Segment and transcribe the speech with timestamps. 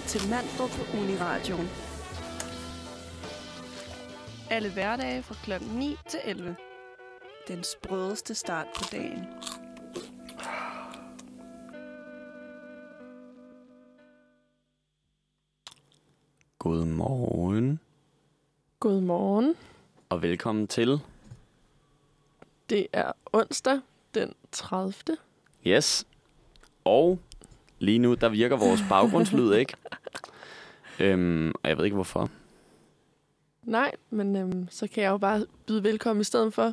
[0.00, 1.68] lytter til Manfred på Uniradioen.
[4.50, 5.64] Alle hverdage fra kl.
[5.64, 6.56] 9 til 11.
[7.48, 9.26] Den sprødeste start på dagen.
[16.58, 17.80] Godmorgen
[18.80, 19.54] Godmorgen.
[20.08, 21.00] og velkommen til.
[22.70, 23.80] Det er onsdag
[24.14, 24.94] den 30.
[25.66, 26.06] Yes.
[26.84, 27.18] Og
[27.80, 29.74] lige nu, der virker vores baggrundslyd, ikke?
[31.00, 32.30] Øhm, og jeg ved ikke hvorfor.
[33.62, 36.72] Nej, men øhm, så kan jeg jo bare byde velkommen i stedet for.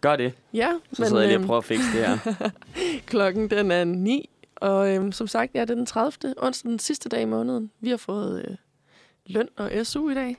[0.00, 0.32] Gør det.
[0.54, 2.50] Ja, Så men sidder jeg lige og øhm, prøver at fikse det her.
[3.06, 4.28] klokken den er 9.
[4.56, 6.34] Og øhm, som sagt, ja, det er den 30.
[6.36, 7.70] onsdag, den sidste dag i måneden.
[7.80, 8.56] Vi har fået øh,
[9.26, 10.36] løn og SU i dag.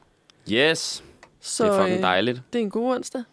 [0.52, 1.04] Yes.
[1.40, 2.42] Så det er fucking øh, dejligt.
[2.54, 3.24] det er en god onsdag.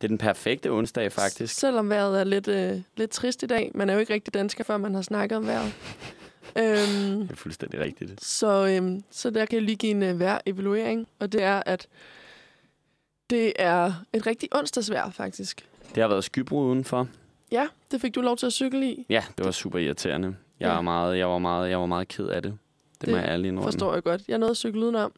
[0.00, 1.54] Det er den perfekte onsdag, faktisk.
[1.54, 3.70] Selvom vejret er lidt, øh, lidt trist i dag.
[3.74, 5.72] Man er jo ikke rigtig dansker, før man har snakket om vejret.
[6.58, 8.24] øhm, Det er fuldstændig rigtigt.
[8.24, 11.86] Så, øhm, så der kan jeg lige give en øh, vejr-evaluering, og det er, at
[13.30, 15.66] det er et rigtig onsdagsvejr, faktisk.
[15.94, 17.08] Det har været skybrud udenfor.
[17.52, 20.36] Ja, det fik du lov til at cykle i, Ja, det var super irriterende.
[20.60, 20.76] Jeg, Ja.
[20.76, 22.52] er meget, jeg, var meget, jeg var meget ked af det.
[22.52, 23.72] Det, det må jeg ærligt indrømme.
[23.72, 24.22] forstår jeg godt.
[24.28, 25.12] Jeg nåede at cykle udenom.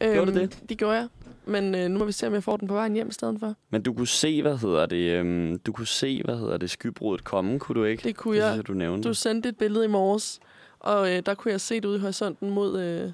[0.00, 0.58] Gjorde du det?
[0.68, 1.08] Det gjorde jeg.
[1.50, 3.40] Men øh, nu må vi se, om jeg får den på vejen hjem i stedet
[3.40, 3.54] for.
[3.70, 7.24] Men du kunne se, hvad hedder det, øhm, du kunne se, hvad hedder det, skybrudet
[7.24, 8.02] komme, kunne du ikke?
[8.02, 8.52] Det kunne det jeg.
[8.52, 9.08] synes du nævnte.
[9.08, 10.40] Du sendte et billede i morges,
[10.78, 13.12] og øh, der kunne jeg se det ude i horisonten mod, øh,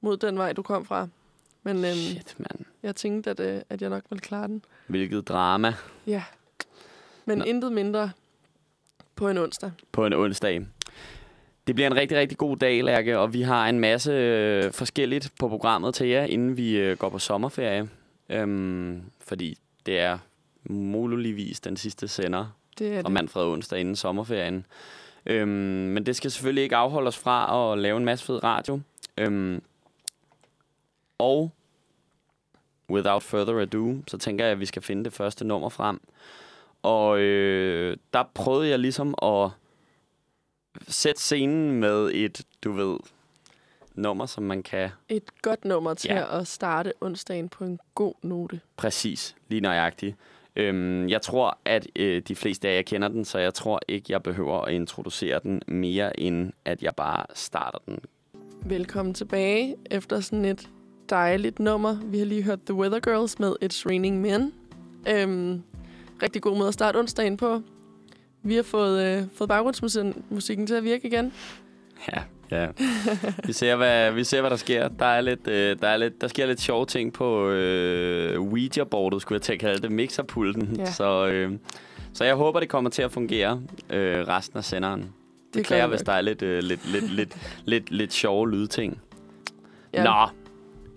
[0.00, 1.08] mod den vej, du kom fra.
[1.62, 2.64] Men øh, Shit, mand.
[2.82, 4.62] jeg tænkte, at, øh, at jeg nok ville klare den.
[4.86, 5.74] Hvilket drama
[6.06, 6.22] Ja.
[7.24, 7.44] Men Nå.
[7.44, 8.10] intet mindre
[9.14, 9.70] på en onsdag.
[9.92, 10.66] på en onsdag.
[11.66, 15.32] Det bliver en rigtig, rigtig god dag, Lærke, og vi har en masse øh, forskelligt
[15.38, 17.88] på programmet til jer, inden vi øh, går på sommerferie.
[18.28, 20.18] Øhm, fordi det er
[20.64, 22.46] muligvis den sidste sender
[22.78, 23.12] Det er fra det.
[23.12, 24.66] Manfred onsdag inden sommerferien.
[25.26, 28.80] Øhm, men det skal selvfølgelig ikke afholde os fra at lave en masse fed radio.
[29.18, 29.62] Øhm,
[31.18, 31.50] og
[32.90, 36.00] without further ado, så tænker jeg, at vi skal finde det første nummer frem.
[36.82, 39.50] Og øh, der prøvede jeg ligesom at
[40.88, 42.96] sætte scenen med et, du ved,
[43.94, 46.38] nummer, som man kan Et godt nummer til Ja.
[46.40, 48.60] at starte onsdagen på en god note.
[48.76, 50.16] præcis, lige nøjagtigt.
[50.56, 54.06] Øhm, jeg tror, at øh, de fleste af jer kender den, så jeg tror ikke,
[54.12, 57.98] jeg behøver at introducere den mere, end at jeg bare starter den.
[58.62, 60.68] Velkommen tilbage efter sådan et
[61.10, 61.96] dejligt nummer.
[62.04, 64.52] Vi har lige hørt The Weather Girls med It's Raining Men.
[65.08, 65.62] Øhm,
[66.22, 67.62] rigtig god måde at starte onsdagen på.
[68.46, 71.32] Vi har fået, øh, fået baggrundsmusikken musikken til at virke igen.
[72.12, 72.68] Ja, ja.
[73.46, 74.88] Vi ser, hvad, vi ser, hvad der sker.
[74.88, 79.22] Der, er lidt, øh, der, er lidt, der sker lidt sjove ting på øh, Ouija-bordet,
[79.22, 80.76] skulle jeg til at kalde det, mixerpulten.
[80.76, 80.92] Ja.
[80.92, 81.52] Så, øh,
[82.12, 85.00] så jeg håber, det kommer til at fungere øh, resten af senderen.
[85.00, 85.10] Det
[85.52, 89.00] Beklager, hvis der er lidt, øh, lidt, lidt, lidt, lidt, lidt sjove lydting.
[89.94, 90.04] Ja.
[90.04, 90.28] Nå,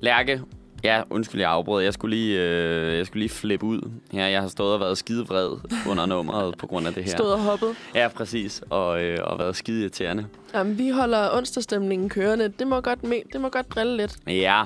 [0.02, 0.42] Lærke.
[0.84, 1.84] Ja, undskyld, jeg afbrød.
[1.84, 3.92] Jeg skulle lige, øh, jeg skulle lige flippe ud.
[4.14, 5.50] Ja, jeg har stået og været skide vred
[5.90, 7.12] under nummeret på grund af det her.
[7.12, 7.76] Stod og hoppet.
[7.96, 8.64] Ja, præcis.
[8.70, 10.26] Og, øh, og været skide irriterende.
[10.54, 12.48] Jamen, vi holder onsdagstemningen kørende.
[12.60, 14.16] Det må godt, me- det må godt drille lidt.
[14.28, 14.64] Ja,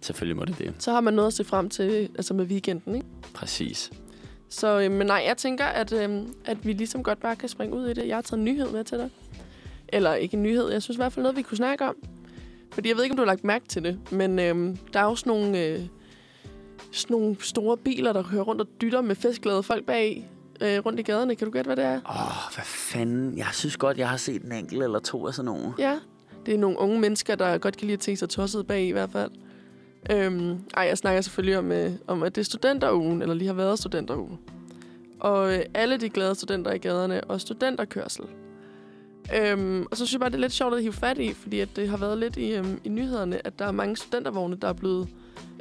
[0.00, 0.74] selvfølgelig må det det.
[0.78, 3.06] Så har man noget at se frem til altså med weekenden, ikke?
[3.34, 3.90] Præcis.
[4.48, 7.76] Så øh, men nej, jeg tænker, at, øh, at vi ligesom godt bare kan springe
[7.76, 8.06] ud i det.
[8.08, 9.10] Jeg har taget en nyhed med til dig.
[9.88, 11.94] Eller ikke en nyhed, jeg synes i hvert fald noget, vi kunne snakke om.
[12.76, 15.04] Fordi jeg ved ikke, om du har lagt mærke til det, men øh, der er
[15.04, 15.80] jo sådan nogle, øh,
[16.92, 21.00] sådan nogle store biler, der kører rundt og dytter med festglade folk bag øh, rundt
[21.00, 21.36] i gaderne.
[21.36, 22.00] Kan du gætte, hvad det er?
[22.08, 23.38] Åh, oh, hvad fanden.
[23.38, 25.72] Jeg synes godt, jeg har set en enkelt eller to af sådan nogle.
[25.78, 25.98] Ja,
[26.46, 28.90] det er nogle unge mennesker, der godt kan lide at tænke sig tosset bag i
[28.90, 29.30] hvert fald.
[30.10, 33.54] Øhm, ej, jeg snakker selvfølgelig om, øh, om, at det er studenterugen, eller lige har
[33.54, 34.38] været studenterugen.
[35.20, 38.24] Og øh, alle de glade studenter i gaderne, og studenterkørsel.
[39.34, 41.60] Øhm, og så synes jeg bare, det er lidt sjovt at hive fat i, fordi
[41.60, 44.68] at det har været lidt i, øhm, i nyhederne, at der er mange studentervogne, der
[44.68, 45.08] er blevet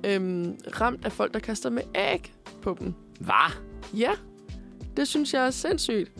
[0.05, 2.93] øhm, ramt af folk, der kaster med æg på dem.
[3.19, 3.51] Hvad?
[3.93, 4.11] Ja,
[4.97, 6.11] det synes jeg er sindssygt.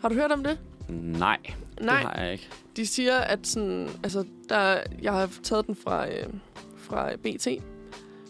[0.00, 0.58] Har du hørt om det?
[0.88, 1.38] Nej,
[1.80, 1.96] Nej.
[2.00, 2.48] det har jeg ikke.
[2.76, 6.26] De siger, at sådan, altså, der, jeg har taget den fra, øh,
[6.76, 7.48] fra BT,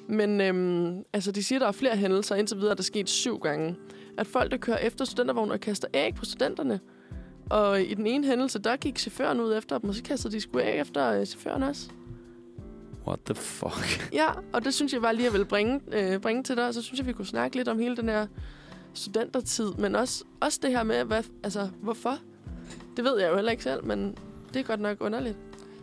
[0.08, 2.34] men øhm, altså, de siger, der er flere hændelser.
[2.34, 3.76] Indtil videre er der sket syv gange.
[4.19, 6.81] At folk, der kører efter studentervognen og kaster æg på studenterne.
[7.55, 10.41] Og i den ene hændelse, der gik chaufføren ud efter dem, og så kastede de
[10.41, 11.89] sgu æg efter øh, chaufføren også.
[13.06, 14.09] What the fuck?
[14.12, 16.69] Ja, og det synes jeg bare lige, at jeg vil bringe, øh, bringe til dig.
[16.69, 18.27] Og så synes jeg, vi kunne snakke lidt om hele den her
[18.95, 22.19] studentertid, men også, også det her med, hvad, altså, hvorfor?
[22.97, 24.17] Det ved jeg jo heller ikke selv, men
[24.55, 25.37] det er godt nok underligt.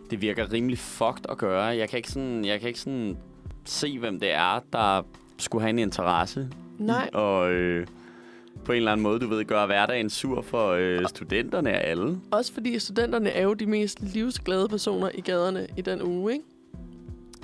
[0.10, 1.64] Det virker rimelig fucked at gøre.
[1.64, 3.18] Jeg kan ikke sådan, jeg kan ikke sådan
[3.66, 5.04] se, hvem det er, der
[5.38, 7.10] skulle have en interesse Nej.
[7.14, 7.88] at, øh,
[8.72, 12.20] på en eller anden måde, du ved, gøre hverdagen sur for øh, studenterne og alle.
[12.32, 16.46] Også fordi studenterne er jo de mest livsglade personer i gaderne i den uge, ikke?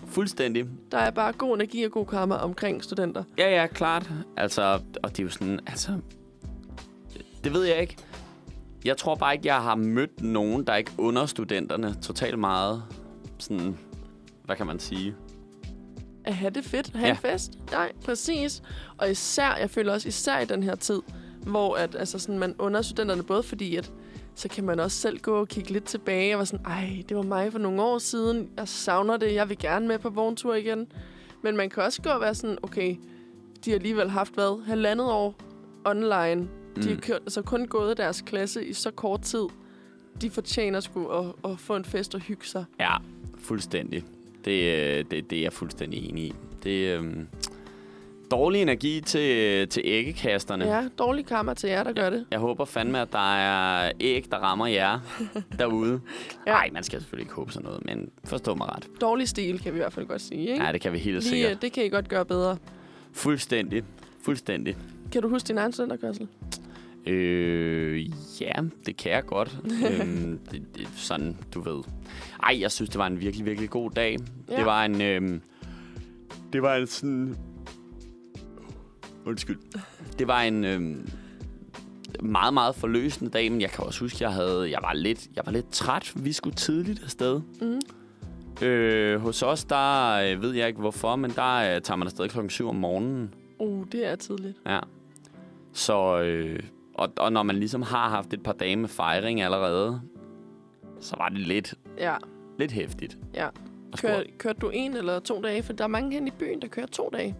[0.06, 0.66] Fuldstændig.
[0.92, 3.24] Der er bare god energi og god karma omkring studenter.
[3.38, 4.12] Ja, ja, klart.
[4.38, 5.92] Altså, og det er jo sådan, altså...
[7.44, 7.96] Det ved jeg ikke.
[8.86, 12.84] Jeg tror bare ikke, jeg har mødt nogen, der ikke under studenterne totalt meget.
[13.38, 13.78] Sådan,
[14.46, 15.16] hvad kan man sige?
[16.28, 17.12] At have det fedt, have Ja.
[17.12, 17.52] en fest.
[17.72, 18.64] Nej, præcis.
[18.98, 21.02] Og især, jeg føler også især i den her tid,
[21.44, 23.92] hvor at, altså sådan, man under studenterne, både fordi, at
[24.36, 27.18] så kan man også selv gå og kigge lidt tilbage og være sådan, ej, det
[27.18, 30.54] var mig for nogle år siden, jeg savner det, jeg vil gerne med på vogntur
[30.54, 30.88] igen.
[31.44, 32.96] Men man kan også gå og være sådan, okay,
[33.66, 35.36] de har alligevel haft, hvad, halvandet år
[35.86, 36.48] online.
[36.76, 37.00] De har Mm.
[37.02, 39.44] kørt, altså kun gået deres klasse i så kort tid.
[40.22, 42.66] De fortjener sgu at, at få en fest og hygge sig.
[42.80, 42.94] Ja,
[43.38, 44.04] fuldstændig.
[44.48, 44.64] Det,
[45.00, 46.34] øh, det, det er jeg fuldstændig enig i.
[46.64, 47.28] Det øhm,
[48.32, 50.66] dårlig energi til, til æggekasterne.
[50.66, 52.26] Ja, dårlig karma til jer, der gør det.
[52.32, 55.00] Jeg håber fandme, at der er æg, der rammer jer
[55.60, 56.02] derude.
[56.48, 56.52] Ja.
[56.52, 58.88] Nej, man skal selvfølgelig ikke håbe sådan noget, men forstå mig ret.
[59.02, 60.64] Dårlig stil, kan vi i hvert fald godt sige, ikke?
[60.66, 61.52] Ja, det kan vi helt Lige, sikkert.
[61.52, 62.58] øh, det kan I godt gøre bedre.
[63.14, 63.84] Fuldstændig.
[64.22, 64.76] Fuldstændig.
[65.12, 66.28] Kan du huske din egen studenterkørsel?
[67.08, 68.10] Øh,
[68.42, 68.54] ja,
[68.86, 69.58] det kan jeg godt.
[70.02, 71.84] øhm, det, det, sådan, du ved.
[72.44, 74.18] Ej, jeg synes, det var en virkelig, virkelig god dag.
[74.50, 74.58] Ja.
[74.58, 75.02] Det var en...
[75.02, 75.42] Øhm,
[76.54, 77.36] det var en sådan...
[79.26, 79.60] Undskyld.
[80.20, 81.10] Det var en øhm,
[82.24, 85.44] meget, meget forløsende dag, men jeg kan også huske, jeg havde, jeg var lidt, jeg
[85.46, 86.14] var lidt træt.
[86.16, 87.42] Vi skulle tidligt afsted.
[87.62, 87.80] Mm.
[88.66, 92.30] Øh, hos os, der øh, ved jeg ikke hvorfor, men der øh, tager man afsted
[92.30, 93.34] klokken 7 om morgenen.
[93.60, 94.58] Uh, det er tidligt.
[94.66, 94.80] Ja.
[95.74, 96.60] Så, øh,
[96.98, 100.02] og, og når man ligesom har haft et par dage med fejring allerede,
[101.00, 102.16] så var det lidt, Ja.
[102.60, 103.18] lidt hæftigt.
[103.34, 103.50] Ja.
[103.98, 105.64] Kør, kørte du en eller to dage?
[105.64, 107.36] For der er mange hen i byen, der kører to dage.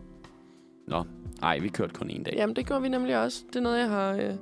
[0.88, 1.04] Nå,
[1.42, 2.34] nej, vi kørte kun en dag.
[2.38, 3.44] Jamen, det gjorde vi nemlig også.
[3.48, 4.34] Det er noget, jeg har, øh,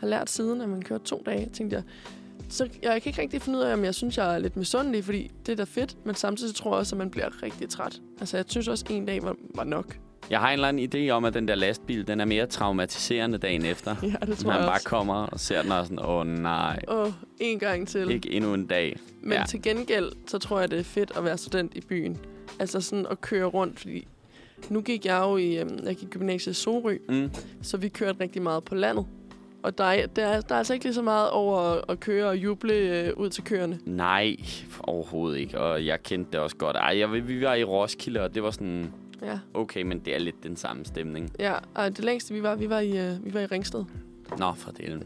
[0.00, 1.82] har lært siden, at man kører to dage, tænkte jeg.
[2.48, 5.04] Så jeg kan ikke rigtig finde ud af, om jeg synes, jeg er lidt misundelig,
[5.04, 8.00] fordi det er da fedt, men samtidig tror jeg også, at man bliver rigtig træt.
[8.20, 9.98] Altså, jeg synes også, at en dag var, var nok.
[10.30, 13.38] Jeg har en eller anden idé om, at den der lastbil, den er mere traumatiserende
[13.38, 13.96] dagen efter.
[14.02, 14.86] Ja, det tror Man jeg bare også.
[14.88, 18.10] kommer og ser den og sådan, åh nej, Åh, en gang til.
[18.10, 18.96] ikke endnu en dag.
[19.22, 19.38] Men Ja.
[19.38, 19.44] ja.
[19.46, 22.18] til gengæld, så tror jeg, det er fedt at være student i byen.
[22.58, 24.06] Altså sådan at køre rundt, fordi
[24.68, 27.30] nu gik jeg jo i, øhm, jeg gik i gymnasiet i Sorø, Mm.
[27.62, 29.06] så vi kørte rigtig meget på landet.
[29.62, 32.00] Og der er, der, er, der er altså ikke lige så meget over at, at
[32.00, 33.78] køre og juble øh, ud til køerne.
[33.84, 34.36] Nej,
[34.80, 35.58] overhovedet ikke.
[35.60, 36.76] Og jeg kendte det også godt.
[36.76, 38.92] Ej, jeg, vi var i Roskilde, og det var sådan,
[39.22, 41.30] Ja, okay, men det er lidt den samme stemning.
[41.38, 41.54] ja.
[41.74, 43.84] Og det længste vi var, vi var i, øh, vi var i Ringsted.
[44.38, 45.02] Nå, for det.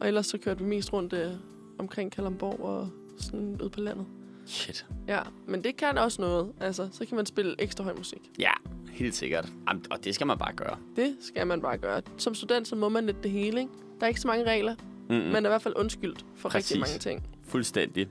[0.00, 1.30] Og ellers så kørte vi mest rundt øh,
[1.78, 2.88] omkring Kalamborg og
[3.18, 4.06] sådan ud på landet.
[4.46, 4.86] Shit.
[5.08, 6.52] Ja, men det kan også noget.
[6.60, 8.30] Altså, så kan man spille ekstra høj musik.
[8.38, 8.50] Ja,
[8.90, 9.52] helt sikkert.
[9.68, 10.76] Jamen, og det skal man bare gøre.
[10.96, 12.02] Det skal man bare gøre.
[12.16, 13.72] Som student, så må man lidt det hele, ikke?
[14.00, 14.74] Der er ikke så mange regler.
[15.08, 15.20] Mm-mm.
[15.22, 16.70] Man er i hvert fald undskyldt for Præcis.
[16.70, 17.28] rigtig mange ting.
[17.42, 18.08] Fuldstændig.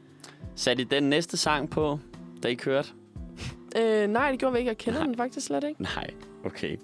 [0.56, 2.00] Satte I den næste sang på,
[2.44, 2.90] da I kørte?
[3.78, 4.70] Øh, nej, det gjorde vi ikke.
[4.70, 5.08] Jeg kender Nej.
[5.08, 5.82] den faktisk slet ikke.
[5.84, 6.10] Nej,
[6.46, 6.78] okay.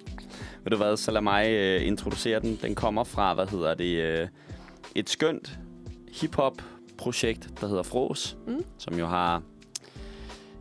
[0.64, 2.60] Ved du hvad, så lad mig øh, introducere den.
[2.62, 4.28] Den kommer fra, hvad hedder det, øh,
[4.96, 5.60] et skønt
[6.12, 8.64] hip-hop-projekt, der hedder Fros, Mm.
[8.78, 9.42] som jo har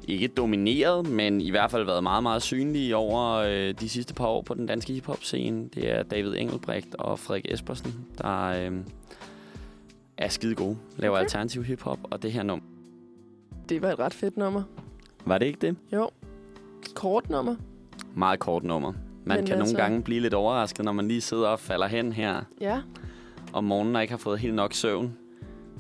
[0.09, 4.27] ikke domineret, men i hvert fald været meget, meget synlige over øh, de sidste par
[4.27, 5.69] år på den danske hip-hop-scene.
[5.75, 8.79] Det er David Engelbrecht og Frederik Espersen, der øh,
[10.19, 11.23] er skide gode, laver Okay.
[11.23, 12.65] alternativ hip-hop, og det her nummer.
[13.69, 14.63] Det var et ret fedt nummer.
[15.27, 15.77] Var det ikke det?
[15.93, 16.11] Jo.
[16.95, 17.55] Kort nummer.
[18.15, 18.93] Meget kort nummer.
[18.93, 21.87] Man Men kan altså- nogle gange blive lidt overrasket, når man lige sidder og falder
[21.87, 22.81] hen her Ja.
[23.53, 25.17] om morgenen og ikke har fået helt nok søvn.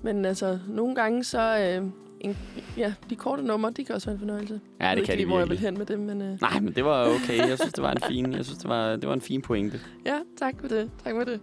[0.02, 1.58] Men altså, nogle gange så...
[1.80, 1.88] Øh,
[2.20, 2.36] en,
[2.76, 4.60] ja, de korte numre, de kan også være en fornøjelse.
[4.80, 6.22] Ja, det ikke kan lige, de hvor jeg vil hen med det, men...
[6.22, 7.38] Øh, Nej, men det var okay.
[7.48, 9.80] Jeg synes, det var en fin, jeg synes, det var, det var en fin pointe.
[10.06, 10.90] ja, tak for det.
[11.04, 11.40] Tak for det.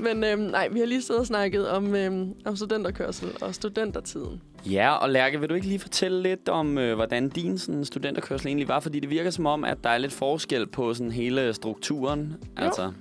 [0.00, 4.42] Men øh, nej, vi har lige siddet og snakket om, øh, om studenterkørsel og studentertiden.
[4.66, 8.46] Ja, og Lærke, vil du ikke lige fortælle lidt om, øh, hvordan din sådan, studenterkørsel
[8.46, 8.80] egentlig var?
[8.80, 12.36] Fordi det virker som om, at der er lidt forskel på sådan hele strukturen.
[12.60, 12.64] Jo.
[12.64, 12.92] Altså,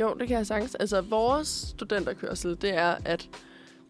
[0.00, 0.74] Jo, det kan jeg sagtens.
[0.74, 3.28] Altså, vores studenterkørsel, det er, at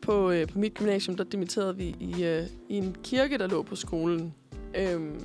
[0.02, 3.62] på, øh, på mit gymnasium, der dimitterede vi i, øh, i en kirke, der lå
[3.62, 4.34] på skolen.
[4.74, 5.20] Øhm,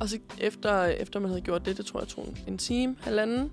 [0.00, 3.50] og så efter, efter man havde gjort det, det tror jeg tog en time, halvanden,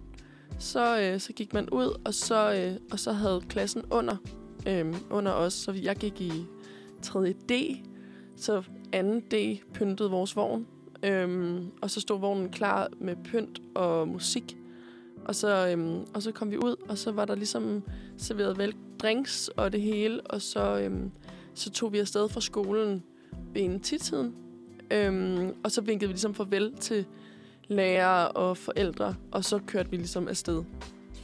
[0.62, 4.16] så, øh, så gik man ud, og så, øh, og så havde klassen under,
[4.68, 5.54] øh, under os.
[5.54, 6.46] Så jeg gik i
[7.02, 7.34] 3.
[7.34, 7.52] D,
[8.36, 8.62] så
[8.94, 9.20] 2.
[9.32, 10.68] D pyntede vores vogn.
[11.04, 14.58] Øhm, og så stod vognen klar med pynt og musik.
[15.26, 17.84] Og så, øhm, og så kom vi ud, og så var der ligesom
[18.18, 20.22] serveret vel drinks og det hele.
[20.22, 21.12] Og så, øhm,
[21.54, 23.04] så tog vi afsted fra skolen
[23.54, 24.36] ved en titiden.
[24.92, 27.06] Øhm, og så vinkede vi ligesom farvel til
[27.72, 30.64] lærere og forældre, og så kørte vi ligesom afsted.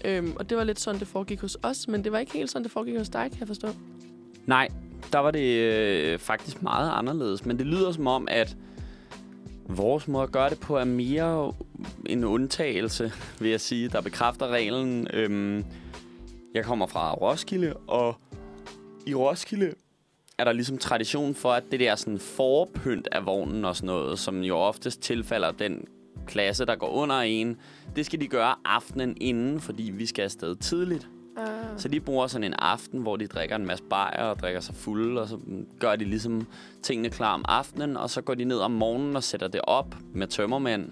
[0.05, 2.49] Øhm, og det var lidt sådan, det foregik hos os, men det var ikke helt
[2.49, 3.67] sådan, det foregik hos dig, kan jeg forstå.
[4.45, 4.67] Nej,
[5.11, 7.45] der var det øh, faktisk meget anderledes.
[7.45, 8.57] Men det lyder som om, at
[9.69, 11.53] vores måde at gøre det på er mere
[12.05, 15.07] en undtagelse, vil jeg sige, der bekræfter reglen.
[15.13, 15.65] Øhm,
[16.53, 18.15] jeg kommer fra Roskilde, og
[19.05, 19.73] i Roskilde
[20.37, 24.19] er der ligesom tradition for, at det der sådan forpynt af vognen og sådan noget,
[24.19, 25.87] som jo oftest tilfalder den
[26.27, 27.57] klasse, der går under en,
[27.95, 31.07] det skal de gøre aftenen inden, fordi vi skal afsted tidligt.
[31.37, 31.47] Ah.
[31.77, 34.75] Så de bruger sådan en aften, hvor de drikker en masse bajer og drikker sig
[34.75, 35.37] fulde, og så
[35.79, 36.47] gør de ligesom
[36.81, 39.95] tingene klar om aftenen, og så går de ned om morgenen og sætter det op
[40.13, 40.91] med tømmermænd.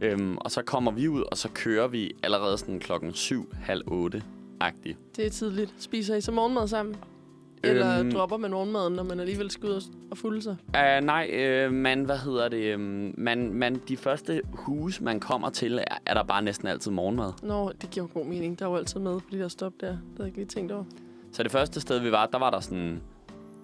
[0.00, 3.82] Øhm, og så kommer vi ud, og så kører vi allerede sådan klokken 7, halv
[3.86, 4.22] 8
[4.60, 4.98] agtigt.
[5.16, 5.74] Det er tidligt.
[5.78, 6.96] Spiser I så morgenmad sammen?
[7.70, 8.10] Eller Øhm.
[8.12, 10.56] dropper man morgenmaden, når man alligevel skal ud og- fulde sig?
[10.68, 15.50] Uh, nej, uh, man, hvad hedder det, um, man, man, de første huse, man kommer
[15.50, 17.32] til, er, er der bare næsten altid morgenmad.
[17.42, 18.58] Nå, det giver jo god mening.
[18.58, 19.86] Der er jo altid med på de der stop der.
[19.88, 20.84] Det havde jeg ikke lige tænkt over.
[21.32, 23.00] Så det første sted, vi var, der var der sådan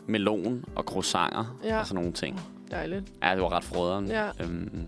[0.07, 1.79] melon og croissanter Ja.
[1.81, 2.41] og sådan nogle ting.
[2.71, 3.05] Dejligt.
[3.23, 4.07] Ja, det var ret froderen.
[4.07, 4.29] Ja.
[4.41, 4.87] Øhm,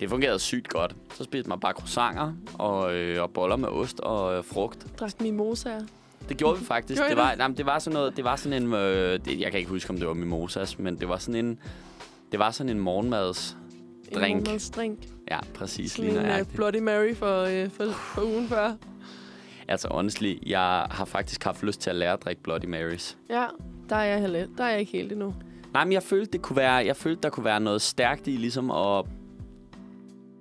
[0.00, 0.96] det fungerede sygt godt.
[1.14, 4.86] Så spiste man bare croissanter og, øh, og boller med ost og øh, frugt.
[5.00, 5.80] Drak mimosaer.
[6.28, 6.98] Det gjorde vi faktisk.
[6.98, 9.50] Gjorde det, var, jamen, det var sådan noget, det var sådan en, øh, det, jeg
[9.50, 11.58] kan ikke huske, om det var mimosas, men det var sådan en,
[12.32, 13.56] det var sådan en morgenmads.
[14.08, 14.36] En Drink.
[14.36, 14.98] morgenmadsdrink.
[15.30, 15.92] Ja, præcis.
[15.92, 16.46] Sådan Lige en uh.
[16.54, 18.72] Bloody Mary for, uh, for, for ugen før.
[19.68, 23.16] Altså, honestly, jeg har faktisk haft lyst til at lære at drikke Bloody Marys.
[23.30, 23.46] Ja,
[23.88, 25.34] der er jeg, heller, der er jeg ikke helt endnu.
[25.72, 28.30] Nej, men jeg følte, det kunne være, jeg følte, der kunne være noget stærkt i
[28.30, 29.04] ligesom at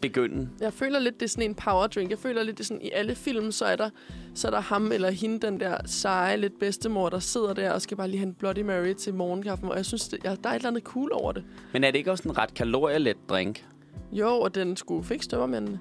[0.09, 0.49] begynde.
[0.59, 2.09] Jeg føler lidt, det er sådan en power drink.
[2.09, 3.89] Jeg føler lidt, det er sådan, i alle film, så er der,
[4.33, 7.81] så er der ham eller hende, den der seje, lidt bedstemor, der sidder der og
[7.81, 9.69] skal bare lige have en Bloody Mary til morgenkaffen.
[9.69, 11.43] Og jeg synes, det, ja, der er et eller andet cool over det.
[11.73, 13.65] Men er det ikke også en ret kalorielet drink?
[14.11, 15.79] Jo, og den skulle fikse tømmermændene.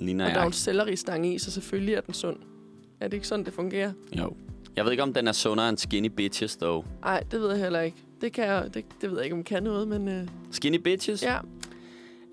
[0.00, 0.46] Ligner Og der er jo jeg.
[0.46, 2.36] en selleristang i, så selvfølgelig er den sund.
[3.00, 3.92] Er det ikke sådan, det fungerer?
[4.18, 4.36] Jo.
[4.76, 6.84] Jeg ved ikke, om den er sundere end Skinny Bitches, dog.
[7.00, 7.96] Nej, det ved jeg heller ikke.
[8.20, 11.22] Det, kan jeg, det, det ved jeg ikke, om kan noget, men øh, Skinny Bitches?
[11.22, 11.38] ja.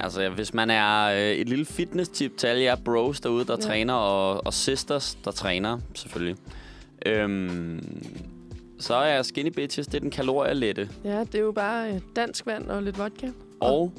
[0.03, 3.61] Altså, hvis man er øh, et lille fitness-tip til alle jer bros derude, der Ja.
[3.67, 6.35] træner, og, og sisters, der træner, selvfølgelig.
[7.05, 8.01] Øhm,
[8.79, 10.89] så er Skinny Bitches, det er den kalorielette.
[11.03, 13.27] Ja, det er jo bare øh, dansk vand og lidt vodka.
[13.59, 13.93] Og,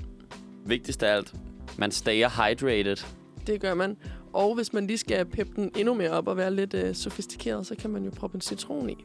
[0.67, 1.35] vigtigst af alt,
[1.79, 2.97] man stayer hydrated.
[3.47, 3.97] Det gør man.
[4.33, 7.67] Og hvis man lige skal peppe den endnu mere op og være lidt øh, sofistikeret,
[7.67, 8.97] så kan man jo proppe en citron i.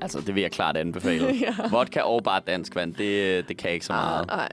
[0.00, 1.26] Altså, det vil jeg klart anbefale.
[1.40, 1.54] ja.
[1.70, 4.26] Vodka og bare dansk vand, det, det kan ikke så meget.
[4.26, 4.48] Nej,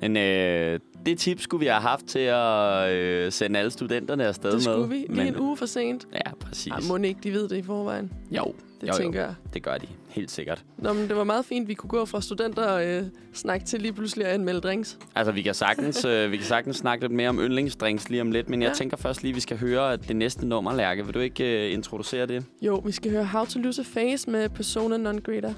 [0.00, 4.52] Men øh, det tip skulle vi have haft til at øh, sende alle studenterne afsted
[4.52, 4.88] det skulle med.
[4.88, 4.94] vi.
[4.94, 6.06] Lige Men, en uge for sent.
[6.14, 6.72] Ja, præcis.
[6.72, 8.12] Ej, må ikke de ved det i forvejen.
[8.30, 8.92] Jo, Det Jo, jo.
[8.98, 9.34] tænker jeg.
[9.54, 9.86] det gør de.
[10.08, 10.64] Helt sikkert.
[10.78, 13.02] Nå, men det var meget fint, vi kunne gå fra studenter og øh,
[13.32, 14.98] snakke til lige pludselig at anmelde drinks.
[15.14, 18.30] Altså, vi kan sagtens, øh, vi kan sagtens snakke lidt mere om yndlingsdrinks lige om
[18.30, 18.74] lidt, men jeg Ja.
[18.74, 21.04] tænker først lige, at vi skal høre at det næste nummer, Lærke.
[21.04, 22.44] Vil du ikke øh, introducere det?
[22.62, 25.54] Jo, vi skal høre How to Lose a Face med Persona Non Grata.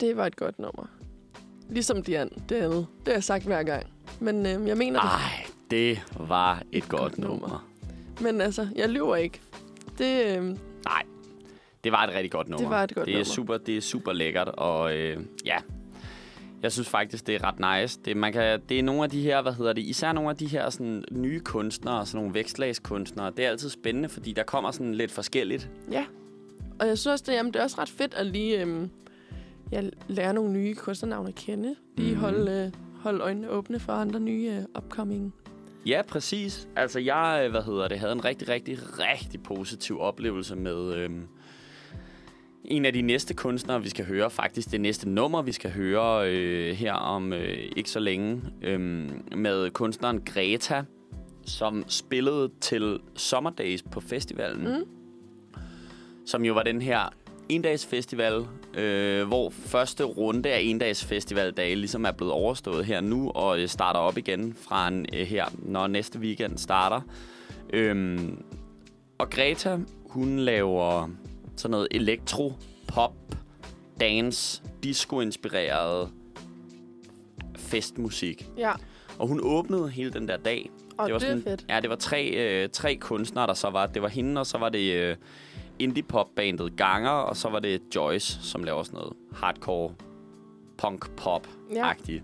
[0.00, 0.86] Det var et godt nummer.
[1.68, 2.86] Ligesom de an, det andet.
[2.98, 3.86] Det har jeg sagt hver gang.
[4.20, 5.08] Men øh, jeg mener det.
[5.08, 7.38] Ej, det var et, Et godt, godt nummer.
[7.40, 7.68] nummer.
[8.20, 9.40] Men altså, jeg lyver ikke.
[9.98, 10.44] Det, øh,
[10.84, 11.02] Nej,
[11.84, 12.66] det var et rigtig godt nummer.
[12.66, 13.24] det var et godt det er nummer.
[13.24, 15.56] super, det er super lækkert, og øh, ja,
[16.62, 18.00] jeg synes faktisk, det er ret nice.
[18.04, 20.36] Det, man kan, det er nogle af de her, hvad hedder det, især nogle af
[20.36, 23.30] de her sådan, nye kunstnere, sådan nogle vækstlagskunstnere.
[23.36, 25.68] Det er altid spændende, fordi der kommer sådan lidt forskelligt.
[25.90, 26.04] Ja.
[26.80, 28.90] Og jeg synes også, det, jamen, det er også ret fedt at lige øhm,
[29.72, 31.74] ja, lære nogle nye kunstnernavne at kende.
[31.96, 32.20] Lige Mhm.
[32.20, 32.72] holde, øh,
[33.02, 35.34] holde øjnene åbne for andre nye øh, upcoming.
[35.86, 36.68] Ja, præcis.
[36.76, 41.22] Altså, jeg, øh, hvad hedder det, havde en rigtig, rigtig, rigtig positiv oplevelse med øhm,
[42.64, 44.30] en af de næste kunstnere, vi skal høre.
[44.30, 48.42] Faktisk det næste nummer, vi skal høre øh, her om øh, ikke så længe.
[48.62, 50.82] Øhm, med kunstneren Greta,
[51.46, 54.68] som spillede til Summer Days på festivalen.
[54.78, 54.84] Mm.
[56.26, 57.12] Som jo var den her
[57.48, 63.30] endags festival, øh, hvor første runde af endags festivaldage ligesom er blevet overstået her nu,
[63.30, 67.00] og øh, starter op igen fra en, øh, her, når næste weekend starter.
[67.72, 68.42] Øhm,
[69.18, 69.78] og Greta,
[70.10, 71.10] hun laver
[71.56, 72.52] sådan noget elektro,
[72.88, 73.14] pop,
[74.00, 76.10] dance, disco-inspireret
[77.56, 78.46] festmusik.
[78.58, 78.72] Ja,
[79.18, 80.70] Og hun åbnede hele den der dag.
[80.98, 81.64] og det, var det sådan- fedt.
[81.68, 83.86] Ja, det var tre, øh, tre kunstnere, der så var.
[83.86, 85.16] Det var hende, og så var det øh,
[85.80, 89.94] indie-pop-bandet Ganger, og så var det Joyce, som laver sådan noget hardcore
[90.78, 92.22] punk-pop-agtigt.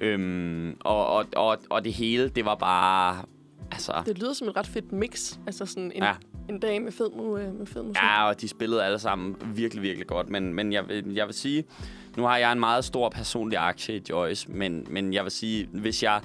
[0.00, 3.24] Øhm, og, og, og, og det hele, det var bare...
[3.72, 5.38] Altså, Det lyder som et ret fedt mix.
[5.46, 6.06] Altså sådan en, Ja.
[6.06, 6.14] ja.
[6.48, 8.02] en dag med fed, øh, med fed musik.
[8.02, 10.28] Ja, og de spillede alle sammen virkelig, virkelig godt.
[10.30, 11.64] Men, men jeg, vil, jeg vil sige,
[12.16, 15.68] nu har jeg en meget stor personlig aktie i Joyce, men, men jeg vil sige,
[15.72, 16.20] hvis jeg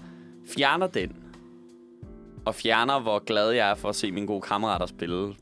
[0.55, 1.15] fjerner den,
[2.45, 5.35] og fjerner, hvor glad jeg er for at se mine gode kammerater spille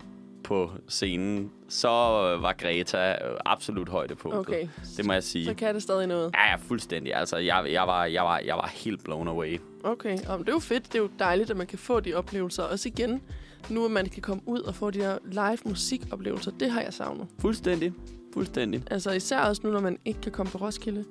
[0.45, 4.39] på scenen, så øh, var Greta øh, absolut højdepunktet.
[4.39, 5.45] Okay, Det må jeg sige.
[5.45, 6.31] så kan det stadig noget.
[6.33, 7.15] Ja, ja, fuldstændig.
[7.15, 9.59] Altså, jeg, jeg, var, jeg, var, jeg var helt blown away.
[9.83, 10.85] Okay, og det er jo fedt.
[10.87, 12.63] Det er jo dejligt, at man kan få de oplevelser.
[12.63, 13.21] Også igen,
[13.69, 16.51] nu at man kan komme ud og få de her live musikoplevelser.
[16.51, 17.27] Det har jeg savnet.
[17.39, 17.93] Fuldstændig.
[18.33, 18.83] Fuldstændig.
[18.91, 21.05] Altså især også nu, når man ikke kan komme på Roskilde,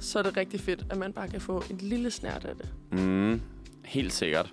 [0.00, 2.68] så er det rigtig fedt, at man bare kan få en lille snært af det.
[3.00, 3.40] Mm,
[3.84, 4.52] helt sikkert.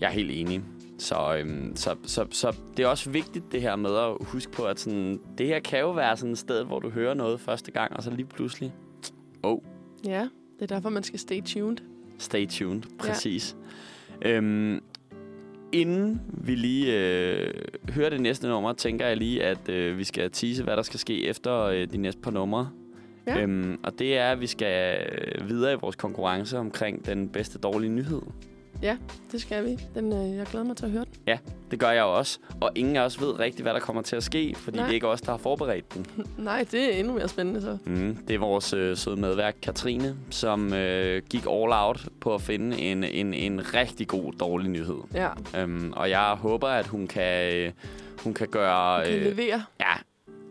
[0.00, 0.62] Jeg er helt enig.
[0.98, 4.62] Så, øhm, så, så, så det er også vigtigt det her med at huske på,
[4.64, 7.70] at sådan, det her kan jo være sådan et sted, hvor du hører noget første
[7.70, 8.72] gang, og så lige pludselig,
[9.42, 9.58] oh,
[10.04, 10.28] Ja,
[10.60, 11.76] det er derfor, man skal stay tuned.
[12.18, 12.82] stay tuned.
[12.98, 13.56] Præcis.
[14.22, 14.30] Ja.
[14.30, 14.80] Øhm,
[15.72, 17.50] inden vi lige øh,
[17.90, 21.00] hører det næste nummer, tænker jeg lige, at øh, vi skal tease, hvad der skal
[21.00, 22.70] ske efter øh, de næste par numre.
[23.26, 23.42] Ja.
[23.42, 27.58] Øhm, og det er, at vi skal øh, videre i vores konkurrence omkring den bedste
[27.58, 28.20] dårlige nyhed.
[29.32, 29.78] Det skal vi.
[29.94, 31.38] Den, øh, jeg glæder mig til at høre den.
[31.70, 32.38] Det gør jeg også.
[32.60, 34.86] Og ingen af os ved rigtigt, hvad der kommer til at ske, fordi Nej.
[34.86, 36.06] det er ikke os, der har forberedt den.
[36.44, 37.78] Nej, det er endnu mere spændende så.
[37.86, 42.40] Mm, det er vores øh, søde medværk, Katrine, som øh, gik all out på at
[42.40, 44.98] finde en, en, en rigtig god dårlig nyhed.
[45.14, 47.72] Ja, Øhm, og jeg håber, at hun kan, øh,
[48.24, 49.04] hun kan gøre...
[49.04, 49.62] kan Øh, levere.
[49.80, 49.92] ja,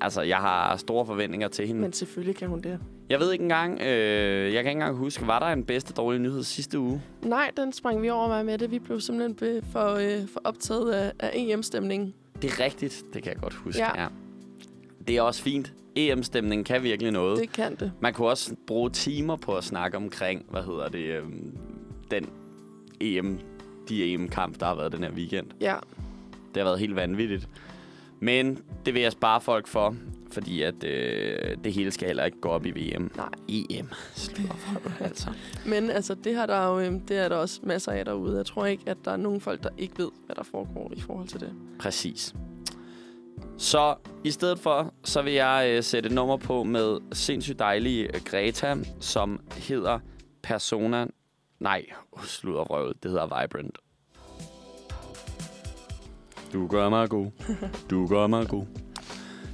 [0.01, 1.81] altså, jeg har store forventninger til hende.
[1.81, 2.79] Men selvfølgelig kan hun det.
[3.13, 6.21] Jeg ved ikke engang, øh, jeg kan ikke engang huske, var der en bedste dårlig
[6.21, 7.01] nyhed sidste uge?
[7.21, 8.71] Nej, den sprang vi over mig med det.
[8.71, 12.13] Vi blev simpelthen for, øh, for optaget af, af EM-stemningen.
[12.41, 13.81] Det er rigtigt, det kan jeg godt huske.
[13.81, 14.01] Ja.
[14.01, 14.07] ja.
[15.07, 15.73] Det er også fint.
[15.95, 17.39] EM-stemningen kan virkelig noget.
[17.39, 17.91] Det kan det.
[17.99, 21.57] Man kunne også bruge timer på at snakke omkring, hvad hedder det, øhm,
[22.11, 22.29] den
[23.01, 23.39] EM,
[23.89, 25.47] de EM-kamp, der har været den her weekend.
[25.61, 25.75] Ja,
[26.53, 27.47] Det har været helt vanvittigt.
[28.19, 29.95] Men det vil jeg spare folk for,
[30.33, 33.11] fordi at øh, det hele skal heller ikke gå op i VM.
[33.15, 33.29] Nej.
[33.47, 33.89] EM.
[34.13, 35.29] Slår for, altså.
[35.65, 38.37] men altså, det, her, der er jo, øh, det er der også masser af derude.
[38.37, 41.01] Jeg tror ikke, at der er nogen folk, der ikke ved, hvad der foregår i
[41.01, 41.53] forhold til det.
[41.79, 42.35] Præcis.
[43.57, 48.15] Så i stedet for, så vil jeg øh, sætte et nummer på med sindssygt dejlige
[48.15, 49.99] øh, Greta, som hedder
[50.43, 51.07] Persona...
[51.59, 53.03] Nej, oh, sludder røvet.
[53.03, 53.77] Det hedder Vibrant.
[56.53, 57.31] Du gør mig god.
[57.89, 58.65] Du gør mig god.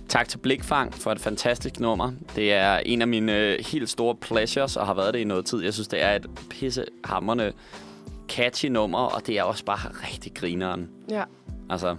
[0.09, 2.11] Tak til Blikfang for et fantastisk nummer.
[2.35, 5.45] Det er en af mine øh, helt store pleasures, og har været det i noget
[5.45, 5.63] tid.
[5.63, 7.53] Jeg synes, det er et pissehammerende
[8.29, 10.89] catchy nummer, og det er også bare rigtig grineren.
[11.09, 11.23] Ja,
[11.69, 11.95] Altså,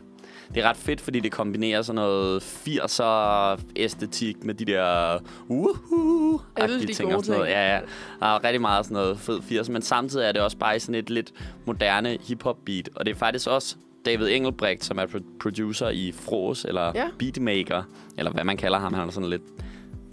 [0.54, 5.18] det er ret fedt, fordi det kombinerer sådan noget 80'er æstetik med de der
[5.48, 7.52] uhu Alle de ting gode og sådan noget.
[7.52, 7.80] Ja, ja.
[8.20, 10.94] Der er rigtig meget sådan noget fed 80'er, men samtidig er det også bare sådan
[10.94, 11.32] et lidt
[11.66, 12.88] moderne hip-hop beat.
[12.96, 17.08] Og det er faktisk også David Engelbrecht, som er pro- producer i Fros, eller Ja.
[17.18, 17.82] beatmaker,
[18.18, 18.94] eller hvad man kalder ham.
[18.94, 19.42] Han er sådan lidt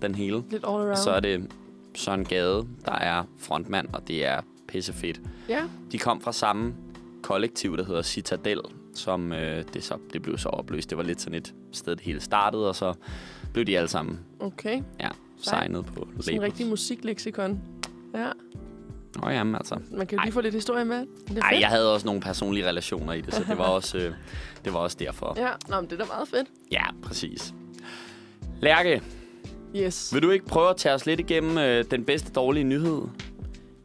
[0.01, 0.35] den hele.
[0.51, 0.95] lidt all around.
[0.97, 1.51] Så er det
[1.95, 5.21] Søren Gade, der er frontmand, og det er pissefedt.
[5.49, 6.73] Ja, De kom fra samme
[7.21, 8.61] kollektiv, der hedder Citadel,
[8.93, 10.89] som øh, det, så, det blev så opløst.
[10.89, 12.93] Det var lidt sådan et sted, det hele startede, og så
[13.53, 14.81] blev de alle sammen okay.
[14.99, 16.41] ja, signet på Sådan en labels.
[16.41, 17.59] rigtig musikleksikon.
[18.13, 18.27] Ja,
[19.21, 19.79] Nå jamen, altså.
[19.91, 20.25] man kan jo Ej.
[20.25, 20.97] lige få lidt historie med.
[20.97, 21.03] Ej,
[21.51, 21.61] fedt.
[21.61, 24.13] jeg havde også nogle personlige relationer i det, så det var også, øh,
[24.65, 25.33] det var også derfor.
[25.37, 26.47] Ja, Nå, men det er da meget fedt.
[26.71, 27.53] Ja, præcis.
[28.61, 29.01] Lærke,
[29.75, 30.13] Yes.
[30.13, 33.01] vil du ikke prøve at tage os lidt igennem øh, den bedste dårlige nyhed?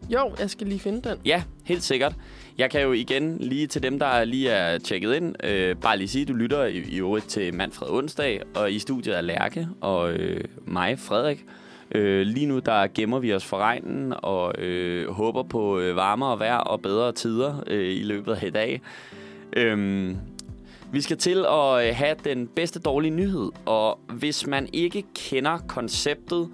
[0.09, 1.19] Jo, jeg skal lige finde den.
[1.25, 2.15] Ja, helt sikkert.
[2.59, 6.09] Jeg kan jo igen lige til dem, der lige er tjekket ind, øh, bare lige
[6.09, 9.69] sige, at du lytter i, i øvrigt til Manfred Onsdag, og i studiet er Lærke
[9.81, 11.45] og øh, mig, Frederik.
[11.95, 16.39] Øh, lige nu der gemmer vi os for regnen og øh, håber på øh, varmere
[16.39, 18.81] vejr og bedre tider øh, i løbet af i dag.
[19.57, 20.17] Øhm,
[20.93, 25.59] vi skal til at øh, have den bedste dårlige nyhed, og hvis man ikke kender
[25.69, 26.49] konceptet,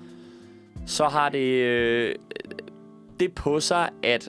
[0.87, 2.15] så har det øh,
[3.21, 4.29] det på sig, at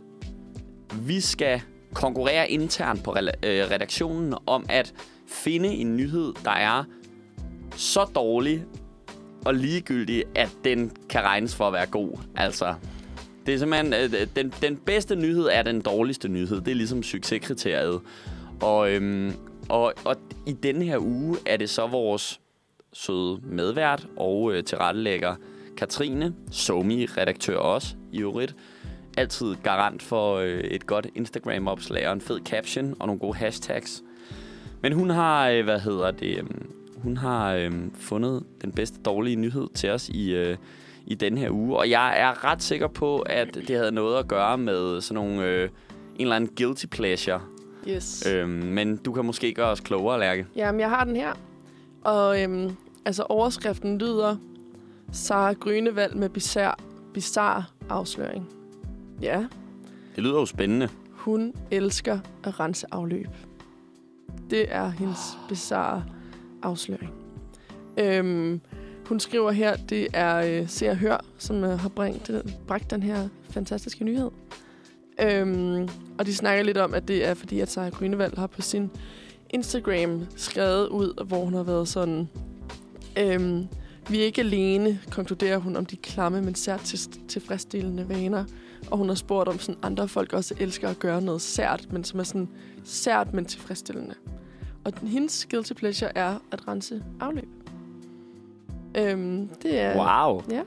[1.02, 1.62] vi skal
[1.94, 3.12] konkurrere internt på
[3.44, 4.94] øh, redaktionen om at
[5.28, 6.84] finde en nyhed, der er
[7.76, 8.66] så dårlig
[9.46, 12.18] og ligegyldig, at den kan regnes for at være god.
[12.36, 12.74] Altså,
[13.46, 16.62] det er simpelthen, øh, den, den bedste nyhed er den dårligste nyhed.
[16.62, 18.02] Det er ligesom succeskriteriet.
[18.62, 19.34] Og, øhm,
[19.70, 20.16] og, og
[20.48, 22.40] i denne her uge er det så vores
[22.94, 25.36] søde medvært og øh, tilrettelægger
[25.78, 28.56] Katrine, Somi-redaktør også i øvrigt,
[29.18, 34.04] altid garant for øh, et godt Instagram-opslag og en fed caption og nogle gode hashtags.
[34.82, 36.44] Men hun har, øh, hvad hedder det, øh,
[37.04, 40.58] hun har øh, fundet den bedste dårlige nyhed til os i, øh,
[41.06, 41.78] i den her uge.
[41.78, 45.46] Og jeg er ret sikker på, at det havde noget at gøre med sådan nogle,
[45.46, 45.64] øh,
[46.16, 47.42] en eller anden guilty pleasure.
[47.88, 48.28] Yes.
[48.34, 50.46] Øh, men du kan måske gøre os klogere, Lærke.
[50.56, 51.34] Jamen, jeg har den her.
[52.02, 54.36] Og øhm, altså, overskriften lyder...
[55.12, 56.76] Sara Grønevald med bizarre,
[57.14, 58.50] bizarre afsløring.
[59.22, 59.46] Ja,
[60.16, 60.90] Det lyder jo spændende.
[61.12, 63.28] hun elsker at rense afløb.
[64.50, 66.04] Det er hendes bizarre
[66.64, 67.14] afsløring.
[67.98, 68.62] Øhm,
[69.06, 72.32] hun skriver her, det er øh, Se og Hør, som øh, har bragt,
[72.68, 74.32] bragt den her fantastiske nyhed.
[75.22, 78.62] Øhm, og de snakker lidt om, at det er fordi, at Sarah Grønevald har på
[78.62, 78.92] sin
[79.50, 82.30] Instagram skrevet ud, hvor hun har været sådan...
[83.18, 83.68] Øhm,
[84.10, 88.46] vi er ikke alene, konkluderer hun om de klamme, men sært til, tilfredsstillende vaner.
[88.92, 92.04] Og hun har spurgt om sådan andre folk også elsker at gøre noget sært, men
[92.04, 92.50] som er sådan
[92.84, 94.16] sært, men tilfredsstillende.
[94.86, 97.48] Og hendes guilty pleasure er at rense afløb.
[98.98, 100.24] Øhm, det er...
[100.26, 100.44] Wow.
[100.52, 100.62] Ja.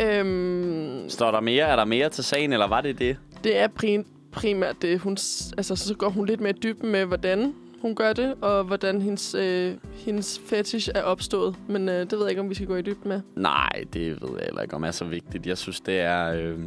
[0.00, 1.64] Øhm, Står der mere?
[1.66, 3.16] Er der mere til sagen, eller var det det?
[3.44, 4.98] det er prim, primært det.
[4.98, 5.12] Hun,
[5.56, 9.34] altså, så går hun lidt mere dybden med, hvordan hun gør det, og hvordan hendes,
[9.34, 11.56] øh, hendes fetish er opstået.
[11.68, 13.20] Men øh, det ved jeg ikke, om vi skal gå i dybden med.
[13.36, 15.46] Nej, det ved jeg heller ikke, om er så vigtigt.
[15.46, 16.32] Jeg synes, det er...
[16.32, 16.58] Øh,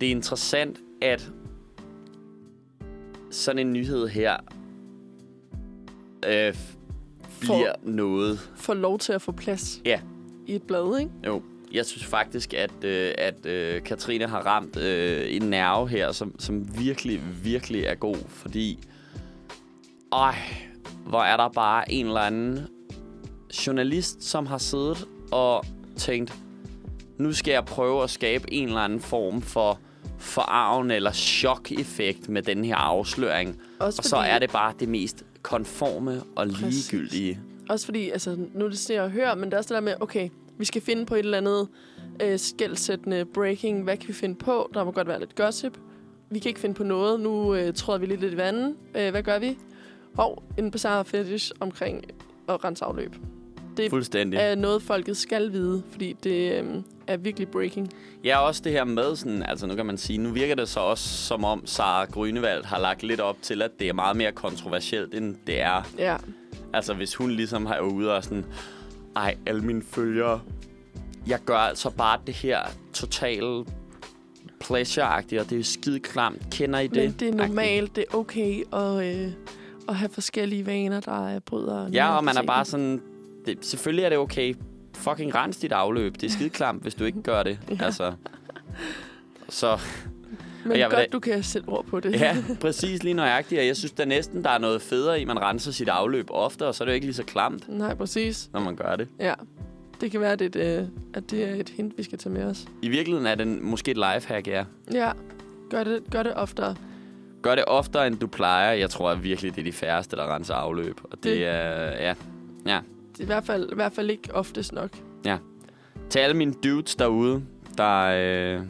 [0.00, 1.30] det er interessant, at
[3.30, 4.36] sådan en nyhed her
[6.26, 6.54] øh,
[7.40, 8.50] bliver noget.
[8.56, 10.00] Får lov til at få plads Ja.
[10.46, 11.10] i et blad, ikke?
[11.26, 16.12] Jo, jeg synes faktisk, at, øh, at øh, Katrine har ramt øh, en nerve her,
[16.12, 18.78] som, som virkelig, virkelig er god, fordi...
[20.12, 20.34] Øj,
[21.06, 22.66] hvor er der bare en eller anden
[23.66, 25.64] journalist, som har siddet og
[25.96, 26.34] tænkt,
[27.18, 29.80] nu skal jeg prøve at skabe en eller anden form for
[30.26, 33.60] forarven eller chok-effekt med den her afsløring.
[33.78, 36.92] Også Og så er det bare det mest konforme og Præcis.
[36.92, 37.40] ligegyldige.
[37.68, 39.80] Også fordi, altså, nu er det ser og høre, men det er også det der
[39.80, 41.68] med, okay, vi skal finde på et eller andet
[42.22, 43.84] øh, skældsættende breaking.
[43.84, 44.70] Hvad kan vi finde på?
[44.74, 45.78] Der må godt være lidt gossip.
[46.30, 47.20] Vi kan ikke finde på noget.
[47.20, 48.74] Nu øh, tråder vi lidt lidt i vandet.
[48.96, 49.58] Øh, hvad gør vi?
[50.14, 52.04] Hov, en bizarre fetish omkring
[52.48, 53.14] at rense afløb.
[53.76, 54.38] Det Fuldstændig.
[54.40, 56.64] er noget, folket skal vide, fordi det øh,
[57.06, 57.90] er virkelig breaking.
[58.24, 60.80] Ja, også det her med sådan, altså nu kan man sige, nu virker det så
[60.80, 64.32] også som om Sara Grønevald har lagt lidt op til, at det er meget mere
[64.32, 65.88] kontroversielt, end det er.
[65.98, 66.16] Ja,
[66.72, 68.44] Altså hvis hun ligesom har ude og sådan,
[69.16, 70.40] ej, alle mine følgere,
[71.26, 72.58] jeg gør altså bare det her
[72.92, 73.64] total
[74.64, 76.42] pleasure-agtigt, og det er skide klamt.
[76.50, 77.02] Kender I det?
[77.02, 79.32] men det er normalt, det er okay at, øh,
[79.88, 81.88] at have forskellige vaner, der er bryder.
[81.92, 83.02] Ja, og man er bare sådan,
[83.46, 84.54] det, selvfølgelig er det okay.
[84.94, 86.14] Fucking rens dit afløb.
[86.14, 87.58] Det er skide klamt, hvis du ikke gør det.
[87.80, 87.84] Ja.
[87.84, 88.12] Altså,
[89.48, 89.78] så
[90.64, 92.12] Men jeg godt, da- du kan sætte ord på det.
[92.20, 93.58] Ja, præcis lige nøjagtigt.
[93.58, 96.26] Og jeg synes da næsten, der er noget federe i, at man renser sit afløb
[96.30, 98.50] ofte, og så er det jo ikke lige så klamt, Nej, præcis.
[98.52, 99.08] når man gør det.
[99.20, 99.34] Ja.
[100.00, 102.32] Det kan være, at det, et, øh, at det er et hint, vi skal tage
[102.32, 102.66] med os.
[102.82, 104.64] I virkeligheden er det måske et lifehack, ja.
[104.92, 105.12] Ja,
[105.70, 106.76] gør det, gør det oftere.
[107.42, 108.72] Gør det oftere, end du plejer.
[108.72, 111.00] Jeg tror at virkelig, det er de færreste, der renser afløb.
[111.04, 112.14] Og det, Det- det er,
[112.66, 112.80] ja.
[113.20, 114.90] I hvert fald, i hvert fald ikke oftest nok.
[116.10, 117.42] Til alle mine dudes derude,
[117.78, 118.62] der, øh,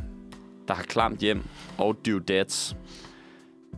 [0.68, 1.42] der har klamt hjem,
[1.78, 2.76] og dudettes,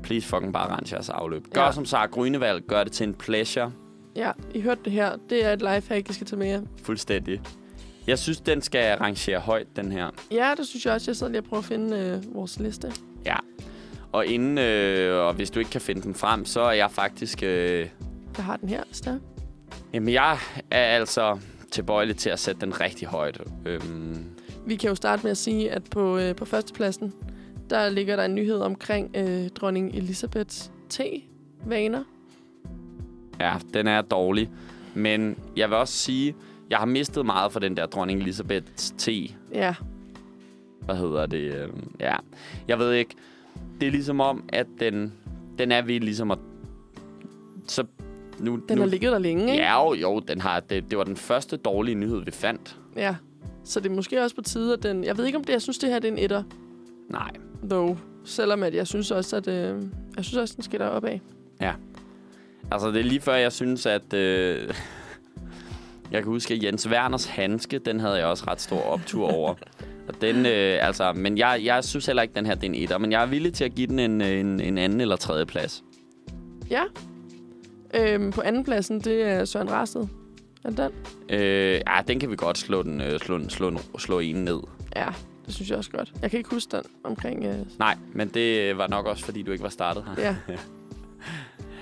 [0.03, 1.45] please fucking bare rense jeres afløb.
[1.55, 1.73] Gør Ja.
[1.73, 3.73] som Sara Grønevald, gør det til en pleasure.
[4.17, 5.17] Ja, I hørte det her.
[5.31, 6.63] Det er et lifehack, I skal tage med jer.
[6.83, 7.41] Fuldstændig.
[8.07, 10.11] Jeg synes, den skal rangere højt, den her.
[10.31, 11.11] Ja, det synes jeg også.
[11.11, 12.93] Jeg sidder lige og prøver at finde øh, vores liste.
[14.13, 17.43] Og inden, øh, og hvis du ikke kan finde den frem, så er jeg faktisk...
[17.43, 17.89] Øh,
[18.37, 19.19] Jeg har den her, hvis der.
[19.95, 20.39] Jamen, jeg
[20.71, 21.39] er altså
[21.71, 23.41] tilbøjelig til at sætte den rigtig højt.
[23.67, 24.25] Øhm,
[24.67, 27.13] Vi kan jo starte med at sige, at på, øh, på førstepladsen,
[27.71, 32.05] der ligger der en nyhed omkring øh, dronning Elisabeths te-vaner.
[33.41, 34.51] ja, den er dårlig.
[34.95, 36.35] Men jeg vil også sige,
[36.71, 39.29] jeg har mistet meget for den der dronning Elisabeths te.
[39.55, 39.75] Ja,
[40.81, 41.55] Hvad hedder det?
[41.55, 42.17] Øhm, ja,
[42.69, 43.15] jeg ved ikke.
[43.81, 45.13] Det er ligesom om, at den,
[45.59, 46.39] den er ved ligesom at...
[47.67, 47.85] Så
[48.41, 49.65] nu, den nu, har ligget der længe, ikke?
[49.65, 52.77] Ja, jo, jo den har, det, det var den første dårlige nyhed, vi fandt.
[52.97, 53.17] ja.
[53.65, 55.05] Så det er måske også på tide, at den...
[55.05, 55.53] Jeg ved ikke, om det...
[55.53, 56.43] Jeg synes, det her det er en etter.
[57.11, 57.31] Nej,
[57.71, 57.99] Though.
[58.25, 59.49] Selvom at jeg synes også, at...
[59.49, 59.83] Øh,
[60.17, 61.21] jeg synes også, den skal deroppe af.
[62.71, 64.13] Altså, det er lige før, jeg synes, at...
[64.13, 64.75] Øh,
[66.13, 69.55] jeg kan huske, at Jens Werners handske, den havde jeg også ret stor optur over.
[70.09, 72.75] Og den, øh, altså, men jeg, jeg synes heller ikke, den her det er en
[72.75, 75.47] etter, men jeg er villig til at give den en, en, en anden eller tredje
[75.47, 75.85] plads.
[76.71, 76.83] Ja.
[77.95, 80.07] Øhm, på anden pladsen, det er Søren Rasted.
[80.65, 80.91] Er det den?
[81.39, 84.37] Øh, ja, den kan vi godt slå, den, øh, slå, den- slå, den- slå en
[84.37, 84.61] ned.
[84.97, 85.07] Ja,
[85.47, 86.13] det synes jeg også godt.
[86.23, 87.45] Jeg kan ikke huske den omkring...
[87.45, 90.23] Øh, Nej, men det var nok også, fordi du ikke var startet her.
[90.25, 90.37] ja,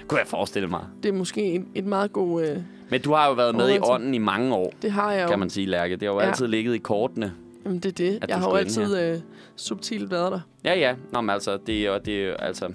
[0.09, 0.85] Kunne jeg forestille mig.
[1.03, 2.42] det er måske et, et meget god...
[2.47, 2.57] Øh,
[2.90, 5.29] Men du har jo været med i ånden i mange år, det har jeg jo.
[5.29, 5.97] kan man sige, Lærke.
[5.97, 6.27] Det har jo Ja.
[6.27, 7.33] altid ligget i kortene.
[7.64, 8.29] Jamen, det er det.
[8.29, 9.21] Jeg har jo altid øh,
[9.57, 10.40] subtilt været der.
[10.64, 10.95] Ja, ja.
[11.12, 12.73] Nå, men altså, det er jo, det er altså...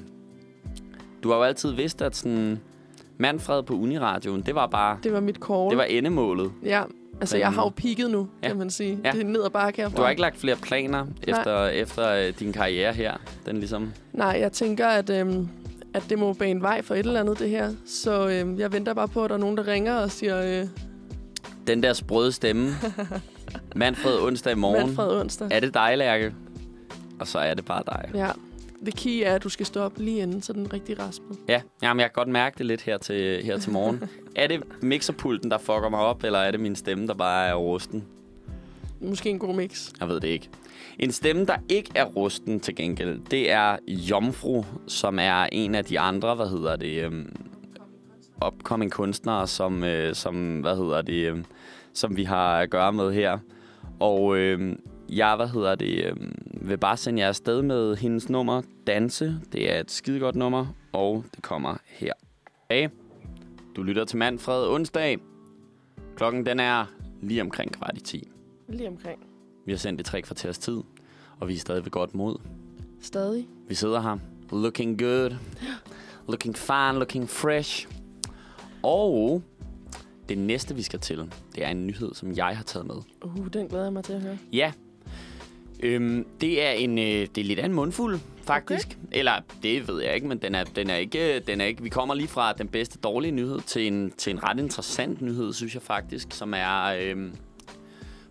[1.23, 2.59] Du har jo altid vidst, at sådan...
[3.21, 4.97] Manfred på Uniradioen, det var bare...
[5.03, 5.69] Det var mit call.
[5.69, 6.51] Det var endemålet.
[6.63, 6.83] Ja,
[7.21, 8.47] altså jeg har jo peaked nu, Ja.
[8.47, 8.99] kan man sige.
[9.05, 9.11] Ja.
[9.11, 9.95] Det er ned og bakke herfra.
[9.97, 13.13] Du har ikke lagt flere planer efter, efter øh, din karriere her?
[13.45, 13.91] Den ligesom...
[14.13, 15.47] Nej, jeg tænker, at, øhm,
[15.93, 17.69] at det må bane vej for et eller andet, det her.
[17.85, 20.67] Så øhm, jeg venter bare på, at der er nogen, der ringer og siger, øh,
[21.67, 22.69] Den der sprøde stemme.
[23.75, 24.85] Manfred onsdag morgen.
[24.87, 25.47] Manfred onsdag.
[25.51, 26.33] Er det dig, Lærke?
[27.19, 28.09] Og så er det bare dig.
[28.13, 28.27] Ja.
[28.85, 31.37] Det key er, at du skal stå op lige inden, så den rigtig raspet.
[31.47, 34.03] Ja, jamen, jeg kan godt mærke det lidt her til, her til morgen.
[34.35, 37.55] er det mixerpulten, der fucker mig op, eller er det min stemme, der bare er
[37.55, 38.05] rusten?
[39.01, 39.91] Måske en god mix.
[39.99, 40.49] Jeg ved det ikke.
[40.99, 45.85] En stemme, der ikke er rusten til gengæld, det er Jomfru, som er en af
[45.85, 47.35] de andre, hvad hedder det, øhm,
[48.45, 51.45] upcoming kunstnere, som, øh, som, hvad hedder det, øhm,
[51.93, 53.37] som vi har at gøre med her.
[53.99, 54.79] Og øhm,
[55.11, 59.39] jeg, hvad hedder det, øhm, vil bare sende jer afsted med hendes nummer, Danse.
[59.51, 62.13] Det er et skidegodt nummer, og det kommer her.
[62.71, 62.89] Hey,
[63.75, 65.17] du lytter til Manfred onsdag.
[66.15, 66.85] Klokken den er
[67.21, 68.27] lige omkring kvart i 10.
[68.69, 69.19] Lige omkring.
[69.65, 70.77] Vi har sendt i tre kvarters tid,
[71.39, 72.35] og vi er stadig ved godt mod.
[73.01, 73.47] Stadig.
[73.67, 74.17] Vi sidder her,
[74.51, 75.31] looking good,
[76.27, 77.87] looking fine, looking fresh.
[78.83, 79.43] Og
[80.29, 82.95] det næste, vi skal til, det er en nyhed, som jeg har taget med.
[83.23, 84.37] Uh, den glæder jeg mig til at høre.
[84.53, 84.71] Ja,
[85.81, 88.87] øhm, det er en, øh, det er lidt af en mundfuld, faktisk.
[88.87, 89.17] Okay.
[89.19, 91.83] Eller det ved jeg ikke, men den er, den er ikke, den er ikke.
[91.83, 95.53] Vi kommer lige fra den bedste dårlige nyhed til en, til en ret interessant nyhed,
[95.53, 97.35] synes jeg faktisk, som er øhm,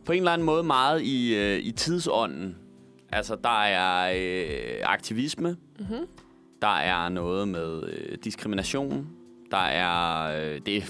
[0.05, 2.57] på en eller anden måde meget i, øh, i tidsånden.
[3.13, 6.07] Altså, der er øh, aktivisme, Mm-hmm.
[6.63, 9.09] der er noget med øh, diskrimination,
[9.51, 10.23] der er...
[10.41, 10.81] Øh, det, er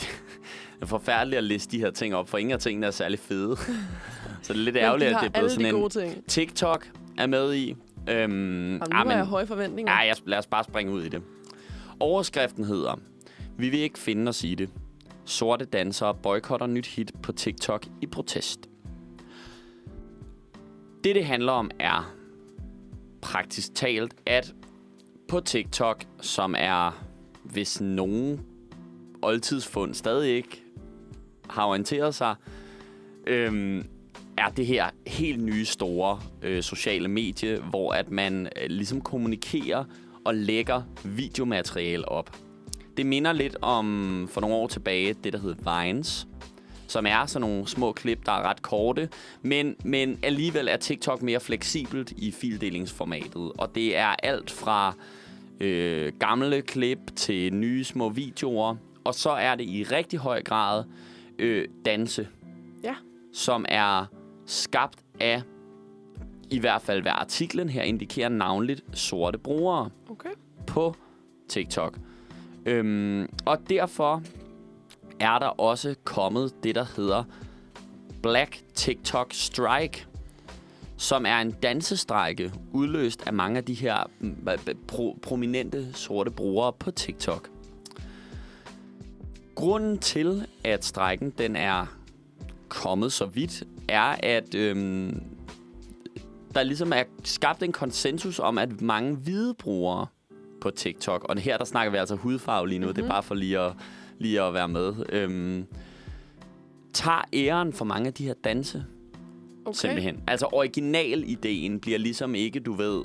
[0.00, 0.08] det
[0.80, 3.56] er forfærdeligt at liste de her ting op, for ingen af tingene er særlig fede.
[4.42, 5.90] Så det er lidt ærgerligt, at det er blevet sådan de en...
[5.90, 6.26] ting.
[6.26, 7.70] TikTok er med i.
[7.70, 9.92] Øhm, Jamen, nu ah, har jeg høje forventninger.
[9.92, 11.22] Ja, jeg, lad os bare springe ud i det.
[12.00, 13.00] Overskriften hedder,
[13.56, 14.70] vi vil ikke finde os i det.
[15.24, 18.68] Sorte dansere boykotter nyt hit på TikTok i protest.
[21.04, 22.14] Det, det handler om, er
[23.22, 24.54] praktisk talt, at
[25.28, 27.04] på TikTok, som er,
[27.44, 28.40] hvis nogen
[29.22, 30.64] oldtidsfund stadig ikke
[31.50, 32.34] har orienteret sig,
[33.26, 33.88] øhm,
[34.40, 39.84] er det her helt nye store øh, sociale medie, hvor at man øh, ligesom kommunikerer
[40.24, 42.36] og lægger videomateriale op.
[42.96, 46.26] Det minder lidt om for nogle år tilbage det, der hed Vines,
[46.86, 49.08] som er sådan nogle små klip, der er ret korte,
[49.42, 53.52] men, men alligevel er TikTok mere fleksibelt i fildelingsformatet.
[53.58, 54.94] Og det er alt fra
[55.60, 60.84] øh, gamle klip til nye små videoer, og så er det i rigtig høj grad
[61.38, 62.28] øh, danse
[62.84, 62.94] Ja.
[63.32, 64.06] som er
[64.50, 65.42] skabt af,
[66.50, 70.30] i hvert fald hvad artiklen her indikerer navnligt, sorte brugere Okay.
[70.66, 70.94] på
[71.48, 71.98] TikTok.
[72.66, 74.22] Øhm, og derfor
[75.20, 77.24] er der også kommet det, der hedder
[78.22, 80.06] Black TikTok Strike,
[80.96, 84.10] som er en dansestrække udløst af mange af de her
[84.92, 87.50] pro- prominente sorte brugere på TikTok.
[89.54, 91.86] Grunden til, at strækken den er
[92.68, 95.22] kommet så vidt, er, at øhm,
[96.54, 100.06] der ligesom er skabt en konsensus om, at mange hvide brugere
[100.60, 102.94] på TikTok, og her der snakker vi altså hudfarve lige nu, mm-hmm.
[102.94, 103.72] det er bare for lige at,
[104.18, 105.66] lige at være med, øhm,
[106.92, 108.84] tager æren for mange af de her danse,
[109.64, 109.76] Okay.
[109.76, 110.22] simpelthen.
[110.26, 113.04] Altså originalideen bliver ligesom ikke, du ved,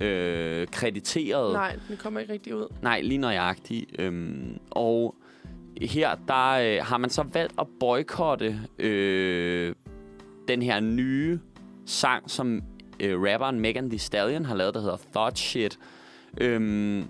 [0.00, 1.52] øh, krediteret.
[1.52, 2.66] Nej, den kommer ikke rigtig ud.
[2.82, 3.90] Nej, lige nøjagtigt.
[3.98, 5.14] Øhm, og
[5.82, 9.74] her der øh, har man så valgt at boykotte øh,
[10.48, 11.38] den her nye
[11.86, 12.62] sang, som
[13.00, 15.78] øh, rapperen Megan Thee Stallion har lavet, der hedder Thought Shit.
[16.40, 17.04] Øhm,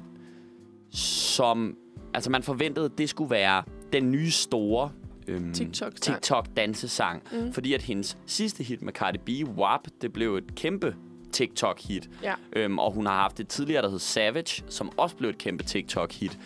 [0.91, 1.77] som,
[2.15, 4.91] altså man forventede, det skulle være den nye store
[5.29, 5.55] øhm.
[6.01, 7.23] TikTok-dansesang.
[7.33, 7.39] Mm.
[7.39, 7.53] Mm.
[7.53, 10.95] Fordi at hendes sidste hit med Cardi B, WAP, det blev et kæmpe
[11.33, 12.11] TikTok-hit.
[12.23, 12.35] Ja.
[12.53, 15.65] Øhm, og hun har haft et tidligere, der hed Savage, som også blev et kæmpe
[15.65, 16.39] TikTok-hit.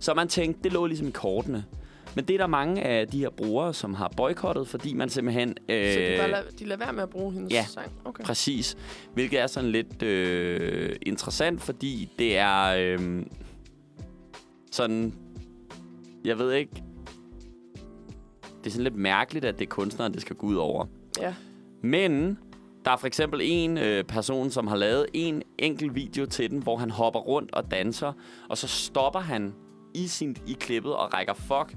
[0.00, 1.64] Så man tænkte, det lå ligesom i kortene.
[2.16, 5.48] Men det er der mange af de her brugere, som har boykottet, fordi man simpelthen...
[5.68, 7.64] Øh, Så de, bare lader, de lader være med at bruge hendes ja.
[7.68, 7.92] sang?
[8.04, 8.24] Okay.
[8.24, 8.76] Præcis.
[9.14, 13.22] Hvilket er sådan lidt øh, interessant, fordi det er øh,
[14.72, 15.14] sådan...
[16.24, 16.82] Jeg ved ikke...
[18.58, 20.86] Det er sådan lidt mærkeligt, at det er kunstneren, det skal gå ud over.
[21.20, 21.34] Ja.
[21.82, 22.38] Men
[22.84, 26.58] der er for eksempel en øh, person, som har lavet en enkelt video til den,
[26.58, 28.12] hvor han hopper rundt og danser,
[28.48, 29.54] og så stopper han
[29.94, 31.76] i, sin, i klippet og rækker fuck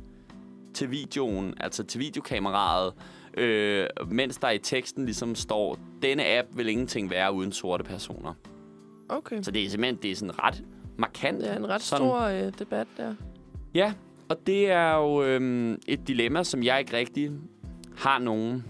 [0.77, 2.93] til videoen, altså til videokameraet,
[3.37, 8.33] øh, mens der i teksten ligesom står, denne app vil ingenting være uden sorte personer.
[9.09, 9.41] Okay.
[9.41, 10.63] Så det er simpelthen det er sådan ret
[10.97, 11.41] markant.
[11.41, 13.15] Det er en ret sådan, stor øh, debat der.
[13.73, 13.93] Ja,
[14.29, 17.31] og det er jo øhm, et dilemma, som jeg ikke rigtig
[17.97, 18.65] har nogen...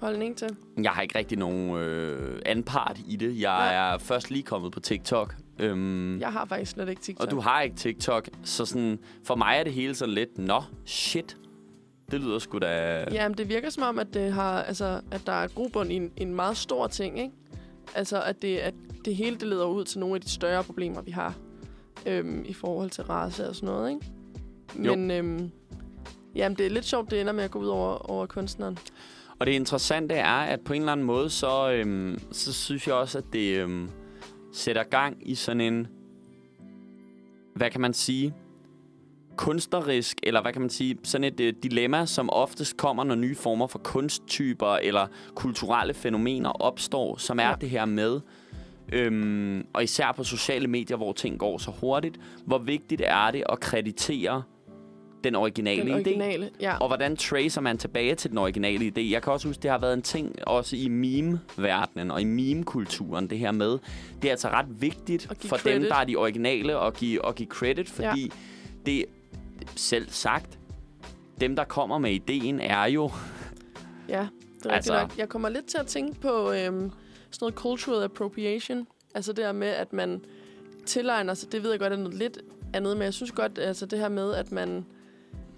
[0.00, 0.56] Holdning til.
[0.82, 3.40] Jeg har ikke rigtig nogen øh, anden part i det.
[3.40, 3.94] Jeg Nej.
[3.94, 5.34] er først lige kommet på TikTok.
[5.58, 7.26] Øhm, Jeg har faktisk slet ikke TikTok.
[7.26, 10.62] Og du har ikke TikTok, så sådan, for mig er det hele sådan lidt, nå,
[10.84, 11.36] shit.
[12.10, 13.04] Det lyder sgu da...
[13.12, 15.94] Ja, men det virker som om, at, det har, altså, at der er grobund i
[15.94, 17.32] en, en meget stor ting, ikke?
[17.94, 21.02] Altså, at det, at det hele det leder ud til nogle af de større problemer,
[21.02, 21.34] vi har
[22.06, 24.06] øhm, i forhold til race og sådan noget, ikke?
[24.86, 24.94] Jo.
[24.94, 25.50] Men øhm,
[26.34, 28.78] jamen, det er lidt sjovt, det ender med at gå ud over, over kunstneren.
[29.38, 32.94] Og det interessante er, at på en eller anden måde, så, øhm, så synes jeg
[32.94, 33.90] også, at det øhm,
[34.52, 35.86] sætter gang i sådan en,
[37.54, 38.34] hvad kan man sige,
[39.38, 43.34] kunstnerisk, eller hvad kan man sige, sådan et øh, dilemma, som oftest kommer, når nye
[43.34, 47.54] former for kunsttyper eller kulturelle fænomener opstår, som er Ja.
[47.60, 48.20] det her med,
[48.92, 53.42] øhm, og især på sociale medier, hvor ting går så hurtigt, hvor vigtigt er det
[53.48, 54.42] at kreditere
[55.24, 55.94] den originale Den idé?
[55.94, 56.76] originale, ja.
[56.78, 59.00] Og hvordan tracer man tilbage til den originale idé?
[59.00, 63.30] Jeg kan også huske, det har været en ting også i meme-verdenen og i meme-kulturen,
[63.30, 63.78] det her med.
[64.22, 65.88] Det er altså ret vigtigt for dem, credit.
[65.88, 68.28] der er de originale, at give, at give credit, fordi ja.
[68.86, 69.04] det
[69.76, 70.58] selv sagt,
[71.40, 73.10] dem, der kommer med ideen, er jo...
[74.08, 74.28] Ja,
[74.62, 75.18] det er Altså- nok.
[75.18, 76.90] Jeg kommer lidt til at tænke på øhm,
[77.30, 78.86] sådan noget cultural appropriation.
[79.14, 80.24] Altså det her med, at man
[80.86, 82.38] tilegner sig, det ved jeg godt er noget lidt
[82.74, 84.84] andet, men jeg synes godt, altså det her med, at man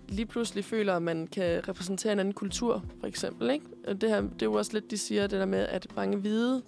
[0.09, 3.51] lige pludselig føler, at man kan repræsentere en anden kultur, for eksempel.
[3.51, 3.67] Ikke?
[3.89, 6.17] Og det, her, det er jo også lidt, de siger, det der med, at mange
[6.17, 6.63] hvide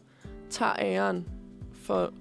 [0.51, 1.29] tager æren
[1.73, 2.12] for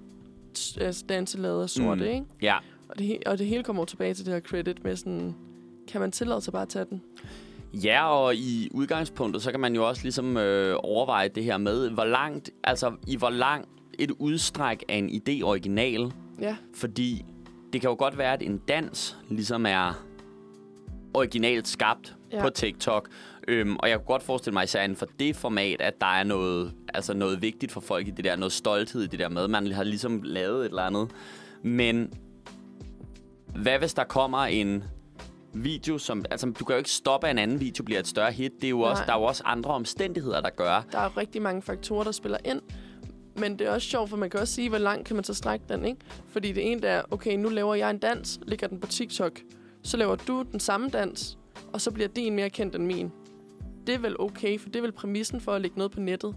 [0.82, 2.08] altså, danselaget af sorte, Mm.
[2.08, 2.26] ikke?
[2.42, 2.58] Ja,
[2.92, 5.36] Og det, og det hele kommer tilbage til det her credit med sådan,
[5.88, 7.02] kan man tillade sig bare at tage den?
[7.74, 11.90] Ja, og i udgangspunktet, så kan man jo også ligesom øh, overveje det her med,
[11.90, 17.26] hvor langt, altså i hvor langt et udstræk af en idé original, Ja, fordi
[17.74, 20.06] det kan jo godt være, at en dans ligesom er
[21.14, 22.42] originalt skabt ja.
[22.42, 23.10] på TikTok.
[23.48, 26.24] Øhm, og jeg kunne godt forestille mig især inden for det format, at der er
[26.24, 29.48] noget, altså noget vigtigt for folk i det der, noget stolthed i det der med,
[29.48, 31.12] man har ligesom lavet et eller andet.
[31.64, 32.14] Men
[33.56, 34.84] hvad hvis der kommer en
[35.54, 36.26] video, som...
[36.32, 38.52] Altså, du kan jo ikke stoppe, at en anden video bliver et større hit.
[38.56, 39.06] Det er jo også, Nej.
[39.06, 40.86] der er jo også andre omstændigheder, der gør.
[40.92, 42.62] der er rigtig mange faktorer, der spiller ind.
[43.36, 45.34] Men det er også sjovt, for man kan også sige, hvor langt kan man så
[45.34, 46.02] strække den, ikke?
[46.28, 49.40] Fordi det ene der er, okay, nu laver jeg en dans, lægger den på TikTok.
[49.84, 51.38] Så laver du den samme dans,
[51.74, 53.12] og så bliver din mere kendt end min.
[53.88, 56.36] Det er vel okay, for det er vel præmissen for at lægge noget på nettet.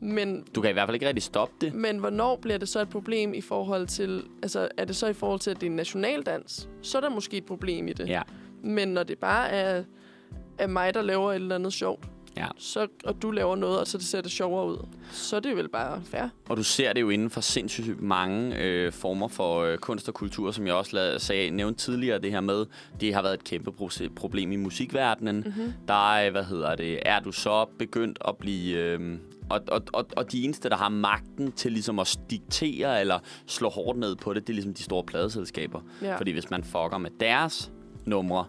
[0.00, 1.74] Men, Du kan i hvert fald ikke rigtig stoppe det.
[1.74, 4.22] men hvornår bliver det så et problem i forhold til...
[4.42, 6.68] Altså, er det så i forhold til, at det er en nationaldans?
[6.82, 8.08] Så er der måske et problem i det.
[8.08, 8.22] Ja.
[8.64, 9.84] Men når det bare er,
[10.58, 12.04] er mig, der laver et eller andet sjovt,
[12.36, 12.46] Ja.
[12.58, 15.56] så, og du laver noget, og så det ser det sjovere ud, så er det
[15.56, 16.28] vel bare fair.
[16.48, 20.14] Og du ser det jo inden for sindssygt mange øh, former for øh, kunst og
[20.14, 22.66] kultur, som jeg også lavede, sagde, nævnte tidligere, det her med,
[23.00, 25.36] det har været et kæmpe pro- problem i musikverdenen.
[25.36, 25.72] Mm-hmm.
[25.88, 28.76] Der er, hvad hedder det, er du så begyndt at blive...
[28.78, 29.18] Øh,
[29.50, 33.68] og, og, og, og de eneste, der har magten til ligesom at diktere eller slå
[33.68, 35.80] hårdt ned på det, det er ligesom de store pladeselskaber.
[36.02, 36.16] Ja.
[36.16, 37.72] Fordi hvis man fucker med deres
[38.06, 38.44] numre,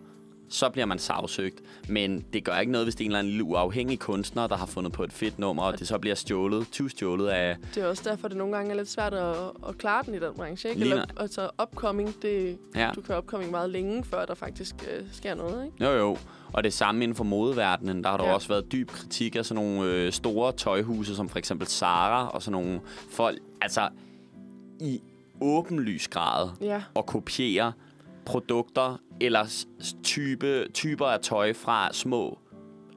[0.49, 1.61] så bliver man sagsøgt.
[1.89, 4.65] Men det gør ikke noget, hvis det er en eller anden uafhængig kunstner, der har
[4.65, 7.57] fundet på et fedt nummer, og det så bliver stjålet, tyvstjålet af...
[7.75, 9.35] Det er også derfor, det nogle gange er lidt svært at,
[9.67, 10.69] at klare den i den branche.
[10.69, 10.81] Ikke?
[10.81, 12.91] Lige Eller, altså upcoming, det, Ja.
[12.95, 15.65] du kan upcoming meget længe, før der faktisk øh, sker noget.
[15.65, 15.85] Ikke?
[15.85, 16.17] Jo, jo.
[16.53, 18.03] Og det samme inden for modeverdenen.
[18.03, 18.33] Der har der Ja.
[18.33, 22.41] også været dyb kritik af sådan nogle øh, store tøjhuse, som for eksempel Zara og
[22.41, 23.39] sådan nogle folk.
[23.61, 23.89] Altså,
[24.79, 25.01] i
[25.41, 27.73] åbenlys grad Ja, at kopiere
[28.25, 29.65] produkter eller
[30.03, 32.39] type, typer af tøj fra små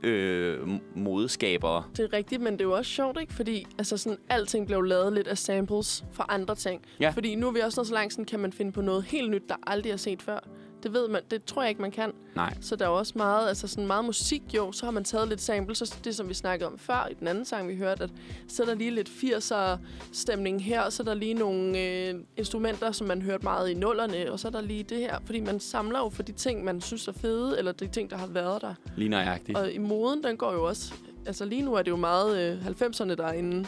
[0.03, 0.59] øh,
[0.97, 1.85] modeskabere.
[1.97, 3.35] det er rigtigt, men det er jo også sjovt, ikke?
[3.35, 6.83] Fordi altså, sådan, alting blev lavet lidt af samples fra andre ting.
[7.01, 7.11] Ja.
[7.11, 9.31] Fordi nu er vi også nået så langt, sådan, kan man finde på noget helt
[9.31, 10.39] nyt, der aldrig er set før.
[10.85, 12.13] Det ved man, det tror jeg ikke, man kan.
[12.37, 12.55] Nej.
[12.61, 14.73] Så der er også meget, altså sådan meget musik, jo.
[14.73, 17.27] Så har man taget lidt samples, så det som vi snakkede om før i den
[17.29, 18.11] anden sang, vi hørte, at
[18.49, 19.79] så er der lige lidt 80'er
[20.13, 23.75] stemning her, og så er der lige nogle øh, instrumenter, som man hørte meget i
[23.75, 25.19] nullerne, og så er der lige det her.
[25.25, 28.17] Fordi man samler jo for de ting, man synes er fede, eller de ting, der
[28.17, 28.75] har været der.
[28.97, 29.59] Lige nøjagtigt.
[29.59, 30.95] Og i moden, den går jo også...
[31.27, 33.67] Altså lige nu er det jo meget øh, 90'erne, der er inde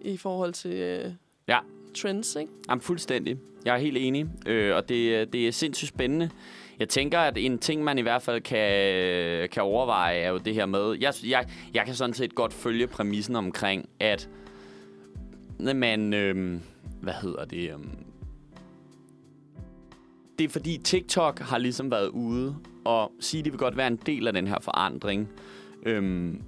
[0.00, 1.12] i forhold til øh,
[1.48, 1.58] Ja
[1.96, 2.52] trends, ikke?
[2.68, 3.36] Jamen, fuldstændig.
[3.64, 6.30] Jeg er helt enig, øh, og det, det er sindssygt spændende.
[6.78, 10.54] Jeg tænker, at en ting, man i hvert fald kan, kan overveje, er jo det
[10.54, 10.96] her med...
[11.00, 14.28] Jeg, jeg, jeg kan sådan set godt følge præmissen omkring, at
[15.58, 16.14] man...
[16.14, 16.60] Øh,
[17.00, 17.70] hvad hedder det?
[17.70, 17.78] Øh,
[20.38, 23.86] det er fordi TikTok har ligesom været ude og sige, at de vil godt være
[23.86, 25.28] en del af den her forandring.
[25.82, 26.42] Øhm,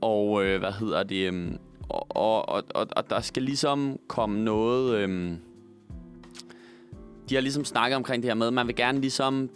[0.00, 1.26] og øh, hvad hedder det?
[1.26, 1.58] Øhm,
[1.88, 4.94] og, og, og, og, og der skal ligesom komme noget...
[4.94, 5.38] Øhm,
[7.28, 9.50] de har ligesom snakket omkring det her med, at man vil gerne ligesom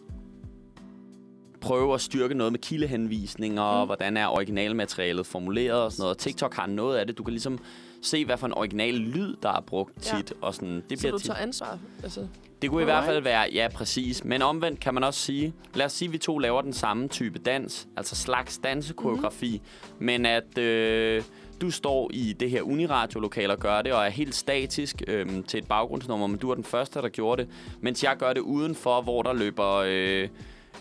[1.61, 3.89] prøve at styrke noget med kildehenvisninger, og Mm.
[3.89, 6.15] hvordan er originalmaterialet formuleret og sådan noget.
[6.15, 7.19] Og TikTok har noget af det.
[7.19, 7.59] Du kan ligesom
[8.03, 10.17] se, hvad for en original lyd, der er brugt Ja.
[10.17, 10.33] tit.
[10.41, 11.27] Og sådan, det Så bliver du tit.
[11.27, 11.79] tager ansvar.
[12.03, 12.27] Altså,
[12.63, 14.25] Det kunne i hvert fald være, ja, præcis.
[14.25, 17.09] Men omvendt kan man også sige, lad os sige, at vi to laver den samme
[17.09, 20.07] type dans, altså slags dansekoreografi, mm-hmm.
[20.07, 21.23] men at øh,
[21.61, 25.59] du står i det her uniradiolokale og gør det, og er helt statisk øh, til
[25.59, 27.51] et baggrundsnummer, men du er den første, der gjorde det,
[27.81, 30.29] mens jeg gør det udenfor, hvor der løber øh,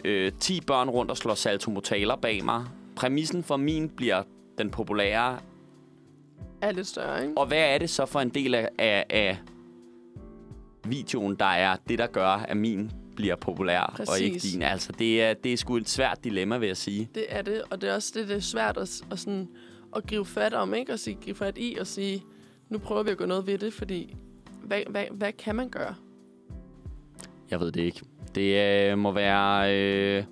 [0.06, 2.66] øh, 10 børn rundt og slår saltomotaler bag mig.
[2.96, 4.24] Præmissen for min bliver
[4.58, 5.40] den populære,
[6.62, 7.38] er lidt større, ikke?
[7.38, 9.38] og hvad er det så for en del af, af, af
[10.86, 14.10] videoen, der er det, der gør, at min bliver populær, Præcis.
[14.10, 14.62] og ikke din?
[14.62, 17.10] Altså, det er, det er sgu et svært dilemma, vil jeg sige.
[17.16, 19.50] Det er det, og det er også det, det er svært at, at, sådan,
[19.96, 20.94] at gribe fat om, ikke?
[20.94, 22.24] Og sige, gribe fat i og sige,
[22.70, 24.16] nu prøver vi at gøre noget ved det, fordi
[24.64, 25.96] hvad, hvad, hvad kan man gøre?
[27.52, 28.02] Jeg ved det ikke.
[28.36, 28.56] Det
[28.92, 30.24] øh, må være øh,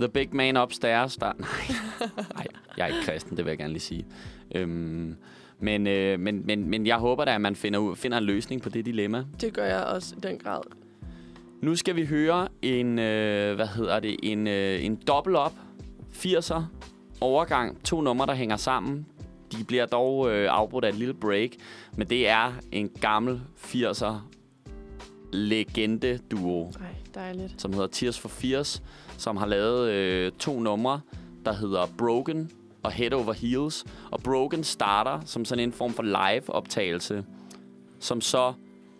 [0.00, 1.16] The Big Man Upstairs.
[1.16, 1.32] Der...
[1.38, 2.18] Nej.
[2.34, 2.46] Nej,
[2.76, 4.06] jeg er ikke kristen, det vil jeg gerne lige sige.
[4.54, 5.16] Øhm,
[5.60, 8.62] men, øh, men, men, men jeg håber da, at man finder, ud, finder en løsning
[8.62, 9.24] på det dilemma.
[9.40, 10.62] Det gør jeg også i den grad.
[11.62, 15.52] Nu skal vi høre en, øh, hvad hedder det, en, øh, en dobbelt op
[16.12, 16.62] 80'er
[17.20, 17.84] overgang.
[17.84, 19.06] To numre, der hænger sammen.
[19.52, 21.50] De bliver dog øh, afbrudt af et lille break,
[21.96, 24.14] men det er en gammel 80'er
[25.32, 27.60] legende duo, Nej, dejligt.
[27.60, 28.82] som hedder Tears for Fears,
[29.18, 31.00] som har lavet øh, to numre,
[31.44, 32.50] der hedder Broken
[32.82, 33.84] og Head Over Heels.
[34.10, 37.24] Og Broken starter som sådan en form for live-optagelse,
[38.00, 38.52] som så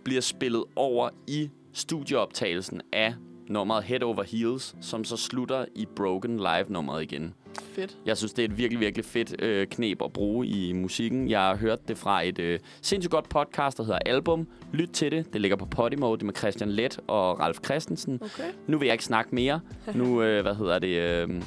[0.04, 3.14] bliver spillet over i studieoptagelsen af
[3.48, 7.34] nummeret Head Over Heels, som så slutter i Broken Live-nummeret igen.
[7.62, 7.96] Fedt.
[8.06, 11.30] Jeg synes, det er et virkelig, virkelig fedt øh, knep at bruge i musikken.
[11.30, 14.48] Jeg har hørt det fra et øh, sindssygt godt podcast, der hedder Album.
[14.72, 15.32] Lyt til det.
[15.32, 16.14] Det ligger på Podimo.
[16.14, 18.20] Det er med Christian Let og Ralf Christensen.
[18.22, 18.52] Okay.
[18.66, 19.60] Nu vil jeg ikke snakke mere.
[19.94, 21.42] Nu, øh, hvad hedder det, øh,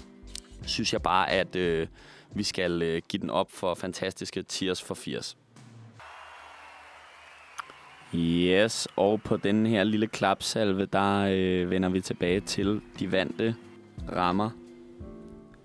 [0.65, 1.87] synes jeg bare, at øh,
[2.35, 5.37] vi skal øh, give den op for fantastiske Tears for 80.
[8.15, 13.55] Yes, og på den her lille klapsalve, der øh, vender vi tilbage til de vante
[14.15, 14.49] rammer,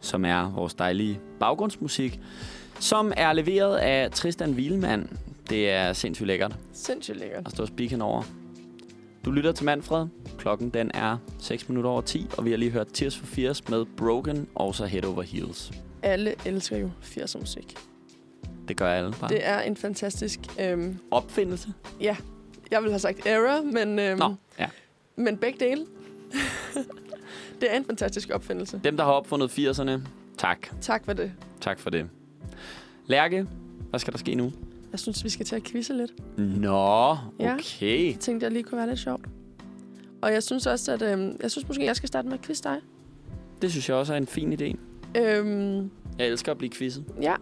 [0.01, 2.21] som er vores dejlige baggrundsmusik,
[2.81, 5.19] som er leveret af Tristan Wielmann.
[5.51, 7.43] Det er sindssygt lækkert Sindssygt lækkert.
[7.47, 8.23] at stå og speak henover.
[9.25, 10.07] Du lytter til Manfred.
[10.39, 13.69] Klokken den er 6 minutter over 10, og vi har lige hørt Tears for Fears
[13.69, 15.73] med Broken og så Head Over Heels.
[16.03, 17.75] Alle elsker jo 80'er musik.
[18.69, 19.31] Det gør alle bare.
[19.31, 20.41] Det er en fantastisk...
[20.61, 21.69] Øhm, Opfindelse?
[22.71, 24.67] jeg vil have sagt era, men, øhm, Nå, ja.
[25.17, 25.87] men begge dele.
[27.61, 28.81] det er en fantastisk opfindelse.
[28.85, 29.91] Dem, der har opfundet 80'erne,
[30.39, 30.59] tak.
[30.81, 31.33] Tak for det.
[31.61, 32.09] Tak for det.
[33.07, 33.47] Lærke,
[33.91, 34.53] hvad skal der ske nu?
[34.93, 36.39] Jeg synes, vi skal til at quizze lidt.
[36.39, 37.55] Nå, Ja.
[37.55, 38.11] okay.
[38.13, 39.25] Jeg tænkte, jeg lige kunne være lidt sjovt.
[40.23, 41.03] Og jeg synes også, at...
[41.03, 42.77] Øhm, jeg synes måske, jeg skal starte med at quizze dig.
[43.63, 44.77] Det synes jeg også er en fin idé.
[45.21, 47.05] Øhm, Jeg elsker at blive quizzet.
[47.23, 47.35] ja.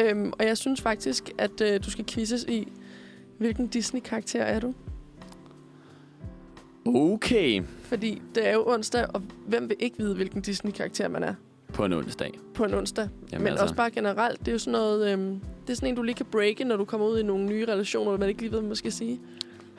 [0.00, 2.68] Øhm, og jeg synes faktisk, at øh, du skal quizzes i,
[3.38, 4.74] hvilken Disney-karakter er du?
[6.94, 7.62] Okay.
[7.82, 11.34] Fordi det er jo onsdag, og hvem vil ikke vide, hvilken Disney-karakter man er
[11.72, 12.30] På en onsdag.
[12.54, 13.08] på en onsdag?
[13.32, 13.62] Jamen Men altså.
[13.62, 14.38] også bare generelt.
[14.40, 15.12] Det er jo sådan noget...
[15.12, 17.44] Øhm, det er sådan en, du lige kan breake, når du kommer ud i nogle
[17.46, 19.20] nye relationer, hvor man ikke lige ved, hvad man skal sige.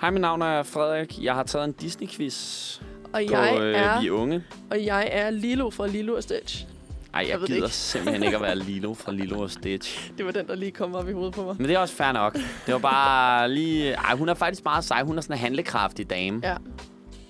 [0.02, 1.24] Hej, mit navn er Frederik.
[1.24, 4.44] Jeg har taget en Disney-quiz Og på jeg, øh, er, Vi Unge.
[4.70, 6.66] og jeg er Lilo fra Lilo og Stitch.
[7.14, 7.76] Ej, jeg, Jeg gider ikke.
[7.76, 10.12] simpelthen ikke at være Lilo fra Lilo og Stitch.
[10.18, 11.56] Det var den, der lige kom op i hovedet på mig.
[11.60, 12.34] Men det er også fair nok.
[12.66, 13.94] Det var bare lige...
[13.94, 15.04] Ej, hun er faktisk meget sej.
[15.04, 16.40] Hun er sådan en handlekraftig dame.
[16.44, 16.56] Ja.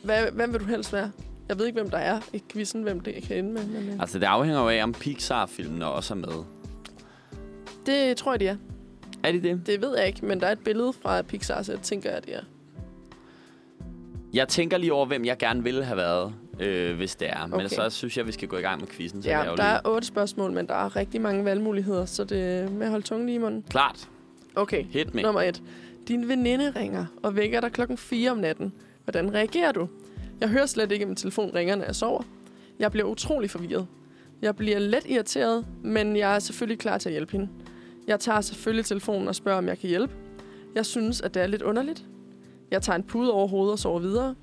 [0.07, 1.11] Hvad, hvem vil du helst være?
[1.49, 3.65] Jeg ved ikke, hvem der er i quizzen, hvem det kan ende med.
[3.67, 6.43] Men, øh, Altså, det afhænger jo af, om Pixar-filmene også er med.
[7.85, 8.55] det tror jeg, de er.
[9.23, 9.61] Er de det?
[9.67, 12.25] Det ved jeg ikke, men der er et billede fra Pixar, så jeg tænker, at
[12.25, 12.41] de er.
[14.33, 17.45] Jeg tænker lige over, hvem jeg gerne ville have været, øh, hvis det er.
[17.47, 17.67] Men Okay.
[17.67, 19.23] så synes jeg, vi skal gå i gang med quizzen.
[19.23, 19.65] Så Ja, jo der lige...
[19.65, 23.05] er otte spørgsmål, men der er rigtig mange valgmuligheder, så det er med at holde
[23.05, 23.63] tungen lige i munden.
[23.69, 24.09] Klart.
[24.55, 25.21] Okay, Hit me.
[25.21, 25.61] nummer et.
[26.07, 28.73] Din veninde ringer og vækker dig klokken 4 om natten.
[29.07, 29.87] Hvordan reagerer du?
[30.39, 32.23] Jeg hører slet ikke, at min telefon ringer, når jeg sover.
[32.79, 33.87] Jeg bliver utrolig forvirret.
[34.41, 37.49] Jeg bliver let irriteret, men jeg er selvfølgelig klar til at hjælpe hende.
[38.07, 40.13] Jeg tager selvfølgelig telefonen og spørger, om jeg kan hjælpe.
[40.75, 42.05] Jeg synes, at det er lidt underligt.
[42.71, 44.35] Jeg tager en pude over hovedet og sover videre.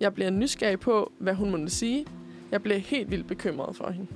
[0.00, 2.06] Jeg bliver nysgerrig på, hvad hun måtte sige.
[2.50, 4.08] Jeg bliver helt vildt bekymret for hende.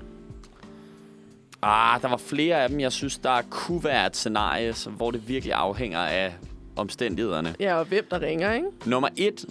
[1.62, 5.29] Ah, der var flere af dem, jeg synes, der kunne være et scenarie, hvor det
[5.29, 6.35] virkelig afhænger af
[6.77, 7.55] omstændighederne.
[7.61, 8.68] Ja, og hvem der ringer, ikke?
[8.87, 9.45] Nummer et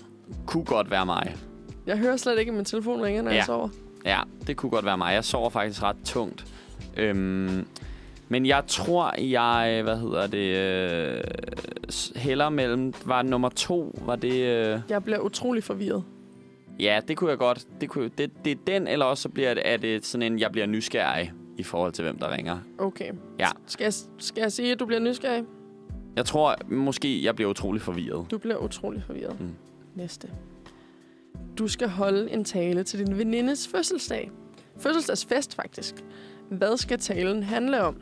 [0.45, 1.35] kunne godt være mig.
[1.87, 3.37] Jeg hører slet ikke, at min telefon ringer, når ja.
[3.37, 3.69] Jeg sover.
[4.05, 5.13] Ja, det kunne godt være mig.
[5.13, 6.45] Jeg sover faktisk ret tungt.
[6.97, 7.65] Øhm,
[8.29, 11.23] men jeg tror, jeg, hvad hedder det, øh,
[12.15, 16.03] hælder mellem, var nummer to, var det, øh, Jeg bliver utrolig forvirret.
[16.79, 17.67] Ja, det kunne jeg godt.
[17.81, 20.39] Det, kunne, det, det er den, eller også så bliver det, er det sådan en,
[20.39, 22.57] jeg bliver nysgerrig i forhold til, hvem der ringer.
[22.77, 23.11] Okay.
[23.39, 23.47] Ja.
[23.67, 25.43] Skal jeg, skal jeg sige, at du bliver nysgerrig?
[26.15, 28.31] Jeg tror måske, jeg bliver utrolig forvirret.
[28.31, 29.39] Du bliver utrolig forvirret.
[29.39, 29.55] Mm.
[29.95, 30.29] Næste.
[31.57, 34.31] Du skal holde en tale til din venindes fødselsdag.
[34.77, 35.95] Fødselsdagsfest, faktisk.
[36.49, 37.95] Hvad skal talen handle om?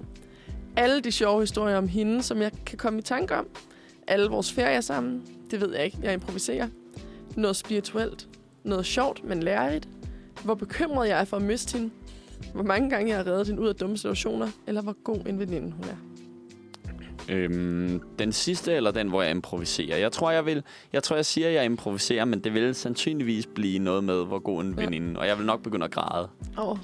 [0.76, 3.48] Alle de sjove historier om hende, som jeg kan komme i tanke om.
[4.08, 5.24] Alle vores ferier sammen.
[5.52, 5.98] Det ved jeg ikke.
[6.02, 6.68] Jeg improviserer.
[7.36, 8.28] Noget spirituelt.
[8.64, 9.90] Noget sjovt, men lærerigt.
[10.44, 11.94] Hvor bekymret jeg er for at miste hende.
[12.54, 14.50] Hvor mange gange jeg har reddet hende ud af dumme situationer.
[14.68, 16.13] Eller hvor god en veninde hun er.
[17.30, 19.98] Øhm, den sidste, eller den, hvor jeg improviserer?
[19.98, 20.64] Jeg tror, jeg vil...
[20.94, 24.40] Jeg tror, jeg siger, at jeg improviserer, men det vil sandsynligvis blive noget med, hvor
[24.40, 24.84] god en Ja.
[24.84, 25.20] veninde.
[25.20, 26.28] Og jeg vil nok begynde at græde.
[26.58, 26.78] Åh, oh,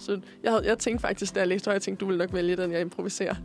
[0.44, 2.56] jeg, havde, jeg tænkte faktisk, da jeg læste, og jeg tænkte, du ville nok vælge
[2.56, 3.36] den, jeg improviserer.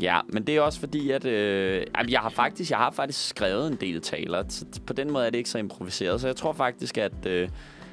[0.00, 3.68] Ja, men det er også fordi, at øh, jeg har faktisk jeg har faktisk skrevet
[3.72, 4.44] en del taler.
[4.48, 6.20] Så på den måde er det ikke så improviseret.
[6.20, 7.48] Så jeg tror faktisk, at, øh,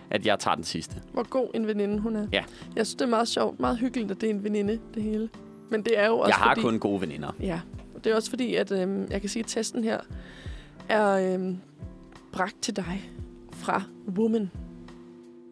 [0.10, 0.96] at jeg tager den sidste.
[1.14, 2.28] Hvor god en veninde hun er.
[2.32, 2.44] Ja.
[2.76, 5.30] Jeg synes, det er meget sjovt, meget hyggeligt, at det er en veninde, det hele.
[5.70, 6.62] Men det er jo også jeg har fordi...
[6.62, 7.36] kun gode veninder.
[7.40, 7.60] Ja,
[8.04, 10.00] det er også fordi, at øhm, jeg kan sige, at testen her
[10.90, 11.58] er øhm,
[12.32, 13.12] bragt til dig
[13.54, 14.52] fra Woman.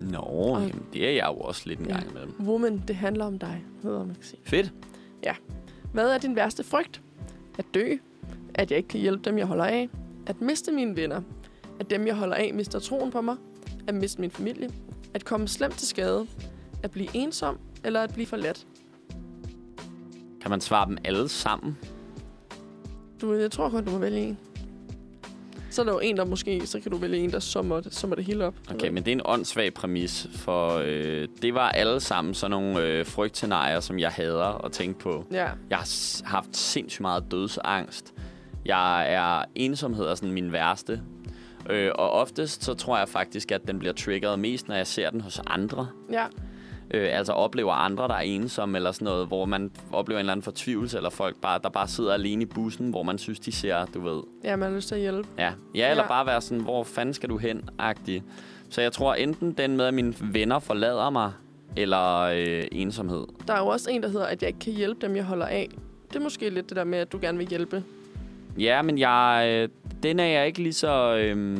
[0.02, 1.93] Nå, Og- jamen, det er jeg jo også lidt en Ja.
[1.93, 2.34] gang imellem.
[2.39, 4.39] Woman, det handler om dig, hedder man kan sige.
[4.43, 4.74] Fedt.
[5.93, 7.02] Hvad er din værste frygt?
[7.58, 7.93] At dø?
[8.54, 9.89] At jeg ikke kan hjælpe dem, jeg holder af?
[10.28, 11.22] At miste mine venner?
[11.80, 13.36] At dem, jeg holder af, mister troen på mig?
[13.88, 14.70] At miste min familie?
[15.14, 16.28] At komme slemt til skade?
[16.84, 17.58] At blive ensom?
[17.84, 18.68] Eller at blive forladt?
[20.41, 21.78] Kan man svare dem alle sammen?
[23.22, 24.38] Du, jeg tror kun, du må vælge en.
[25.70, 28.15] Så er der jo en, der måske, så kan du vælge en, der summer summer
[28.15, 28.53] det hele op.
[28.72, 32.82] Okay, men det er en åndssvag præmis, for øh, det var alle sammen sådan nogle
[32.82, 35.26] øh, frygtscenarier, som jeg hader at tænke på.
[35.32, 38.13] Ja, Jeg har haft sindssygt meget dødsangst.
[38.65, 41.01] Jeg er ensomhed er sådan min værste.
[41.70, 45.09] Øh, og oftest så tror jeg faktisk, at den bliver triggeret mest, når jeg ser
[45.09, 45.88] den hos andre.
[46.11, 46.26] ja,
[46.91, 50.31] Øh, altså oplever andre, der er ensomme eller sådan noget, hvor man oplever en eller
[50.31, 53.51] anden fortvivlelse, eller folk, bare, der bare sidder alene i bussen, hvor man synes, de
[53.51, 55.27] ser, du ved, ja, man har lyst til at hjælpe.
[55.38, 56.07] Ja, ja eller Ja.
[56.07, 58.23] bare være sådan, hvor fanden skal du hen, agtig.
[58.69, 61.31] Så jeg tror enten den med, at mine venner forlader mig,
[61.75, 63.25] eller øh, ensomhed.
[63.47, 65.45] Der er jo også en, der hedder, at jeg ikke kan hjælpe dem, jeg holder
[65.45, 65.69] af.
[66.09, 67.83] Det er måske lidt det der med, at du gerne vil hjælpe.
[68.59, 69.69] Ja, men jeg, øh,
[70.03, 71.15] den er jeg ikke lige så...
[71.17, 71.57] Øh,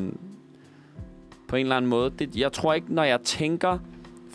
[1.47, 2.11] på en eller anden måde.
[2.19, 3.78] Det, jeg tror ikke, når jeg tænker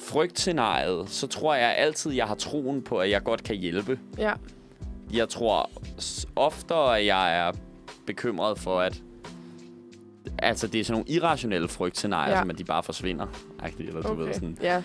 [0.03, 3.99] frygtscenariet, så tror jeg altid, jeg har troen på, at jeg godt kan hjælpe.
[4.19, 4.33] Ja,
[5.13, 5.71] Jeg tror
[6.37, 7.53] oftere, at jeg er
[8.07, 9.03] bekymret for, at
[10.39, 12.41] altså, det er sådan nogle irrationelle frygtscenarier, Ja.
[12.41, 13.27] som at de bare forsvinder.
[13.59, 14.23] Agtigt, eller du okay.
[14.23, 14.59] ved sådan.
[14.63, 14.83] Ja,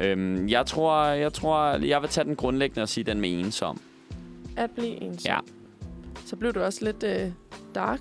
[0.00, 3.80] Øhm, jeg tror, jeg tror, jeg vil tage den grundlæggende og sige den med ensom.
[4.56, 5.30] at blive ensom.
[5.32, 5.38] Ja.
[6.26, 7.30] Så blev du også lidt øh,
[7.74, 8.00] dark.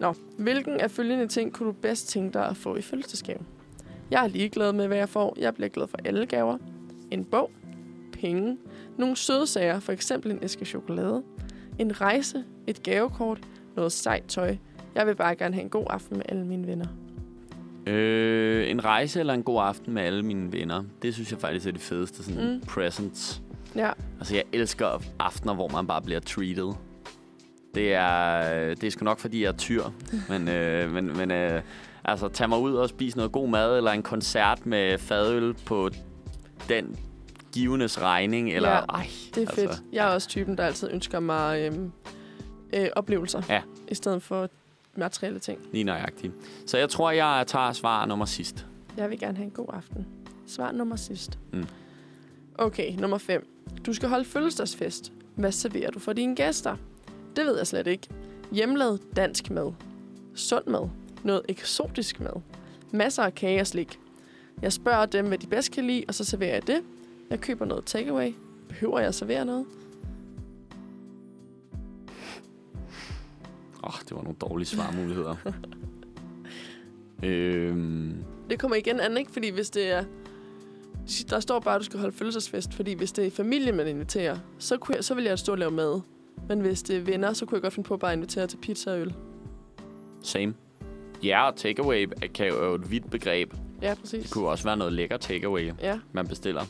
[0.00, 3.38] Nå, hvilken af følgende ting kunne du bedst tænke dig at få i fødselsdagsgave?
[4.10, 5.36] Jeg er ligeglad med, hvad jeg får.
[5.38, 6.58] Jeg bliver glad for alle gaver.
[7.10, 7.50] En bog,
[8.12, 8.56] penge,
[8.98, 11.22] nogle søde sager, for eksempel en æske chokolade,
[11.78, 13.38] en rejse, et gavekort,
[13.76, 14.56] noget sejt tøj.
[14.94, 16.86] Jeg vil bare gerne have en god aften med alle mine venner.
[17.86, 20.84] Øh, en rejse eller en god aften med alle mine venner.
[21.02, 22.60] Det synes jeg faktisk er det fedeste sådan Mm.
[22.60, 23.42] presents.
[23.76, 26.72] Ja, Altså, jeg elsker aftener, hvor man bare bliver treated.
[27.74, 28.40] Det er,
[28.74, 29.82] det er sgu nok, fordi jeg er tyr.
[30.30, 31.62] men, øh, men, men øh,
[32.04, 35.90] altså, tag mig ud og spise noget god mad, eller en koncert med fadøl på
[36.68, 36.96] den
[37.52, 38.52] givendes regning.
[38.52, 39.82] Eller, Ja, ej, det er altså, fedt.
[39.92, 41.92] Jeg er også typen, der altid ønsker mig øhm,
[42.72, 43.62] øh, oplevelser, Ja.
[43.88, 44.48] i stedet for
[44.96, 45.58] materielle ting.
[45.72, 46.32] Lige nøjagtigt.
[46.66, 48.66] Så jeg tror, jeg tager svar nummer sidst.
[48.96, 50.06] Jeg vil gerne have en god aften.
[50.46, 51.38] Svar nummer sidst.
[51.52, 51.66] Mm.
[52.58, 53.48] Okay, nummer 5.
[53.86, 55.12] Du skal holde fødselsdagsfest.
[55.34, 56.76] Hvad serverer du for dine gæster?
[57.36, 58.08] Det ved jeg slet ikke.
[58.52, 59.72] Hjemmelavet dansk mad.
[60.34, 60.88] Sund mad.
[61.24, 62.40] Noget eksotisk mad.
[62.92, 63.98] Masser af kage og slik.
[64.62, 66.82] Jeg spørger dem, hvad de bedst kan lide, og så serverer jeg det.
[67.30, 68.32] Jeg køber noget takeaway.
[68.68, 69.66] Behøver jeg at servere noget?
[73.84, 75.36] Åh, oh, det var nogle dårlige svarmuligheder.
[77.24, 78.14] øhm,
[78.50, 79.30] Det kommer igen an, ikke?
[79.30, 80.04] Fordi hvis det er...
[81.30, 84.38] Der står bare, at du skal holde fødselsdagsfest, fordi hvis det er familie, man inviterer,
[84.58, 86.00] så, kunne jeg, så vil jeg stå og lave mad.
[86.48, 88.56] Men hvis det er venner, så kunne jeg godt finde på at bare invitere til
[88.56, 89.14] pizza og øl.
[90.22, 90.54] same.
[91.22, 93.54] Ja, og takeaway kan jo et vidt begreb.
[93.82, 94.22] Ja, præcis.
[94.22, 96.62] Det kunne også være noget lækker takeaway, Ja, man bestiller.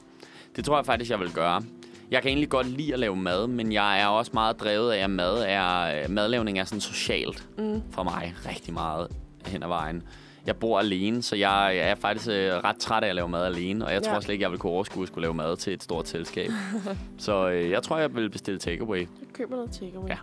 [0.56, 1.62] Det tror jeg faktisk, jeg vil gøre.
[2.10, 5.04] Jeg kan egentlig godt lide at lave mad, men jeg er også meget drevet af,
[5.04, 9.08] at mad er, madlavning er sådan socialt mm, for mig rigtig meget
[9.46, 10.02] hen ad vejen.
[10.46, 13.44] Jeg bor alene, så jeg, jeg er faktisk øh, ret træt af at lave mad
[13.44, 14.10] alene, og jeg Ja.
[14.12, 16.50] tror slet ikke, jeg vil kunne overskue at skulle lave mad til et stort selskab.
[17.18, 18.98] så øh, jeg tror, jeg vil bestille takeaway.
[18.98, 20.08] jeg køber noget takeaway.
[20.08, 20.16] Ja.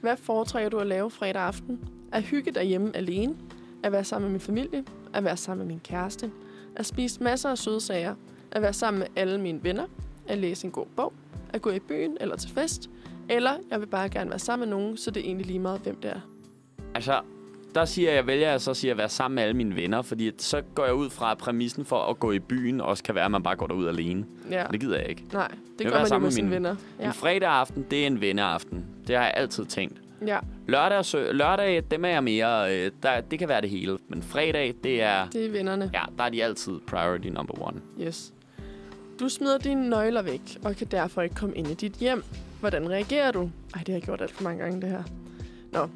[0.00, 1.80] Hvad foretrækker du at lave fredag aften?
[2.12, 3.34] At hygge derhjemme alene?
[3.82, 4.84] At være sammen med min familie.
[5.14, 6.30] At være sammen med min kæreste.
[6.76, 8.14] At spise masser af søde sager.
[8.52, 9.86] At være sammen med alle mine venner.
[10.26, 11.12] At læse en god bog.
[11.52, 12.90] At gå i byen eller til fest.
[13.28, 15.80] Eller jeg vil bare gerne være sammen med nogen, så det er egentlig lige meget,
[15.80, 16.20] hvem det er.
[16.94, 17.20] Altså,
[17.74, 20.02] der siger jeg, jeg vælger jeg så siger at være sammen med alle mine venner,
[20.02, 23.14] fordi så går jeg ud fra at præmissen for at gå i byen også kan
[23.14, 24.26] være, at man bare går derud alene.
[24.50, 24.64] Ja.
[24.72, 25.24] Det gider jeg ikke.
[25.32, 26.76] Nej, det vil gør man sammen med sine venner.
[27.00, 27.06] Ja.
[27.06, 28.86] En fredag aften, det er en venneaften.
[29.06, 30.00] Det har jeg altid tænkt.
[30.26, 30.38] ja,
[30.68, 32.76] Lørdag, sø- lørdag dem er jeg mere...
[32.76, 33.98] Øh, der, det kan være det hele.
[34.08, 35.28] Men fredag, det er...
[35.28, 35.90] det er vennerne.
[35.94, 37.80] Ja, der er de altid priority number one.
[38.00, 38.32] Yes.
[39.20, 42.24] Du smider dine nøgler væk, og kan derfor ikke komme ind i dit hjem.
[42.60, 43.40] Hvordan reagerer du?
[43.74, 45.02] Ej, det har jeg gjort alt for mange gange, det her.
[45.72, 45.88] Nå,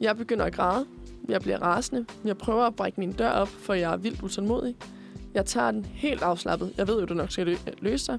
[0.00, 0.86] jeg begynder at græde.
[1.28, 2.06] Jeg bliver rasende.
[2.24, 4.76] Jeg prøver at brække min dør op, for jeg er vildt utålmodig.
[5.34, 6.72] Jeg tager den helt afslappet.
[6.76, 8.18] Jeg ved jo, det nok skal lø- løse sig.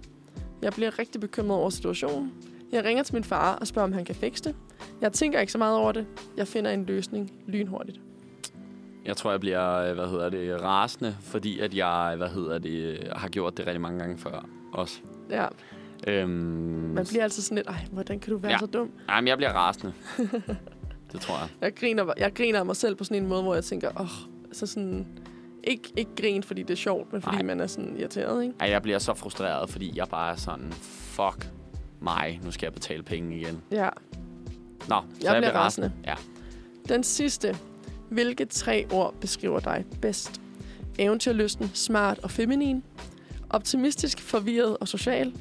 [0.61, 2.31] Jeg bliver rigtig bekymret over situationen.
[2.71, 4.55] Jeg ringer til min far og spørger, om han kan fikse det.
[5.01, 6.05] Jeg tænker ikke så meget over det.
[6.37, 7.99] Jeg finder en løsning lynhurtigt.
[9.05, 13.07] Jeg tror, jeg bliver, øh, hvad hedder det, rasende, fordi at jeg, hvad hedder det,
[13.15, 14.99] har gjort det rigtig mange gange før også.
[15.29, 15.45] Ja,
[16.07, 16.29] Øhm,
[16.95, 18.57] man bliver altid sådan lidt, ej, hvordan kan du være Ja.
[18.57, 18.91] så dum?
[19.09, 19.93] Ej, men jeg bliver rasende.
[21.11, 21.49] det tror jeg.
[21.61, 24.01] Jeg griner, jeg griner af mig selv på sådan en måde, hvor jeg tænker, åh,
[24.01, 24.07] oh,
[24.51, 25.07] så sådan...
[25.63, 27.45] Ikke, ikke grin, fordi det er sjovt, men fordi Nej.
[27.45, 28.55] man er sådan irriteret, ikke?
[28.59, 31.49] Ej, jeg bliver så frustreret, fordi jeg bare er sådan, fuck
[32.01, 33.61] mig, nu skal jeg betale penge igen.
[33.71, 33.89] Ja,
[34.89, 35.91] Nå, så jeg, bliver rasende.
[36.05, 36.15] Ja.
[36.89, 37.57] Den sidste.
[38.09, 40.41] Hvilke tre ord beskriver dig bedst?
[40.99, 42.83] Eventyrlysten, smart og feminin.
[43.49, 45.33] Optimistisk, forvirret og social.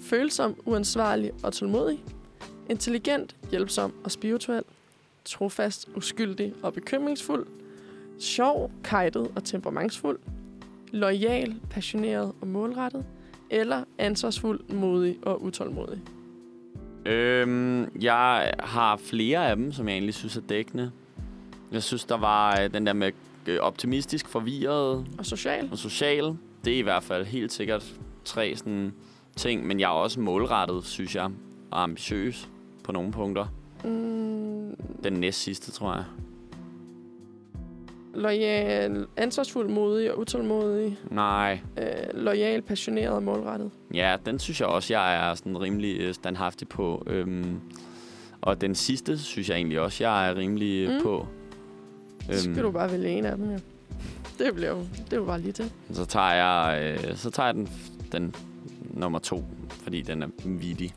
[0.00, 2.04] Følsom, uansvarlig og tålmodig.
[2.70, 4.62] Intelligent, hjælpsom og spirituel.
[5.24, 7.46] Trofast, uskyldig og bekymringsfuld.
[8.20, 10.18] Sjov, kajtet og temperamentsfuld.
[10.92, 13.04] Loyal, passioneret og målrettet.
[13.50, 16.00] Eller ansvarsfuld, modig og utålmodig.
[17.06, 20.90] Øhm, jeg har flere af dem, som jeg egentlig synes er dækkende.
[21.72, 23.12] Jeg synes, der var øh, den der med
[23.46, 25.68] øh, optimistisk, forvirret Og social.
[25.72, 26.36] og social.
[26.64, 27.94] Det er i hvert fald helt sikkert
[28.24, 28.92] tre sådan
[29.36, 31.30] ting, men jeg er også målrettet, synes jeg,
[31.70, 32.48] og ambitiøs
[32.84, 33.46] på nogle punkter.
[33.84, 36.04] Mm, Den næst sidste, tror jeg.
[38.20, 40.98] Loyal, ansvarsfuld, modig og utålmodig.
[41.10, 43.70] Nej, Øh, loyal, passioneret og målrettet.
[43.94, 47.02] ja, den synes jeg også, jeg er sådan rimelig øh, standhaftig på.
[47.06, 47.60] Øhm,
[48.40, 50.94] og den sidste, synes jeg egentlig også, jeg er rimelig mm.
[50.94, 51.02] Mm.
[51.02, 51.26] på.
[52.32, 53.58] Så skal du bare vælge en af dem, ja.
[54.44, 55.72] Det bliver jo, det er jo bare lige det.
[55.92, 57.68] Så tager jeg, øh, så tager jeg den,
[58.12, 58.34] den
[58.94, 59.44] nummer to,
[59.82, 60.94] fordi den er vittig.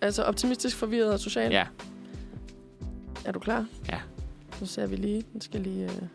[0.00, 1.52] Altså optimistisk, forvirret og social.
[1.52, 1.66] Ja,
[3.24, 3.66] Er du klar?
[3.88, 3.98] Ja.
[4.60, 5.24] Så ser vi lige.
[5.32, 5.84] Den skal lige...
[5.84, 6.08] Uh...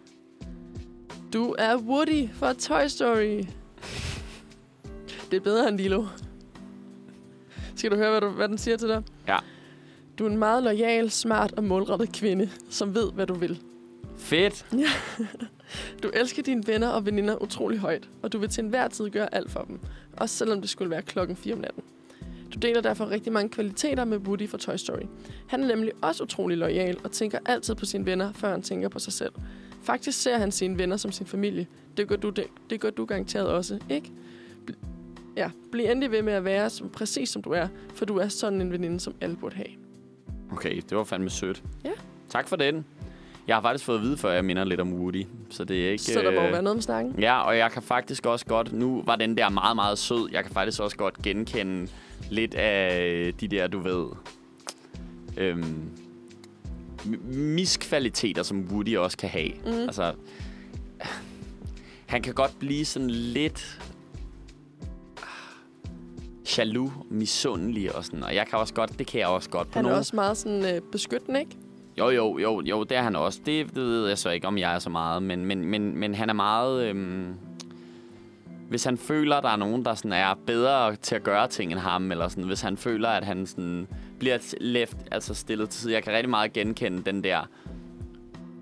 [1.34, 3.44] Du er Woody fra Toy Story.
[5.32, 6.06] Det er bedre end Lilo.
[7.76, 9.04] Skal du høre, hvad, du, hvad den siger til dig?
[9.28, 9.38] Ja.
[10.20, 13.60] Du er en meget lojal, smart og målrettet kvinde, som ved, hvad du vil.
[14.18, 14.66] fedt.
[16.04, 19.36] Du elsker dine venner og veninder utrolig højt, og du vil til enhver tid gøre
[19.36, 19.80] alt for dem.
[20.18, 21.84] Også selvom det skulle være klokken 4 om natten.
[22.56, 25.06] Du deler derfor rigtig mange kvaliteter med Woody fra Toy Story.
[25.48, 28.90] Han er nemlig også utrolig lojal og tænker altid på sine venner, før han tænker
[28.90, 29.32] på sig selv.
[29.84, 31.68] Faktisk ser han sine venner som sin familie.
[31.98, 34.12] Det gør du, det, det gør du garanteret også, ikke?
[34.72, 34.86] Bl-
[35.38, 38.28] ja, bliv endelig ved med at være som, præcis som du er, for du er
[38.28, 39.70] sådan en veninde, som alle burde have.
[40.52, 41.64] Okay, det var fandme sødt.
[41.86, 41.92] Ja.
[42.30, 42.86] Tak for den.
[43.48, 45.26] Jeg har faktisk fået at vide, før jeg minder lidt om Woody.
[45.50, 46.04] Så det er ikke...
[46.04, 47.16] Så der må øh, være noget om snakken.
[47.20, 48.74] Ja, og jeg kan faktisk også godt...
[48.74, 50.30] Nu var den der meget, meget sød.
[50.32, 51.88] Jeg kan faktisk også godt genkende
[52.30, 54.06] lidt af de der, du ved...
[55.38, 55.92] Øhm,
[57.34, 59.52] miskvaliteter, som Woody også kan have.
[59.66, 59.80] Mhm.
[59.80, 60.14] Altså,
[62.06, 63.82] han kan godt blive sådan lidt
[66.58, 68.24] jaloux, misundelig og sådan.
[68.24, 70.16] Og jeg kan også godt, det kan jeg også godt på Han er nogle også
[70.16, 71.58] meget sådan, øh, beskyttende, ikke?
[71.98, 73.40] jo, jo, jo, jo, det er han også.
[73.46, 75.24] Det, det ved jeg så ikke, om jeg er så meget.
[75.24, 76.84] Men, men, men, men han er meget...
[76.84, 77.36] Øhm,
[78.70, 81.72] hvis han føler, at der er nogen, der sådan er bedre til at gøre ting
[81.72, 83.88] end ham, eller sådan, hvis han føler, at han sådan
[84.20, 85.94] bliver left, altså stillet til side.
[85.94, 87.50] Jeg kan rigtig meget genkende den der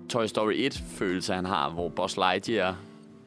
[0.08, 2.76] Toy Story 1-følelse, han har, hvor Buzz Lightyear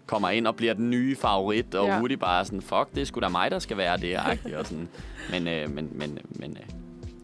[0.05, 1.99] kommer ind og bliver den nye favorit, og Ja.
[1.99, 4.17] Woody bare er sådan, fuck, det er sgu da mig, der skal være det,
[4.55, 4.87] og sådan.
[5.31, 6.76] Men, øh, men, men, men øh,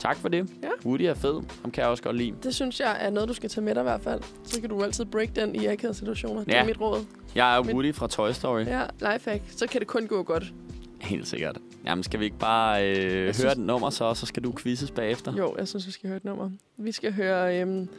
[0.03, 0.49] tak for det.
[0.63, 0.69] Ja.
[0.85, 1.41] Woody er fed.
[1.61, 2.35] Ham kan jeg også godt lide.
[2.43, 4.21] Det synes jeg er noget, du skal tage med dig i hvert fald.
[4.43, 6.43] Så kan du altid break den i akavede situationer.
[6.43, 6.65] Det er Ja.
[6.65, 7.05] mit råd.
[7.35, 8.65] Jeg er Men- Woody fra Toy Story.
[8.65, 8.79] Ja.
[9.01, 9.41] Ja, lifehack.
[9.51, 10.53] Så kan det kun gå godt.
[11.01, 11.57] Helt sikkert.
[11.85, 14.53] Jamen, skal vi ikke bare øh, høre synes- et nummer så, og så skal du
[14.57, 15.33] quizzes bagefter?
[15.35, 16.49] Jo, jeg synes, vi skal høre et nummer.
[16.77, 17.89] Vi skal høre øhm,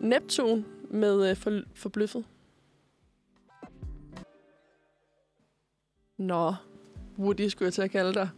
[0.00, 2.24] Neptun med øh, for, Forbløffet.
[6.18, 6.54] Nå,
[7.18, 8.28] Woody skulle jeg til at kalde dig,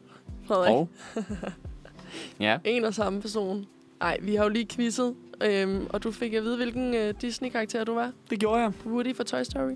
[0.47, 0.71] Frederik.
[0.75, 0.89] Og?
[2.41, 2.59] ja.
[2.65, 3.67] En og samme person.
[4.01, 7.85] Nej, vi har jo lige quizzet øhm, og du fik at vide, hvilken øh, Disney-karakter
[7.85, 8.13] du var.
[8.31, 8.73] Det gjorde jeg.
[8.87, 9.73] Woody fra Toy Story.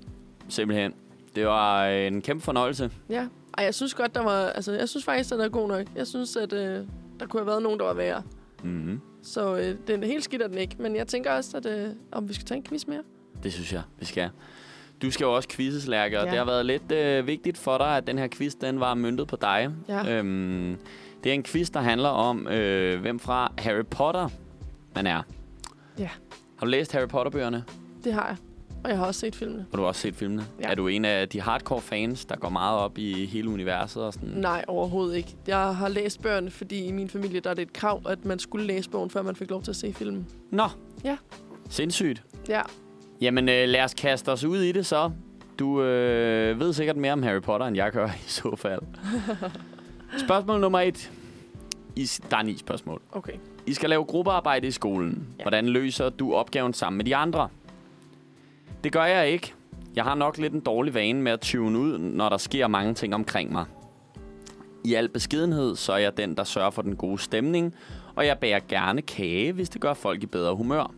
[0.49, 0.95] Simpelthen.
[1.35, 2.91] Det var en kæmpe fornøjelse.
[3.11, 3.27] Ja.
[3.59, 4.47] Ej, jeg synes godt, der var...
[4.47, 5.87] Altså, jeg synes faktisk, den er god nok.
[5.97, 6.85] Jeg synes, at øh,
[7.21, 8.23] der kunne have været nogen, der var værre.
[8.65, 9.01] Mm-hmm.
[9.23, 10.77] Så øh, den er helt skidt er den ikke.
[10.79, 13.03] Men jeg tænker også, at øh, om vi skal tage en quiz mere.
[13.43, 14.31] Det synes jeg, vi skal.
[15.03, 16.31] Du skal jo også quizzes, Lærke, og Ja.
[16.31, 19.27] det har været lidt øh, vigtigt for dig, at den her quiz, den var møntet
[19.29, 19.71] på dig.
[19.89, 20.19] Ja.
[20.19, 20.77] Øhm,
[21.25, 24.29] det er en quiz, der handler om, øh, hvem fra Harry Potter
[24.95, 25.23] man er.
[25.99, 26.09] Ja.
[26.59, 27.65] Har du læst Harry Potter-bøgerne?
[28.05, 28.37] Det har jeg.
[28.85, 29.67] Og jeg har også set filmene.
[29.73, 30.47] Og du har også set filmene?
[30.61, 30.71] Ja.
[30.71, 34.13] Er du en af de hardcore fans, der går meget op i hele universet og
[34.13, 34.29] sådan?
[34.29, 35.37] Nej, overhovedet ikke.
[35.47, 38.39] Jeg har læst bøgerne, fordi i min familie der er det et krav, at man
[38.39, 40.27] skulle læse bogen, før man fik lov til at se filmen.
[40.51, 40.69] Nå.
[41.05, 41.17] Ja.
[41.71, 42.25] Sindssygt.
[42.49, 42.63] Ja.
[43.21, 45.11] Jamen, øh, lad os kaste os ud i det så.
[45.59, 48.81] Du øh, ved sikkert mere om Harry Potter, end jeg gør i så fald.
[50.17, 51.11] Spørgsmål nummer et.
[51.97, 53.03] I, der er ni spørgsmål.
[53.13, 53.33] Okay.
[53.67, 55.27] I skal lave gruppearbejde i skolen.
[55.39, 55.45] Ja.
[55.45, 57.49] Hvordan løser du opgaven sammen med de andre?
[58.85, 59.55] Det gør jeg ikke.
[59.97, 62.95] Jeg har nok lidt en dårlig vane med at tune ud, når der sker mange
[62.95, 63.65] ting omkring mig.
[64.85, 67.75] I al beskedenhed, så er jeg den, der sørger for den gode stemning,
[68.15, 70.95] og jeg bærer gerne kage, hvis det gør folk i bedre humør.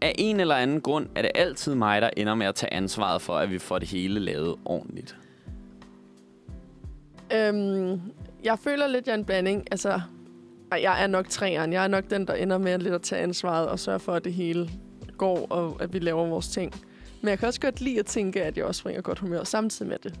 [0.00, 3.22] Af en eller anden grund er det altid mig, der ender med at tage ansvaret
[3.22, 5.16] for, at vi får det hele lavet ordentligt.
[7.32, 8.00] Øhm,
[8.44, 9.64] jeg føler lidt, jeg er en blanding.
[9.70, 10.00] Altså,
[10.72, 11.72] jeg er nok træeren.
[11.72, 14.24] Jeg er nok den, der ender med lidt at tage ansvaret og sørge for, at
[14.24, 14.70] det hele
[15.18, 16.72] går, og at vi laver vores ting.
[17.20, 19.88] Men jeg kan også godt lide at tænke, at jeg også bringer godt humør samtidig
[19.88, 20.20] med det.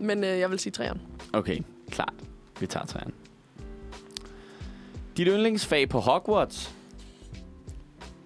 [0.00, 1.00] Men øh, jeg vil sige træeren.
[1.32, 1.58] Okay,
[1.90, 2.14] klart.
[2.60, 3.14] Vi tager træeren.
[5.16, 6.74] Dit yndlingsfag på Hogwarts?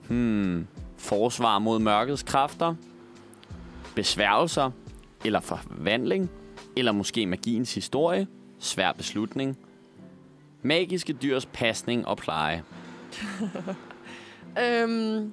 [0.09, 0.67] Hmm.
[0.97, 2.75] Forsvar mod mørkets kræfter?
[3.95, 4.71] Besværgelser?
[5.25, 6.31] Eller forvandling?
[6.77, 8.27] Eller måske magiens historie?
[8.59, 9.59] Svær beslutning?
[10.63, 12.63] Magiske dyrs pasning og pleje?
[14.61, 15.33] Øhm,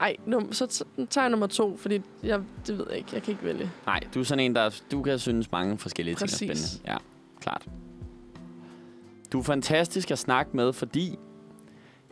[0.00, 3.10] ej, num- så t- tager jeg nummer to, fordi jeg, det ved jeg ikke.
[3.12, 3.70] Jeg kan ikke vælge.
[3.86, 6.58] Nej, du er sådan en, der du kan synes mange forskellige ting er Præcis.
[6.60, 6.92] spændende.
[6.92, 6.96] Ja,
[7.40, 7.66] klart.
[9.32, 11.16] Du er fantastisk at snakke med, fordi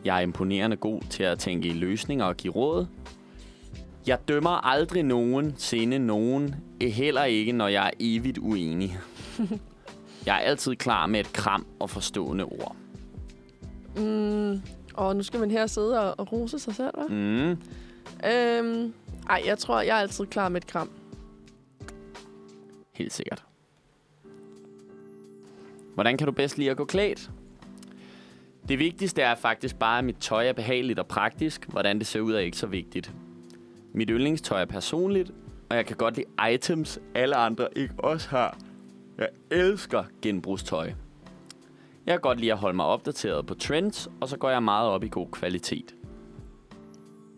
[0.05, 2.85] jeg er imponerende god til at tænke i løsninger og give råd.
[4.07, 8.97] Jeg dømmer aldrig nogen, sinde nogen, eh, heller ikke, når jeg er evigt uenig.
[10.25, 12.75] jeg er altid klar med et kram og forstående ord.
[13.97, 14.61] Mm,
[14.93, 17.13] og nu skal man her sidde og, og rose sig selv, hva'?
[17.13, 17.49] Mm.
[18.29, 18.93] Øhm,
[19.29, 20.89] ej, jeg tror, jeg er altid klar med et kram.
[22.93, 23.43] Helt sikkert.
[25.93, 27.31] Hvordan kan du bedst lide at gå klædt?
[28.69, 31.65] Det vigtigste er faktisk bare, at mit tøj er behageligt og praktisk.
[31.65, 33.13] Hvordan det ser ud er ikke så vigtigt.
[33.97, 35.31] Mit yndlingstøj er personligt,
[35.69, 38.57] og jeg kan godt lide items, alle andre ikke også har.
[39.17, 40.91] Jeg elsker genbrugstøj.
[42.05, 44.89] Jeg kan godt lide at holde mig opdateret på trends, og så går jeg meget
[44.89, 45.95] op i god kvalitet.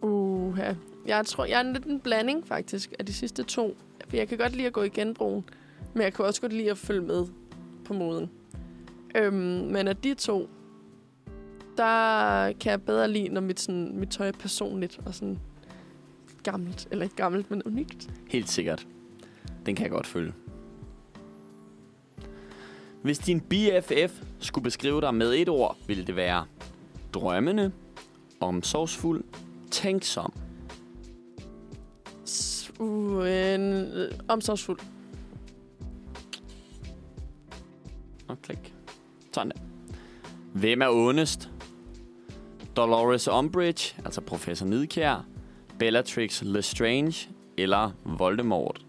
[0.01, 0.60] Uh,
[1.05, 3.78] jeg tror, jeg er lidt en blanding, faktisk, af de sidste to.
[4.10, 5.45] For jeg kan godt lide at gå i genbrugen,
[5.93, 7.28] men jeg kan også godt lide at følge med
[7.86, 8.30] på moden.
[9.16, 9.36] Øhm,
[9.72, 10.49] men af de to,
[11.78, 15.39] der kan jeg bedre lide, når mit, sådan, mit tøj er personligt og sådan
[16.44, 16.88] gammelt.
[16.92, 18.10] Eller ikke gammelt, men unikt.
[18.28, 18.88] Helt sikkert.
[19.66, 20.34] Den kan jeg godt følge.
[23.02, 26.46] Hvis din BFF skulle beskrive dig med et ord, ville det være
[27.14, 27.72] drømmende,
[28.40, 29.24] omsorgsfuld,
[29.72, 30.34] tænksom.
[32.80, 34.80] Uh, en, øh, omsorgsfuld.
[38.28, 38.74] Og klik.
[39.34, 39.62] Sådan der.
[40.54, 41.50] Hvem er ondest?
[42.76, 45.26] Dolores Umbridge, altså professor Nidkjær,
[45.80, 48.86] Bellatrix Lestrange eller Voldemort?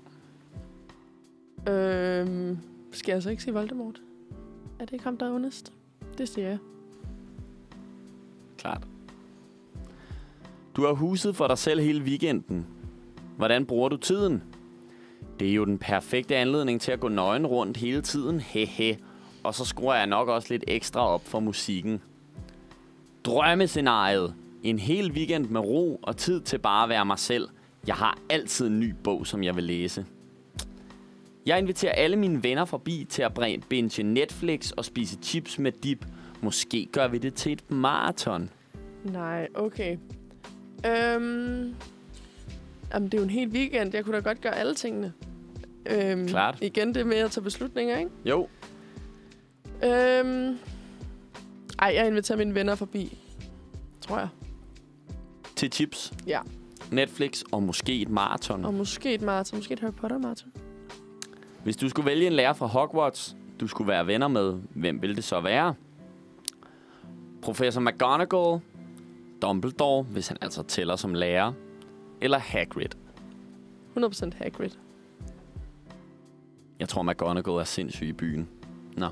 [1.68, 2.58] Øhm,
[2.92, 4.00] skal jeg så ikke sige Voldemort?
[4.78, 5.72] Er det ikke ham, der er ondest?
[6.18, 6.58] Det siger jeg.
[8.58, 8.86] Klart.
[10.76, 12.66] Du har huset for dig selv hele weekenden.
[13.36, 14.42] Hvordan bruger du tiden?
[15.40, 18.40] Det er jo den perfekte anledning til at gå nøgen rundt hele tiden.
[18.40, 18.98] Hehe.
[19.44, 22.02] Og så skruer jeg nok også lidt ekstra op for musikken.
[23.24, 24.34] Drømmescenariet.
[24.62, 27.48] En hel weekend med ro og tid til bare at være mig selv.
[27.86, 30.06] Jeg har altid en ny bog, som jeg vil læse.
[31.46, 33.38] Jeg inviterer alle mine venner forbi til at
[33.68, 36.06] binge Netflix og spise chips med dip.
[36.42, 38.50] Måske gør vi det til et maraton.
[39.04, 39.96] Nej, okay.
[40.86, 41.74] Øhm,
[42.94, 43.94] jamen, det er jo en hel weekend.
[43.94, 45.12] Jeg kunne da godt gøre alle tingene.
[45.86, 46.58] Øhm, Klart.
[46.62, 48.10] Igen det med at tage beslutninger, ikke?
[48.24, 48.48] Jo,
[49.84, 50.58] Øhm,
[51.78, 53.18] ej, jeg inviterer mine venner forbi.
[54.00, 54.28] Tror jeg.
[55.60, 56.40] Til chips, Ja.
[56.90, 58.64] Netflix og måske et maraton.
[58.64, 59.58] Og måske et maraton.
[59.58, 60.52] Måske et Harry Potter maraton.
[61.64, 65.16] Hvis du skulle vælge en lærer fra Hogwarts, du skulle være venner med, hvem ville
[65.16, 65.74] det så være?
[67.42, 68.60] Professor McGonagall,
[69.42, 71.52] Dumbledore, hvis han altså tæller som lærer,
[72.20, 72.88] eller Hagrid.
[73.96, 74.70] 100% Hagrid.
[76.78, 78.48] Jeg tror, McGonagall er sindssyg i byen.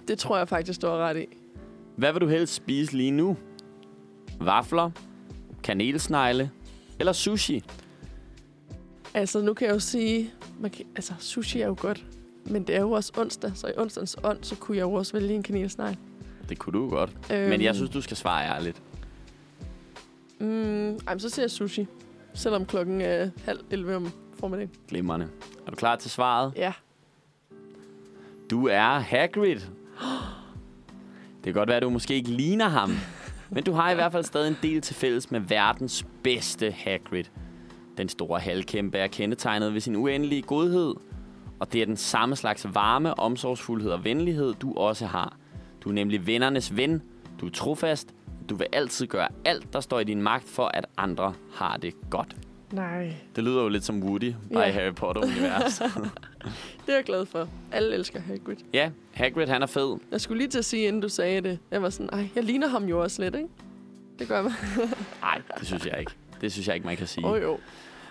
[0.08, 1.26] Det tror jeg faktisk, du har ret i.
[1.96, 3.36] Hvad vil du helst spise lige nu?
[4.40, 4.90] Vafler,
[5.62, 6.50] kanelsnegle
[6.98, 7.64] eller sushi?
[9.14, 10.30] Altså, nu kan jeg jo sige...
[10.60, 12.04] Man kan, altså, sushi er jo godt.
[12.44, 15.12] Men det er jo også onsdag, så i onsdagens ånd, så kunne jeg jo også
[15.12, 15.96] vælge en kanelsnegl.
[16.48, 17.10] Det kunne du godt.
[17.32, 18.82] Øhm, Men jeg synes, du skal svare ærligt.
[20.40, 21.86] Mm, ej, så siger jeg sushi.
[22.34, 24.70] Selvom klokken er halv 11 om formiddagen.
[24.88, 25.28] Glimrende.
[25.66, 26.52] Er du klar til svaret?
[26.56, 26.72] Ja.
[28.50, 29.60] Du er Hagrid.
[31.44, 32.90] Det kan godt være, at du måske ikke ligner ham.
[33.50, 37.24] Men du har i hvert fald stadig en del til fælles med verdens bedste Hagrid.
[37.98, 40.94] Den store halvkæmpe er kendetegnet ved sin uendelige godhed.
[41.60, 45.36] Og det er den samme slags varme, omsorgsfuldhed og venlighed, du også har.
[45.84, 47.02] Du er nemlig vennernes ven.
[47.40, 48.14] Du er trofast.
[48.48, 51.94] Du vil altid gøre alt, der står i din magt for, at andre har det
[52.10, 52.36] godt.
[52.72, 53.14] Nej.
[53.36, 54.68] Det lyder jo lidt som Woody, bare Ja.
[54.68, 55.82] i Harry Potter-univers.
[56.86, 57.48] Det er jeg glad for.
[57.72, 58.56] Alle elsker Hagrid.
[58.72, 59.96] ja, Hagrid han er fed.
[60.10, 61.58] Jeg skulle lige til at sige, inden du sagde det.
[61.70, 63.48] Jeg var sådan, ej, jeg ligner ham jo også lidt, ikke?
[64.18, 64.52] Det gør man.
[65.22, 66.12] Nej, det synes jeg ikke.
[66.40, 67.26] Det synes jeg ikke, man kan sige.
[67.26, 67.58] Åh oh, jo.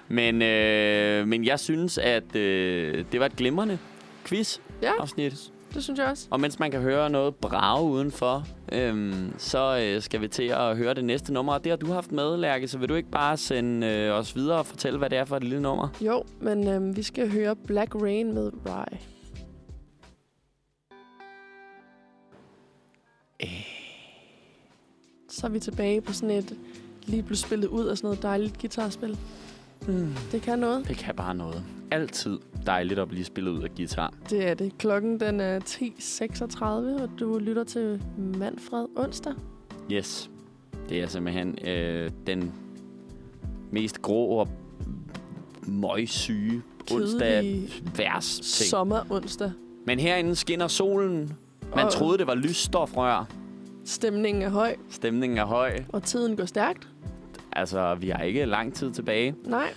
[0.07, 3.79] Men, øh, men jeg synes, at øh, det var et glimrende
[4.25, 5.33] quiz-afsnit.
[5.33, 6.27] Ja, det synes jeg også.
[6.29, 10.77] Og mens man kan høre noget brage udenfor, øhm, så øh, skal vi til at
[10.77, 11.53] høre det næste nummer.
[11.53, 14.35] Og det har du haft med, Lærke, så vil du ikke bare sende øh, os
[14.35, 15.87] videre og fortælle, hvad det er for et lille nummer?
[16.01, 18.97] Jo, men øhm, vi skal høre Black Rain med Rye.
[25.29, 26.57] Så er vi tilbage på sådan et
[27.05, 29.17] lige blevet spillet ud af sådan noget dejligt guitarspil.
[29.87, 30.13] Mm.
[30.31, 30.87] Det kan noget.
[30.87, 31.63] Det kan bare noget.
[31.91, 34.13] Altid dejligt at blive spillet ud af guitar.
[34.29, 34.77] Det er det.
[34.77, 36.65] Klokken den er 10.36,
[37.03, 39.33] og du lytter til Manfred onsdag.
[39.91, 40.29] Yes.
[40.89, 42.53] Det er simpelthen øh, den
[43.71, 44.47] mest grå og
[45.67, 46.61] møgsyge
[46.91, 47.69] onsdag ting.
[48.41, 49.51] sommer onsdag.
[49.85, 51.33] Men herinde skinner solen.
[51.75, 53.27] Man Og- troede, det var lysstofrør.
[53.85, 55.83] Stemningen er høj, Stemningen er høj.
[55.89, 56.87] og tiden går stærkt.
[57.57, 59.35] Altså, vi har ikke lang tid tilbage.
[59.45, 59.69] Nej,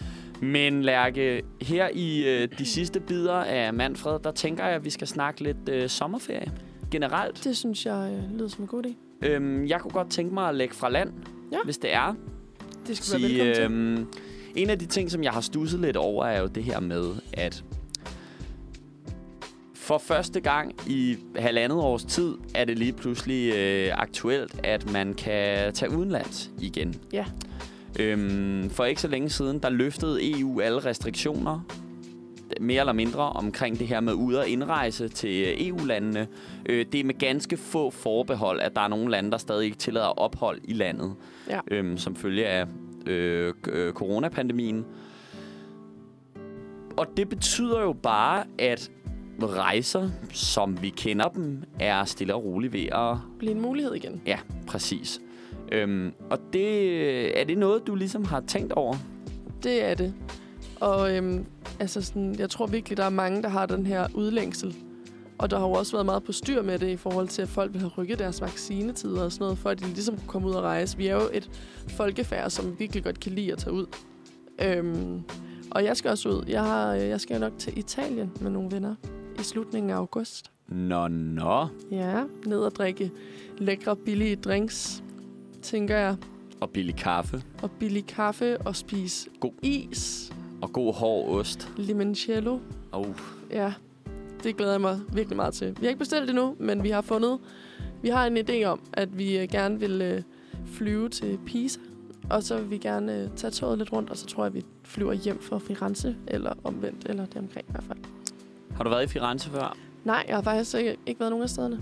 [0.43, 4.91] Men Lærke, her i øh, de sidste bidder af Manfred, der tænker jeg, at vi
[4.91, 6.53] skal snakke lidt øh, sommerferie.
[6.91, 7.45] Generelt.
[7.45, 8.95] det synes jeg øh, lyder som en god idé.
[9.27, 11.13] Øhm, jeg kunne godt tænke mig at lægge fra land,
[11.53, 11.59] Ja.
[11.65, 12.15] hvis det er.
[12.87, 14.03] Det skal du være velkommen til.
[14.03, 14.13] øhm,
[14.57, 17.05] en af de ting, som jeg har stusset lidt over, er jo det her med,
[17.33, 17.65] at
[19.75, 25.15] for første gang i halvandet års tid, er det lige pludselig øh, aktuelt, at man
[25.15, 26.95] kan tage udenlands igen.
[27.13, 27.25] Ja.
[27.99, 31.61] Øhm, for ikke så længe siden, der løftede EU alle restriktioner,
[32.61, 36.29] mere eller mindre, omkring det her med ud- og indrejse til øh, EU-landene.
[36.67, 39.77] Øh, det er med ganske få forbehold, at der er nogle lande, der stadig ikke
[39.77, 41.15] tillader ophold i landet,
[41.51, 41.61] Ja.
[41.71, 42.67] øhm, som følge af
[43.07, 44.85] øh, øh, coronapandemien.
[46.97, 48.91] Og det betyder jo bare, at
[49.43, 54.23] rejser, som vi kender dem, er stille og roligt ved at Blive en mulighed igen.
[54.27, 55.21] Ja, præcis.
[55.73, 58.97] Øhm, og det, er det noget, du ligesom har tænkt over?
[59.63, 60.15] Det er det.
[60.81, 61.45] Og øhm,
[61.81, 64.77] altså sådan, jeg tror virkelig, der er mange, der har den her udlængsel.
[65.39, 67.49] Og der har jo også været meget på styr med det i forhold til, at
[67.49, 70.49] folk vil have rykket deres vaccinetider og sådan noget, for at de ligesom kunne komme
[70.49, 70.97] ud og rejse.
[70.97, 71.51] Vi er jo et
[71.89, 73.87] folkefærd, som virkelig godt kan lide at tage ud.
[74.65, 75.23] Øhm,
[75.71, 76.45] og jeg skal også ud.
[76.49, 78.95] Jeg, har, øh, jeg skal nok til Italien med nogle venner
[79.41, 80.51] i slutningen af august.
[80.69, 81.67] Nå, nå.
[81.91, 83.11] Ja, ned og drikke
[83.59, 85.03] lækre, billige drinks,
[85.63, 86.17] tænker jeg.
[86.61, 87.43] Og billig kaffe.
[87.63, 89.51] Og billig kaffe og spise God.
[89.63, 90.33] is,
[90.63, 91.73] Og god hård ost.
[91.77, 92.59] limoncello.
[92.93, 93.07] Oh,
[93.51, 93.73] Ja,
[94.43, 95.69] det glæder jeg mig virkelig meget til.
[95.69, 97.39] Vi har ikke bestilt det nu, men vi har fundet...
[98.03, 100.23] Vi har en idé om, at vi øh, gerne vil øh,
[100.67, 101.81] flyve til Pisa,
[102.31, 104.65] og så vil vi gerne øh, tage toget lidt rundt, og så tror jeg, vi
[104.85, 107.99] flyver hjem fra Firenze, eller omvendt, eller det omkring i hvert fald.
[108.77, 109.77] har du været i Firenze før?
[110.05, 111.81] Nej, jeg har faktisk ikke, ikke været nogen af stederne.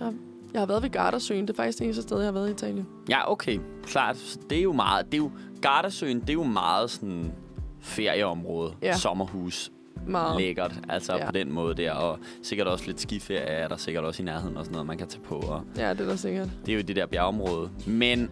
[0.00, 0.12] Jeg
[0.52, 1.46] jeg har været ved Gardasøen.
[1.46, 2.86] Det er faktisk det eneste sted, jeg har været i Italien.
[3.08, 3.58] Ja, okay.
[3.86, 4.16] Klart.
[4.16, 5.06] Så det er jo meget...
[5.06, 5.30] Det er jo,
[5.62, 7.32] Gardasøen, det er jo meget sådan
[7.80, 8.74] ferieområde.
[8.82, 8.96] Ja.
[8.96, 9.72] Sommerhus.
[10.06, 10.40] Meget.
[10.40, 10.74] Lækkert.
[10.88, 11.26] Altså Ja.
[11.26, 11.92] på den måde der.
[11.92, 14.98] Og sikkert også lidt skiferie er der sikkert også i nærheden og sådan noget, man
[14.98, 15.34] kan tage på.
[15.34, 16.48] Og Ja, det er der sikkert.
[16.66, 17.70] Det er jo det der bjergeområde.
[17.86, 18.30] Men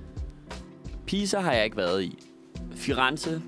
[1.06, 2.18] Pisa har jeg ikke været i.
[2.74, 3.42] Firenze,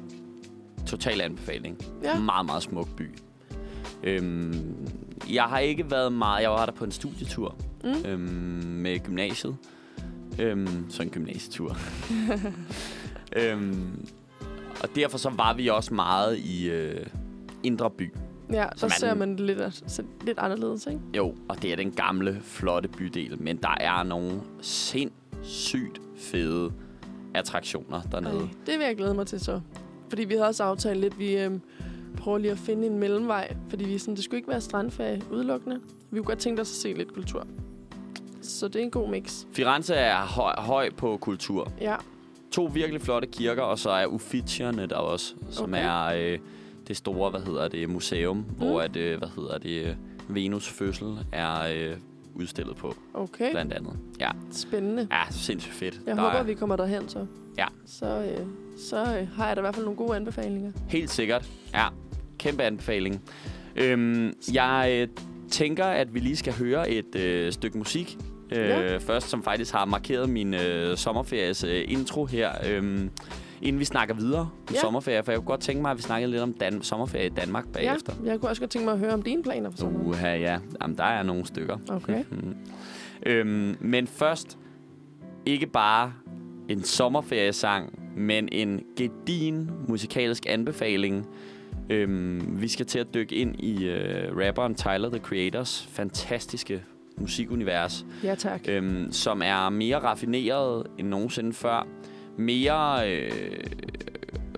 [0.87, 1.79] total anbefaling.
[2.03, 2.19] Ja.
[2.19, 3.11] Meget, meget smuk by.
[4.03, 4.77] Øhm,
[5.33, 6.43] jeg har ikke været meget...
[6.43, 7.55] Jeg var der på en studietur
[7.85, 8.07] Mm.
[8.07, 8.21] øhm,
[8.83, 9.57] med gymnasiet.
[10.39, 11.77] Øhm, så en gymnasietur.
[13.37, 14.09] øhm,
[14.83, 17.07] og derfor så var vi også meget i øh,
[17.63, 18.13] Indre By.
[18.53, 21.01] Ja, der er ser man det lidt, lidt anderledes, ikke?
[21.17, 23.43] Jo, og det er den gamle, flotte bydel.
[23.43, 26.73] Men der er nogle sindssygt fede
[27.35, 28.41] attraktioner dernede.
[28.41, 29.61] Ej, det vil jeg glæde mig til så.
[30.09, 31.61] Fordi vi havde også aftalt lidt, vi øhm,
[32.17, 33.57] prøver lige at finde en mellemvej.
[33.69, 35.81] Fordi vi sådan, det skulle ikke være strandferie udelukkende.
[36.11, 37.47] Vi kunne godt tænke os at se lidt kultur.
[38.43, 39.45] Så det er en god mix.
[39.53, 41.73] Firenze er høj, høj på kultur.
[41.81, 41.97] Ja,
[42.53, 45.85] To virkelig flotte kirker, og så er Uffizierne der også, som Okay.
[45.85, 46.39] er øh,
[46.89, 48.45] det store, hvad hedder det, museum, mm.
[48.57, 49.97] hvor at, øh, hvad hedder det,
[50.29, 51.97] Venus fødsel er øh,
[52.35, 53.51] udstillet på, okay.
[53.51, 53.93] blandt andet.
[54.21, 55.09] Ja, Spændende.
[55.11, 56.01] ja sindssygt fedt.
[56.07, 57.27] Jeg Der håber, er, vi kommer derhen så.
[57.59, 57.67] Ja.
[57.87, 58.47] Så, øh,
[58.79, 60.73] så øh, har jeg da i hvert fald nogle gode anbefalinger.
[60.89, 61.49] Helt sikkert.
[61.75, 61.89] Ja,
[62.39, 63.23] kæmpe anbefaling.
[63.77, 65.09] Øhm, jeg øh,
[65.53, 68.17] tænker, at vi lige skal høre et øh, stykke musik.
[68.53, 68.97] Øh, Ja.
[68.97, 72.51] Først, som faktisk har markeret min øh, sommerferie øh, intro her.
[72.71, 73.01] Øh,
[73.63, 74.81] inden vi snakker videre om Ja.
[74.81, 75.23] sommerferie.
[75.25, 77.69] For jeg kunne godt tænke mig, at vi snakkede lidt om Dan- sommerferie i Danmark
[77.73, 78.13] bagefter.
[78.25, 80.07] Ja, jeg kunne også godt tænke mig at høre om dine planer for sommeren.
[80.07, 80.59] Uha, ja.
[80.83, 81.79] Jamen, der er nogle stykker.
[81.89, 82.25] Okay.
[82.31, 82.55] Mhm.
[83.27, 84.59] øhm, men først,
[85.47, 86.13] ikke bare
[86.69, 91.27] en sommerferiesang, men en gedin musikalsk anbefaling.
[91.93, 96.83] Øhm, vi skal til at dykke ind i øh, rapperen Tyler, The Creators fantastiske
[97.17, 98.61] musikunivers, Ja, tak.
[98.69, 101.87] øhm, som er mere raffineret end nogensinde før.
[102.39, 103.31] Mere øh,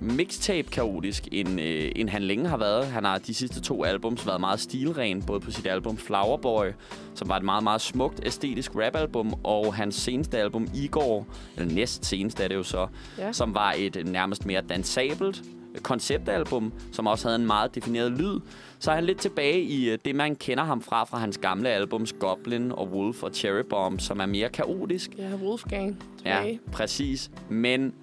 [0.01, 2.87] mixtape-kaotisk, end, øh, end han længe har været.
[2.87, 6.67] Han har de sidste to albums været meget stilren, både på sit album Flower Boy,
[7.15, 11.27] som var et meget, meget smukt, æstetisk rap-album, og hans seneste album Igor,
[11.57, 12.87] eller næst seneste er det jo så,
[13.19, 13.33] Ja.
[13.33, 15.43] som var et nærmest mere dansabelt
[15.83, 18.41] konceptalbum, som også havde en meget defineret lyd.
[18.79, 21.69] Så er han lidt tilbage i øh, det, man kender ham fra, fra hans gamle
[21.69, 25.11] albums Goblin og Wolf og Cherry Bomb, som er mere kaotisk.
[25.19, 26.61] Ja, Wolfgang Ja, tilbage.
[26.73, 27.31] præcis.
[27.49, 27.95] Men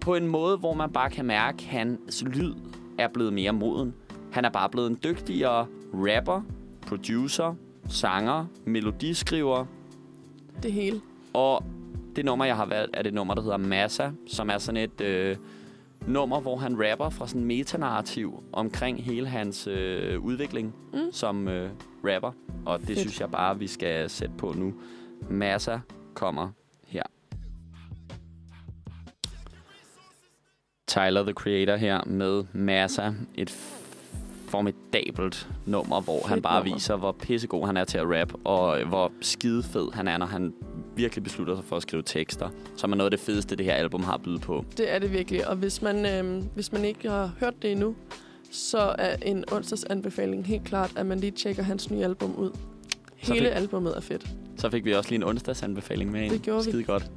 [0.00, 2.54] på en måde, hvor man bare kan mærke, at hans lyd
[2.98, 3.94] er blevet mere moden.
[4.32, 6.42] Han er bare blevet en dygtigere rapper,
[6.86, 7.54] producer,
[7.88, 9.66] sanger, melodiskriver.
[10.62, 11.00] Det hele.
[11.32, 11.64] Og
[12.16, 15.00] det nummer, jeg har valgt, er det nummer, der hedder Massa, som er sådan et
[15.00, 15.36] øh,
[16.06, 21.12] nummer, hvor han rapper fra sådan en metanarrativ omkring hele hans øh, udvikling Mm.
[21.12, 21.70] som øh,
[22.04, 22.32] rapper.
[22.66, 22.98] Og det Fedt.
[22.98, 24.74] synes jeg bare, vi skal sætte på nu.
[25.30, 25.80] Massa
[26.14, 26.48] kommer
[26.86, 27.02] her.
[30.86, 33.12] Tyler, the Creator her med Massa.
[33.34, 33.50] Et
[34.48, 36.74] formidabelt nummer, hvor Fedt han bare nummer.
[36.74, 40.54] viser, hvor pissegod han er til at rap, og hvor skidefed han er, når han
[40.96, 43.74] virkelig beslutter sig for at skrive tekster, som er noget af det fedeste, det her
[43.74, 44.64] album har at byde på.
[44.76, 45.48] Det er det virkelig.
[45.48, 47.94] Og hvis man, øh, hvis man ikke har hørt det endnu,
[48.50, 52.50] så er en onsdagsanbefaling helt klart, at man lige tjekker hans nye album ud.
[53.22, 54.26] Så Hele fik- albumet er fedt.
[54.56, 56.30] Så fik vi også lige en onsdagsanbefaling med.
[56.30, 56.70] Det gjorde vi.
[56.70, 57.10] Skide godt.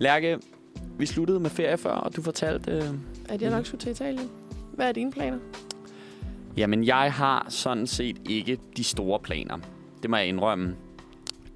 [0.00, 0.38] Lærke,
[0.98, 2.70] vi sluttede med ferie før, og du fortalte...
[2.72, 2.84] Øh,
[3.28, 3.56] At jeg Mhm.
[3.56, 4.30] nok skulle til Italien.
[4.74, 5.38] Hvad er dine planer?
[6.56, 9.58] Jamen, jeg har sådan set ikke de store planer.
[10.02, 10.76] Det må jeg indrømme.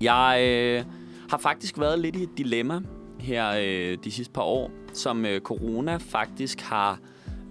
[0.05, 0.85] Jeg øh,
[1.31, 2.81] har faktisk været lidt i et dilemma
[3.21, 6.99] her øh, de sidste par år, som øh, corona faktisk har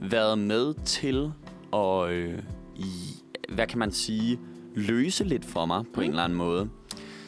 [0.02, 1.32] været med til
[1.74, 2.40] at, øh,
[2.76, 2.92] i,
[3.50, 4.40] hvad kan man sige,
[4.76, 6.04] løse lidt for mig på mm.
[6.04, 6.70] en eller anden måde.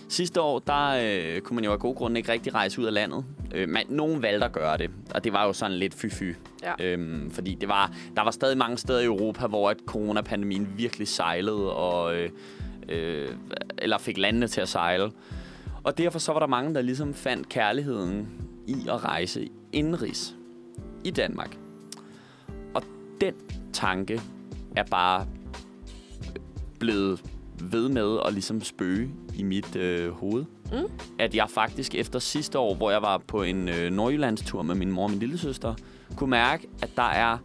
[0.09, 2.93] Sidste år, der øh, kunne man jo af gode grunde ikke rigtig rejse ud af
[2.93, 3.25] landet.
[3.55, 6.35] Øh, men nogen valgte at gøre det, og det var jo sådan lidt fy-fy.
[6.63, 6.85] Ja.
[6.85, 11.07] Øhm, fordi det var, der var stadig mange steder i Europa, hvor at coronapandemien virkelig
[11.07, 12.29] sejlede, og, øh,
[12.89, 13.29] øh,
[13.77, 15.11] eller fik landene til at sejle.
[15.83, 18.27] Og derfor så var der mange, der ligesom fandt kærligheden
[18.67, 20.35] i at rejse indenrigs
[21.03, 21.57] i Danmark.
[22.73, 22.83] Og
[23.21, 23.33] den
[23.73, 24.21] tanke
[24.75, 25.27] er bare
[26.79, 27.21] blevet
[27.59, 30.45] ved med at ligesom spøge i mit øh, hoved.
[30.71, 30.91] Mm.
[31.19, 34.91] At jeg faktisk efter sidste år, hvor jeg var på en øh, Nordjyllandstur med min
[34.91, 35.75] mor og min lille søster,
[36.15, 37.37] kunne mærke, at der er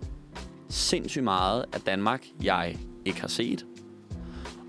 [0.69, 3.67] sindssygt meget af Danmark, jeg ikke har set.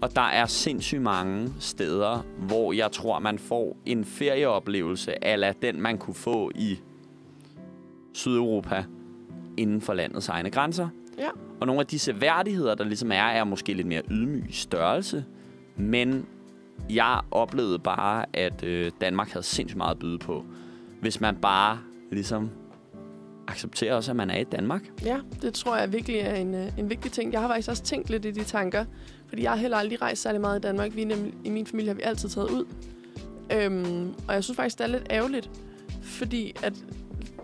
[0.01, 5.81] Og der er sindssygt mange steder, hvor jeg tror, man får en ferieoplevelse, ala den
[5.81, 6.79] man kunne få i
[8.13, 8.85] Sydeuropa
[9.57, 10.89] inden for landets egne grænser.
[11.17, 11.29] Ja.
[11.59, 15.25] Og nogle af de seværdigheder, der ligesom er, er måske lidt mere ydmyg størrelse.
[15.77, 16.25] Men
[16.89, 20.45] jeg oplevede bare, at øh, Danmark havde sindssygt meget at byde på.
[21.01, 21.79] Hvis man bare
[22.11, 22.49] ligesom
[23.51, 24.81] accepterer også, at man er i Danmark.
[25.05, 27.33] Ja, det tror jeg virkelig er en, øh, en vigtig ting.
[27.33, 28.85] Jeg har faktisk også tænkt lidt i de tanker,
[29.27, 30.95] fordi jeg har heller aldrig rejst særlig meget i Danmark.
[30.95, 32.65] Vi nemlig, I min familie har vi altid taget ud.
[33.53, 35.49] Øhm, og jeg synes faktisk, det er lidt ærgerligt,
[36.01, 36.73] fordi at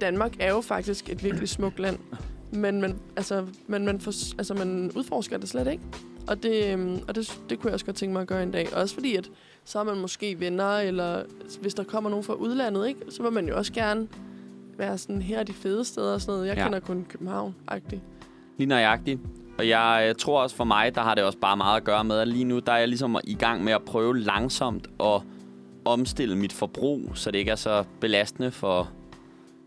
[0.01, 1.97] Danmark er jo faktisk et virkelig smukt land.
[2.51, 5.83] Men man, altså, men man, for, altså, man udforsker det slet ikke.
[6.27, 8.51] Og, det, øhm, og det, det kunne jeg også godt tænke mig at gøre en
[8.51, 8.73] dag.
[8.73, 9.29] Også fordi, at
[9.65, 11.23] så har man måske venner, eller
[11.61, 14.07] hvis der kommer nogen fra udlandet, ikke, så vil man jo også gerne
[14.77, 16.47] være sådan, her er de fede steder og sådan noget.
[16.47, 16.63] Jeg Ja.
[16.63, 18.01] kender kun København-agtigt.
[18.57, 19.19] Lige nøjagtigt.
[19.57, 22.03] Og jeg, jeg tror også for mig, der har det også bare meget at gøre
[22.03, 25.21] med, at lige nu der er jeg ligesom i gang med at prøve langsomt at
[25.85, 28.89] omstille mit forbrug, så det ikke er så belastende for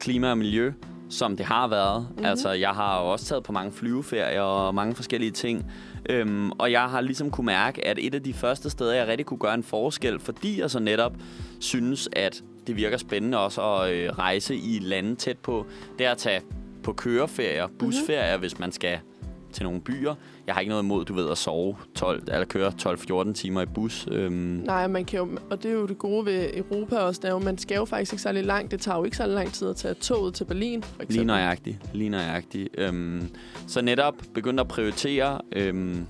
[0.00, 0.72] klima og miljø,
[1.08, 2.02] som det har været.
[2.02, 2.10] Mhm.
[2.10, 2.24] Mm-hmm.
[2.26, 5.72] Altså, jeg har også taget på mange flyveferier og mange forskellige ting.
[6.10, 9.26] Øhm, og jeg har ligesom kunne mærke, at et af de første steder, jeg rigtig
[9.26, 11.12] kunne gøre en forskel, fordi jeg så netop
[11.60, 15.66] synes, at det virker spændende også at øh, rejse i lande tæt på,
[15.98, 16.40] det er at tage
[16.82, 18.40] på køreferier, busferier, mm-hmm.
[18.40, 18.98] hvis man skal
[19.52, 20.14] til nogle byer.
[20.46, 22.72] Jeg har ikke noget imod, du ved, at sove 12, eller køre
[23.28, 24.08] 12-14 timer i bus.
[24.10, 27.28] Øhm, Nej, man kan jo, og det er jo det gode ved Europa også, det
[27.28, 28.70] er jo, man skal jo faktisk ikke særlig langt.
[28.70, 31.16] Det tager jo ikke særlig lang tid at tage toget til Berlin, for eksempel.
[31.16, 31.78] Lige nøjagtigt.
[31.92, 32.68] Lige nøjagtigt.
[32.78, 33.28] Øhm,
[33.66, 36.06] så netop begyndt at prioritere øhm,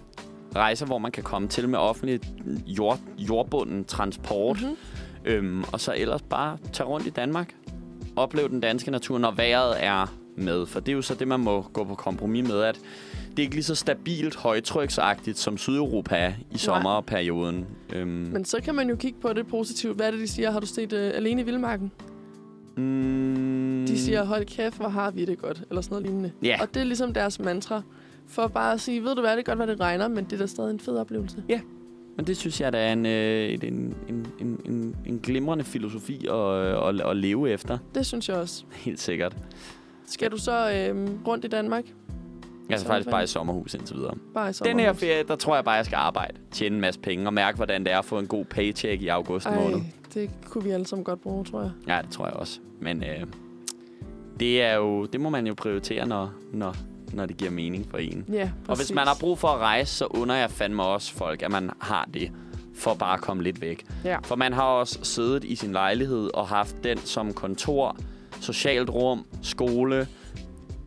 [0.56, 2.20] rejser, hvor man kan komme til med offentlig
[2.66, 4.60] jord, jordbunden transport.
[4.62, 4.76] Mhm.
[5.24, 7.54] Øhm, og så ellers bare tage rundt i Danmark.
[8.16, 10.66] Opleve den danske natur, når vejret er med.
[10.66, 12.80] For det er jo så det, man må gå på kompromis med, at
[13.30, 17.66] det er ikke lige så stabilt højtryksagtigt, som Sydeuropa er i sommerperioden.
[17.92, 19.96] Øhm, Men så kan man jo kigge på det positivt.
[19.96, 20.50] Hvad er det, de siger?
[20.50, 21.92] Har du set uh, Alene i Vildmarken?
[22.76, 26.32] mm, De siger, hold kæft, hvor har vi det godt, eller sådan noget lignende.
[26.42, 26.58] Ja.
[26.62, 27.82] Og det er ligesom deres mantra.
[28.28, 30.32] For bare at sige, ved du hvad, det er godt, hvad det regner, men det
[30.32, 31.42] er da stadig en fed oplevelse.
[32.16, 35.64] Men det synes jeg, der er en, øh, en, en, en, en, en, en glimrende
[35.64, 37.78] filosofi at, at, at leve efter.
[37.94, 38.64] Det synes jeg også.
[38.72, 39.36] Helt sikkert.
[40.06, 41.84] Skal du så øh, rundt i Danmark?
[42.70, 44.14] Jeg er faktisk bare i sommerhus indtil videre.
[44.34, 45.00] Bare i Den her sommerhus?
[45.00, 46.38] ferie, der tror jeg bare, jeg skal arbejde.
[46.50, 49.08] Tjene en masse penge og mærke, hvordan det er at få en god paycheck i
[49.08, 49.76] august måned.
[49.76, 49.82] Ej,
[50.14, 51.70] det kunne vi alle sammen godt bruge, tror jeg.
[51.88, 52.60] Ja, det tror jeg også.
[52.80, 53.26] Men øh,
[54.40, 56.76] det, er jo, det må man jo prioritere, når, når,
[57.12, 58.24] når det giver mening for en.
[58.32, 58.68] Ja, præcis.
[58.68, 61.50] Og hvis man har brug for at rejse, så under jeg fandme også folk, at
[61.50, 62.32] man har det
[62.74, 63.86] for bare at komme lidt væk.
[64.04, 64.18] Ja.
[64.24, 67.96] For man har også siddet i sin lejlighed og haft den som kontor,
[68.40, 70.08] socialt rum, skole,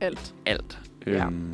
[0.02, 0.36] Alt.
[0.46, 0.80] alt.
[1.08, 1.26] Ja.
[1.26, 1.54] Øhm,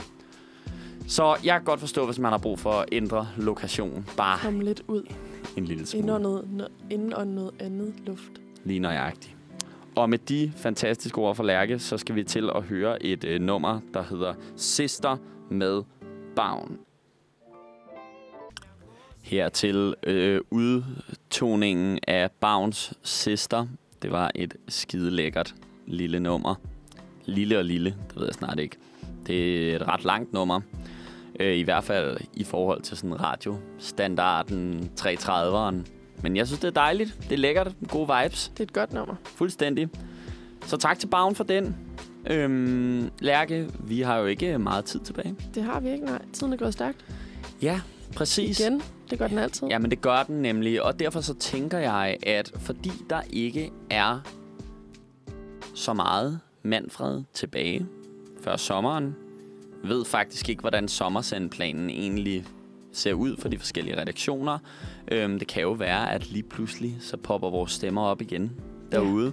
[1.07, 4.05] så jeg kan godt forstå, hvis man har brug for at ændre lokation.
[4.17, 5.03] Bare Kom lidt ud.
[5.57, 6.03] en lille smule.
[6.03, 8.32] Indåndet noget andet luft.
[8.63, 9.36] Lige nøjagtigt.
[10.00, 13.41] Og med de fantastiske ord fra Lærke, så skal vi til at høre et øh,
[13.41, 15.18] nummer, der hedder Sister
[15.50, 15.84] med
[16.36, 16.78] Bavn.
[19.22, 23.68] Her til øh, udtoningen af Bavns Sister.
[24.02, 25.56] Det var et skide lækkert
[25.88, 26.56] lille nummer.
[27.26, 28.78] Lille og lille, det ved jeg snart ikke.
[29.28, 30.62] Det er et ret langt nummer.
[31.39, 35.99] Øh, I hvert fald i forhold til sådan radiostandarden 330'eren.
[36.24, 37.17] Men jeg synes, det er dejligt.
[37.24, 37.72] Det er lækkert.
[37.88, 38.51] Gode vibes.
[38.53, 39.15] Det er et godt nummer.
[39.24, 39.89] Fuldstændig.
[40.65, 41.76] Så tak til Bavn for den.
[42.30, 45.36] Øhm, Lærke, vi har jo ikke meget tid tilbage.
[45.55, 46.22] Det har vi ikke, nej.
[46.34, 47.05] Tiden er gået stærkt.
[47.61, 47.82] Ja,
[48.15, 48.59] præcis.
[48.59, 48.82] Igen.
[49.09, 49.67] Det gør den altid.
[49.67, 50.84] Ja, men det gør den nemlig.
[50.84, 54.20] Og derfor så tænker jeg, at fordi der ikke er
[55.76, 57.86] så meget Manfred tilbage
[58.43, 59.15] før sommeren,
[59.84, 62.45] ved faktisk ikke, hvordan sommersendplanen egentlig
[62.91, 64.57] ser ud for de forskellige redaktioner.
[65.11, 68.51] Øhm, det kan jo være, at lige pludselig så popper vores stemmer op igen
[68.91, 69.31] derude.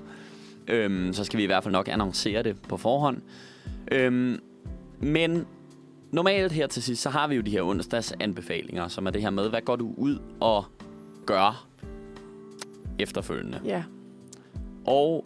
[0.68, 3.22] Øhm, så skal vi i hvert fald nok annoncere det på forhånd.
[3.92, 4.40] Øhm,
[5.00, 5.46] men
[6.12, 9.22] normalt her til sidst, så har vi jo de her onsdags anbefalinger, som er det
[9.22, 10.64] her med, hvad går du ud og
[11.26, 11.66] gør
[12.98, 13.60] efterfølgende.
[13.64, 13.82] Ja.
[14.86, 15.24] Og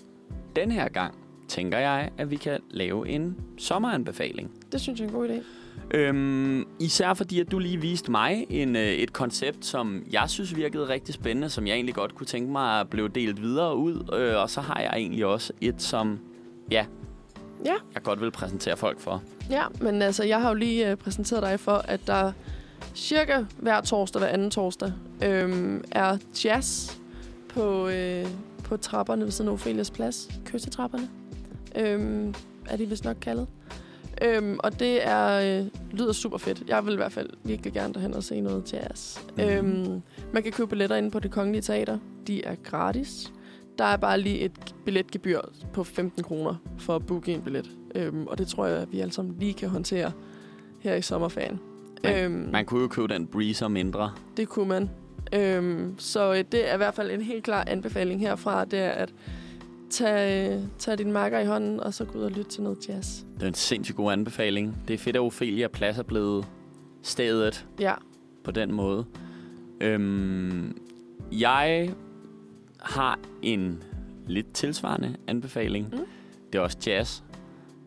[0.57, 1.15] den her gang
[1.49, 4.51] tænker jeg, at vi kan lave en sommeranbefaling.
[4.73, 5.43] Det synes jeg er en god idé.
[5.95, 10.57] Øhm, især fordi, at du lige viste mig en, øh, et koncept, som jeg synes
[10.57, 14.15] virkede rigtig spændende, som jeg egentlig godt kunne tænke mig at blive delt videre ud.
[14.19, 16.19] Øh, og så har jeg egentlig også et, som
[16.71, 16.87] ja,
[17.65, 17.75] Ja.
[17.95, 19.23] jeg godt vil præsentere folk for.
[19.51, 22.33] Ja, men altså, jeg har jo lige øh, præsenteret dig for, at der
[22.95, 24.93] cirka hver torsdag, hver anden torsdag,
[25.25, 26.97] øhm, er jazz
[27.49, 28.27] på, øh,
[28.65, 30.29] på trapperne ved siden af Ophelias Plads.
[30.45, 31.09] Kyssetrapperne.
[31.77, 32.35] Øhm,
[32.67, 33.47] er de vist nok kaldet.
[34.25, 36.63] Øhm, og det er, øh, lyder super fedt.
[36.69, 39.19] Jeg vil i hvert fald virkelig gerne derhen og se noget jazz.
[39.39, 39.45] Mhm.
[39.49, 41.99] Øhm, man kan købe billetter inde på det kongelige teater.
[42.27, 43.33] De er gratis.
[43.79, 45.41] Der er bare lige et billetgebyr
[45.73, 47.71] på 15 kroner for at booke en billet.
[47.95, 50.13] Øhm, og det tror jeg, at vi alle sammen lige kan håndtere
[50.81, 51.61] her i sommerferien.
[52.05, 54.13] Man- øhm, Man kunne jo købe den breezer mindre.
[54.37, 54.91] det kunne man.
[55.35, 58.91] Øhm, så øh, det er i hvert fald en helt klar anbefaling herfra, det er
[58.91, 59.15] at
[59.91, 63.23] tage, tage din makker i hånden, og så gå ud og lytte til noget jazz.
[63.35, 64.77] Det er en sindssygt god anbefaling.
[64.89, 66.47] Det er fedt, at Ophelia Plads er blevet
[67.03, 67.95] stedet Ja,
[68.45, 69.05] på den måde.
[69.81, 70.77] Øhm,
[71.33, 71.91] jeg
[72.81, 73.83] har en
[74.27, 75.89] lidt tilsvarende anbefaling.
[75.93, 75.99] Mm.
[76.53, 77.23] Det er også jazz,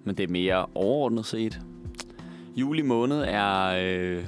[0.03, 1.59] men det er mere overordnet set.
[2.55, 4.25] Juli måned er øh,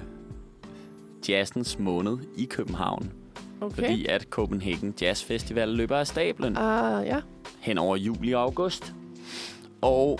[1.29, 3.11] jazzens måned i København,
[3.61, 3.75] okay.
[3.75, 7.21] fordi at Copenhagen Jazz Festival løber af stablen Ah, ja.
[7.65, 8.93] Hen over juli og august.
[9.81, 10.19] Og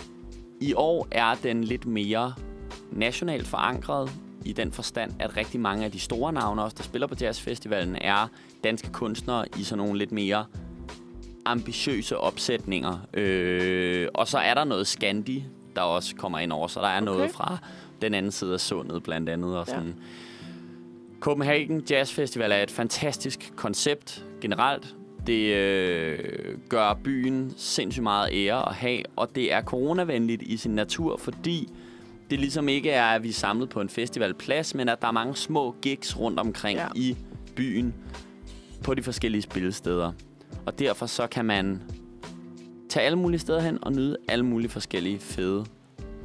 [0.61, 2.34] i år er den lidt mere
[2.91, 4.11] nationalt forankret
[4.45, 7.95] i den forstand, at rigtig mange af de store navne også, der spiller på jazzfestivalen,
[8.01, 8.27] er
[8.63, 10.45] danske kunstnere i sådan nogle lidt mere
[11.45, 12.97] ambitiøse opsætninger.
[13.13, 15.45] Øh, og så er der noget Scandi,
[15.76, 17.05] der også kommer ind over, så der er okay.
[17.05, 17.57] noget fra
[18.01, 19.57] den anden side af sundet blandt andet.
[19.57, 19.88] Og sådan.
[19.88, 19.93] Ja.
[21.19, 24.95] Copenhagen Jazz Festival er et fantastisk koncept generelt.
[25.27, 26.19] Det øh,
[26.69, 31.69] gør byen sindssygt meget ære at have, og det er coronavenligt i sin natur, fordi
[32.30, 35.11] det ligesom ikke er, at vi er samlet på en festivalplads, men at der er
[35.11, 36.88] mange små gigs rundt omkring ja.
[36.95, 37.18] i
[37.56, 37.93] byen
[38.84, 40.11] på de forskellige spillesteder.
[40.65, 41.81] Og derfor så kan man
[42.89, 45.65] tage alle mulige steder hen og nyde alle mulige forskellige fede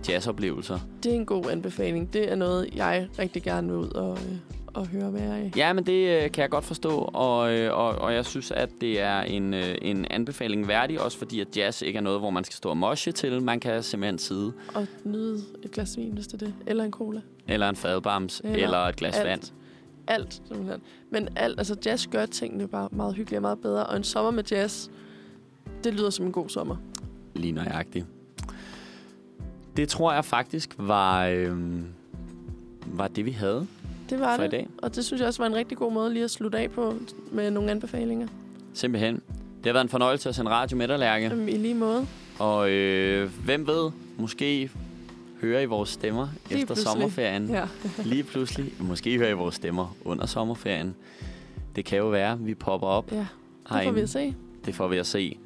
[0.08, 0.78] jazzoplevelser.
[1.02, 2.12] Det er en god anbefaling.
[2.12, 4.36] Det er noget, jeg rigtig gerne vil ud og, øh,
[4.74, 5.52] og høre mere af.
[5.56, 8.70] Ja, men det øh, kan jeg godt forstå, og, øh, og, og jeg synes, at
[8.80, 12.30] det er en, øh, en anbefaling værdig, også fordi at jazz ikke er noget, hvor
[12.30, 13.42] man skal stå og moshe til.
[13.42, 14.52] Man kan simpelthen sidde.
[14.74, 16.54] Og nyde et glas vin, hvis det er det.
[16.66, 17.20] Eller en cola.
[17.48, 19.28] Eller en fadbams, eller, eller et glas alt.
[19.28, 19.42] vand.
[20.06, 20.80] Alt, simpelthen.
[21.10, 23.86] Men alt, altså jazz gør tingene bare meget hyggeligt og meget bedre.
[23.86, 24.88] Og en sommer med jazz,
[25.84, 26.76] det lyder som en god sommer.
[27.34, 28.06] Lige nøjagtigt.
[29.76, 31.58] Det tror jeg faktisk var, øh,
[32.86, 33.66] var det, vi havde
[34.10, 34.52] Det var for i det.
[34.52, 34.68] dag.
[34.78, 36.94] Og det synes jeg også var en rigtig god måde lige at slutte af på
[37.32, 38.28] med nogle anbefalinger.
[38.74, 39.14] Simpelthen.
[39.58, 41.26] Det har været en fornøjelse at sende radio med dig, Lærke.
[41.30, 42.06] Øhm, I lige måde.
[42.38, 44.70] Og øh, hvem ved, måske
[45.40, 46.86] hører I vores stemmer Lige efter pludselig.
[46.92, 47.48] sommerferien.
[47.48, 47.64] Ja.
[48.04, 48.72] Lige pludselig.
[48.80, 50.94] Måske hører I vores stemmer under sommerferien.
[51.76, 53.16] Det kan jo være, at vi popper op ja.
[53.18, 53.26] Det
[53.68, 53.94] får herinde.
[53.94, 54.34] vi at se.
[54.66, 55.38] Det får vi at se.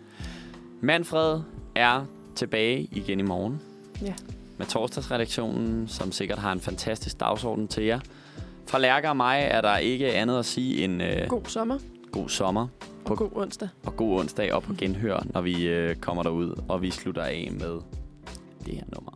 [0.81, 1.41] Manfred
[1.75, 2.05] er
[2.35, 3.61] tilbage igen i morgen.
[4.03, 4.15] Ja.
[4.59, 8.01] Med torsdagsredaktionen, som sikkert har en fantastisk dagsorden til jer.
[8.67, 11.79] Fra Lærke og mig er der ikke andet at sige end øh, God sommer
[12.13, 12.69] god sommer
[13.05, 13.69] og god onsdag.
[13.87, 17.49] og god onsdag og på genhør, når vi øh, kommer derud, og vi slutter af
[17.53, 17.81] med
[18.67, 19.13] det her nummer.